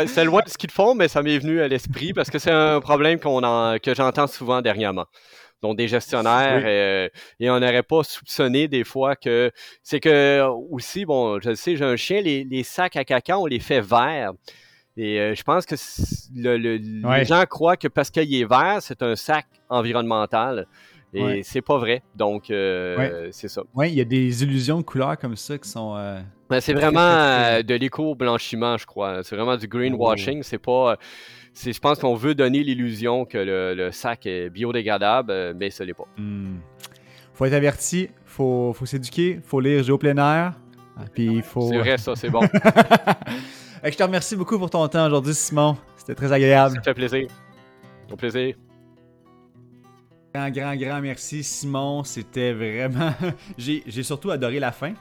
c'est 0.07 0.25
loin 0.25 0.43
de 0.43 0.49
ce 0.49 0.57
qu'ils 0.57 0.71
font, 0.71 0.95
mais 0.95 1.09
ça 1.09 1.23
m'est 1.23 1.39
venu 1.39 1.61
à 1.61 1.69
l'esprit 1.69 2.13
parce 2.13 2.31
que 2.31 2.39
c'est 2.39 2.51
un 2.51 2.81
problème 2.81 3.19
qu'on 3.21 3.35
que 3.83 3.95
j'entends 3.95 4.27
souvent 4.27 4.63
dernièrement 4.63 5.07
donc 5.63 5.79
des 5.79 5.89
gestionnaires 5.89 6.63
euh, 6.65 7.09
et 7.41 7.51
on 7.51 7.59
n'aurait 7.59 7.83
pas 7.83 8.05
soupçonné 8.05 8.69
des 8.69 8.85
fois 8.85 9.17
que 9.17 9.51
c'est 9.83 9.99
que 9.99 10.43
aussi 10.71 11.07
bon 11.07 11.41
je 11.41 11.55
sais 11.55 11.77
j'ai 11.77 11.85
un 11.85 11.97
chien 11.97 12.21
les, 12.21 12.45
les, 12.45 12.63
sacs 12.63 12.97
à 12.97 13.05
caca 13.05 13.39
on 13.39 13.47
les 13.47 13.61
fait 13.61 13.81
verts 13.81 14.33
et 14.97 15.19
euh, 15.19 15.35
je 15.35 15.43
pense 15.43 15.67
que 15.67 15.75
les 16.35 17.25
gens 17.25 17.45
croient 17.47 17.77
que 17.77 17.89
parce 17.89 18.11
qu'il 18.11 18.33
est 18.35 18.45
vert, 18.45 18.79
c'est 18.81 19.03
un 19.03 19.17
sac 19.17 19.47
environnemental. 19.69 20.67
Et 21.17 21.45
c'est 21.45 21.63
pas 21.63 21.79
vrai. 21.79 22.03
Donc, 22.17 22.51
euh, 22.51 23.29
c'est 23.31 23.47
ça. 23.47 23.63
Oui, 23.73 23.89
il 23.89 23.95
y 23.95 24.01
a 24.01 24.05
des 24.05 24.43
illusions 24.43 24.79
de 24.79 24.83
couleurs 24.83 25.17
comme 25.17 25.37
ça 25.37 25.57
qui 25.59 25.69
sont. 25.69 25.95
Euh, 25.97 26.21
ben, 26.51 26.61
c'est 26.61 26.73
vraiment 26.73 27.63
de 27.63 27.75
l'éco-blanchiment, 27.75 28.77
je 28.79 28.85
crois. 28.85 29.23
C'est 29.23 29.37
vraiment 29.37 29.57
du 29.57 29.69
greenwashing. 29.69 30.41
Oh. 30.41 30.43
C'est 30.43 30.59
pas. 30.59 30.97
Je 31.55 31.79
pense 31.79 32.01
qu'on 32.01 32.17
veut 32.17 32.35
donner 32.35 32.65
l'illusion 32.65 33.27
que 33.27 33.39
le, 33.39 33.93
sac 33.93 34.27
est 34.27 34.51
biodégradable, 34.51 35.55
mais 35.55 35.71
ce 35.71 35.85
n'est 35.85 35.95
pas. 35.95 36.09
Il 36.19 36.25
hmm. 36.25 36.61
faut 37.33 37.45
être 37.45 37.53
averti, 37.53 38.09
faut, 38.25 38.73
faut 38.73 38.87
s'éduquer, 38.87 39.39
faut 39.45 39.61
lire 39.61 39.85
Géo 39.85 39.99
plein 39.99 40.17
air. 40.17 40.55
Puis 41.13 41.43
faut. 41.43 41.69
C'est 41.69 41.79
vrai, 41.79 41.97
ça, 41.97 42.17
c'est 42.17 42.31
bon. 42.31 42.41
je 43.93 43.97
te 43.97 44.03
remercie 44.03 44.37
beaucoup 44.37 44.59
pour 44.59 44.71
ton 44.71 44.87
temps 44.89 45.07
aujourd'hui, 45.07 45.35
Simon. 45.35 45.77
C'était 45.97 46.15
très 46.15 46.33
agréable. 46.33 46.77
Ça 46.77 46.83
fait 46.83 46.95
plaisir. 46.95 47.29
Au 48.11 48.17
plaisir. 48.17 48.57
Grand, 50.35 50.51
grand, 50.51 50.77
grand 50.77 51.01
merci, 51.01 51.45
Simon. 51.45 52.03
C'était 52.05 52.53
vraiment. 52.53 53.13
J'ai 53.59 54.03
surtout 54.03 54.31
adoré 54.31 54.59
la 54.59 54.73
fin. 54.73 54.95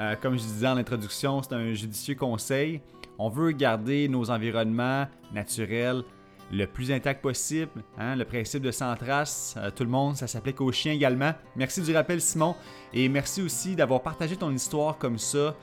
Euh, 0.00 0.14
comme 0.20 0.34
je 0.34 0.42
disais 0.42 0.66
en 0.66 0.76
introduction, 0.78 1.42
c'est 1.42 1.54
un 1.54 1.74
judicieux 1.74 2.14
conseil. 2.14 2.80
On 3.18 3.28
veut 3.28 3.52
garder 3.52 4.08
nos 4.08 4.30
environnements 4.30 5.06
naturels 5.32 6.02
le 6.50 6.66
plus 6.66 6.90
intact 6.90 7.22
possible. 7.22 7.70
Hein, 7.98 8.16
le 8.16 8.24
principe 8.24 8.62
de 8.62 8.70
sans 8.70 8.96
trace, 8.96 9.54
euh, 9.58 9.70
tout 9.70 9.84
le 9.84 9.90
monde, 9.90 10.16
ça 10.16 10.26
s'applique 10.26 10.60
aux 10.60 10.72
chiens 10.72 10.92
également. 10.92 11.32
Merci 11.54 11.82
du 11.82 11.94
rappel, 11.94 12.20
Simon. 12.20 12.56
Et 12.92 13.08
merci 13.08 13.42
aussi 13.42 13.76
d'avoir 13.76 14.02
partagé 14.02 14.36
ton 14.36 14.50
histoire 14.50 14.98
comme 14.98 15.18
ça. 15.18 15.54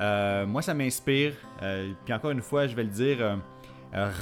Euh, 0.00 0.46
moi, 0.46 0.62
ça 0.62 0.72
m'inspire. 0.74 1.34
Euh, 1.62 1.92
puis 2.04 2.14
encore 2.14 2.30
une 2.30 2.42
fois, 2.42 2.66
je 2.66 2.74
vais 2.74 2.84
le 2.84 2.90
dire, 2.90 3.18
euh, 3.20 3.36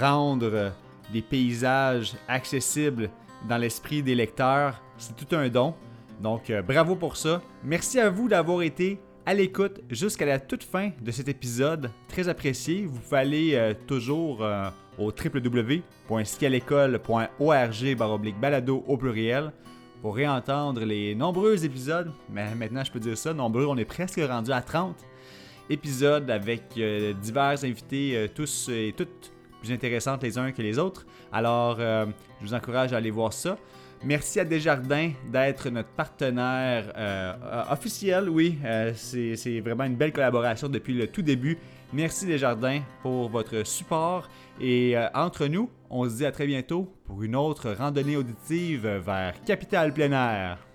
rendre 0.01 0.73
des 1.13 1.23
paysages 1.23 2.15
accessibles 2.29 3.11
dans 3.49 3.57
l'esprit 3.57 4.03
des 4.03 4.15
lecteurs, 4.15 4.81
c'est 4.99 5.17
tout 5.17 5.35
un 5.35 5.49
don. 5.49 5.75
Donc, 6.21 6.53
bravo 6.67 6.95
pour 6.95 7.17
ça. 7.17 7.41
Merci 7.65 7.99
à 7.99 8.09
vous 8.09 8.29
d'avoir 8.29 8.63
été 8.63 9.01
à 9.27 9.35
l'écoute 9.35 9.81
jusqu'à 9.91 10.27
la 10.27 10.39
toute 10.39 10.63
fin 10.63 10.91
de 11.01 11.11
cet 11.11 11.27
épisode. 11.29 11.91
Très 12.09 12.29
apprécié. 12.29 12.87
Vous 12.87 13.01
pouvez 13.01 13.75
toujours 13.89 14.47
au 14.99 15.11
www.scalécole.org 15.11 17.97
balado 18.41 18.85
au 18.87 18.97
pluriel 18.97 19.53
pour 20.01 20.15
réentendre 20.15 20.85
les 20.85 21.17
nombreux 21.17 21.65
épisodes. 21.65 22.13
Mais 22.31 22.55
maintenant, 22.55 22.85
je 22.85 22.93
peux 22.93 23.01
dire 23.01 23.19
ça, 23.19 23.35
nombreux, 23.35 23.67
on 23.67 23.77
est 23.77 23.85
presque 23.85 24.21
rendu 24.21 24.53
à 24.53 24.61
30 24.61 24.95
épisode 25.73 26.31
avec 26.31 26.63
euh, 26.77 27.13
divers 27.15 27.65
invités, 27.65 28.17
euh, 28.17 28.29
tous 28.33 28.69
et 28.69 28.95
toutes 28.97 29.33
plus 29.61 29.73
intéressantes 29.73 30.23
les 30.23 30.39
uns 30.39 30.53
que 30.53 30.63
les 30.63 30.79
autres. 30.79 31.07
Alors, 31.33 31.77
euh, 31.79 32.07
je 32.41 32.47
vous 32.47 32.55
encourage 32.55 32.93
à 32.93 32.99
aller 32.99 33.11
voir 33.11 33.33
ça. 33.33 33.57
Merci 34.05 34.41
à 34.41 34.45
Desjardins 34.45 35.13
d'être 35.31 35.71
notre 35.71 35.91
partenaire 35.91 36.93
officiel. 37.71 38.29
Oui, 38.29 38.59
c'est 38.97 39.61
vraiment 39.61 39.85
une 39.85 39.95
belle 39.95 40.13
collaboration 40.13 40.69
depuis 40.69 40.93
le 40.93 41.07
tout 41.07 41.23
début. 41.23 41.57
Merci 41.93 42.27
Desjardins 42.27 42.81
pour 43.03 43.29
votre 43.29 43.65
support. 43.65 44.29
Et 44.61 44.97
entre 45.15 45.47
nous, 45.47 45.71
on 45.89 46.09
se 46.09 46.17
dit 46.17 46.27
à 46.27 46.33
très 46.33 46.49
bientôt 46.49 46.93
pour 47.05 47.23
une 47.23 47.37
autre 47.37 47.71
randonnée 47.79 48.17
auditive 48.17 48.89
vers 48.89 49.35
Capital 49.45 49.95
Plein 49.95 50.11
Air. 50.11 50.72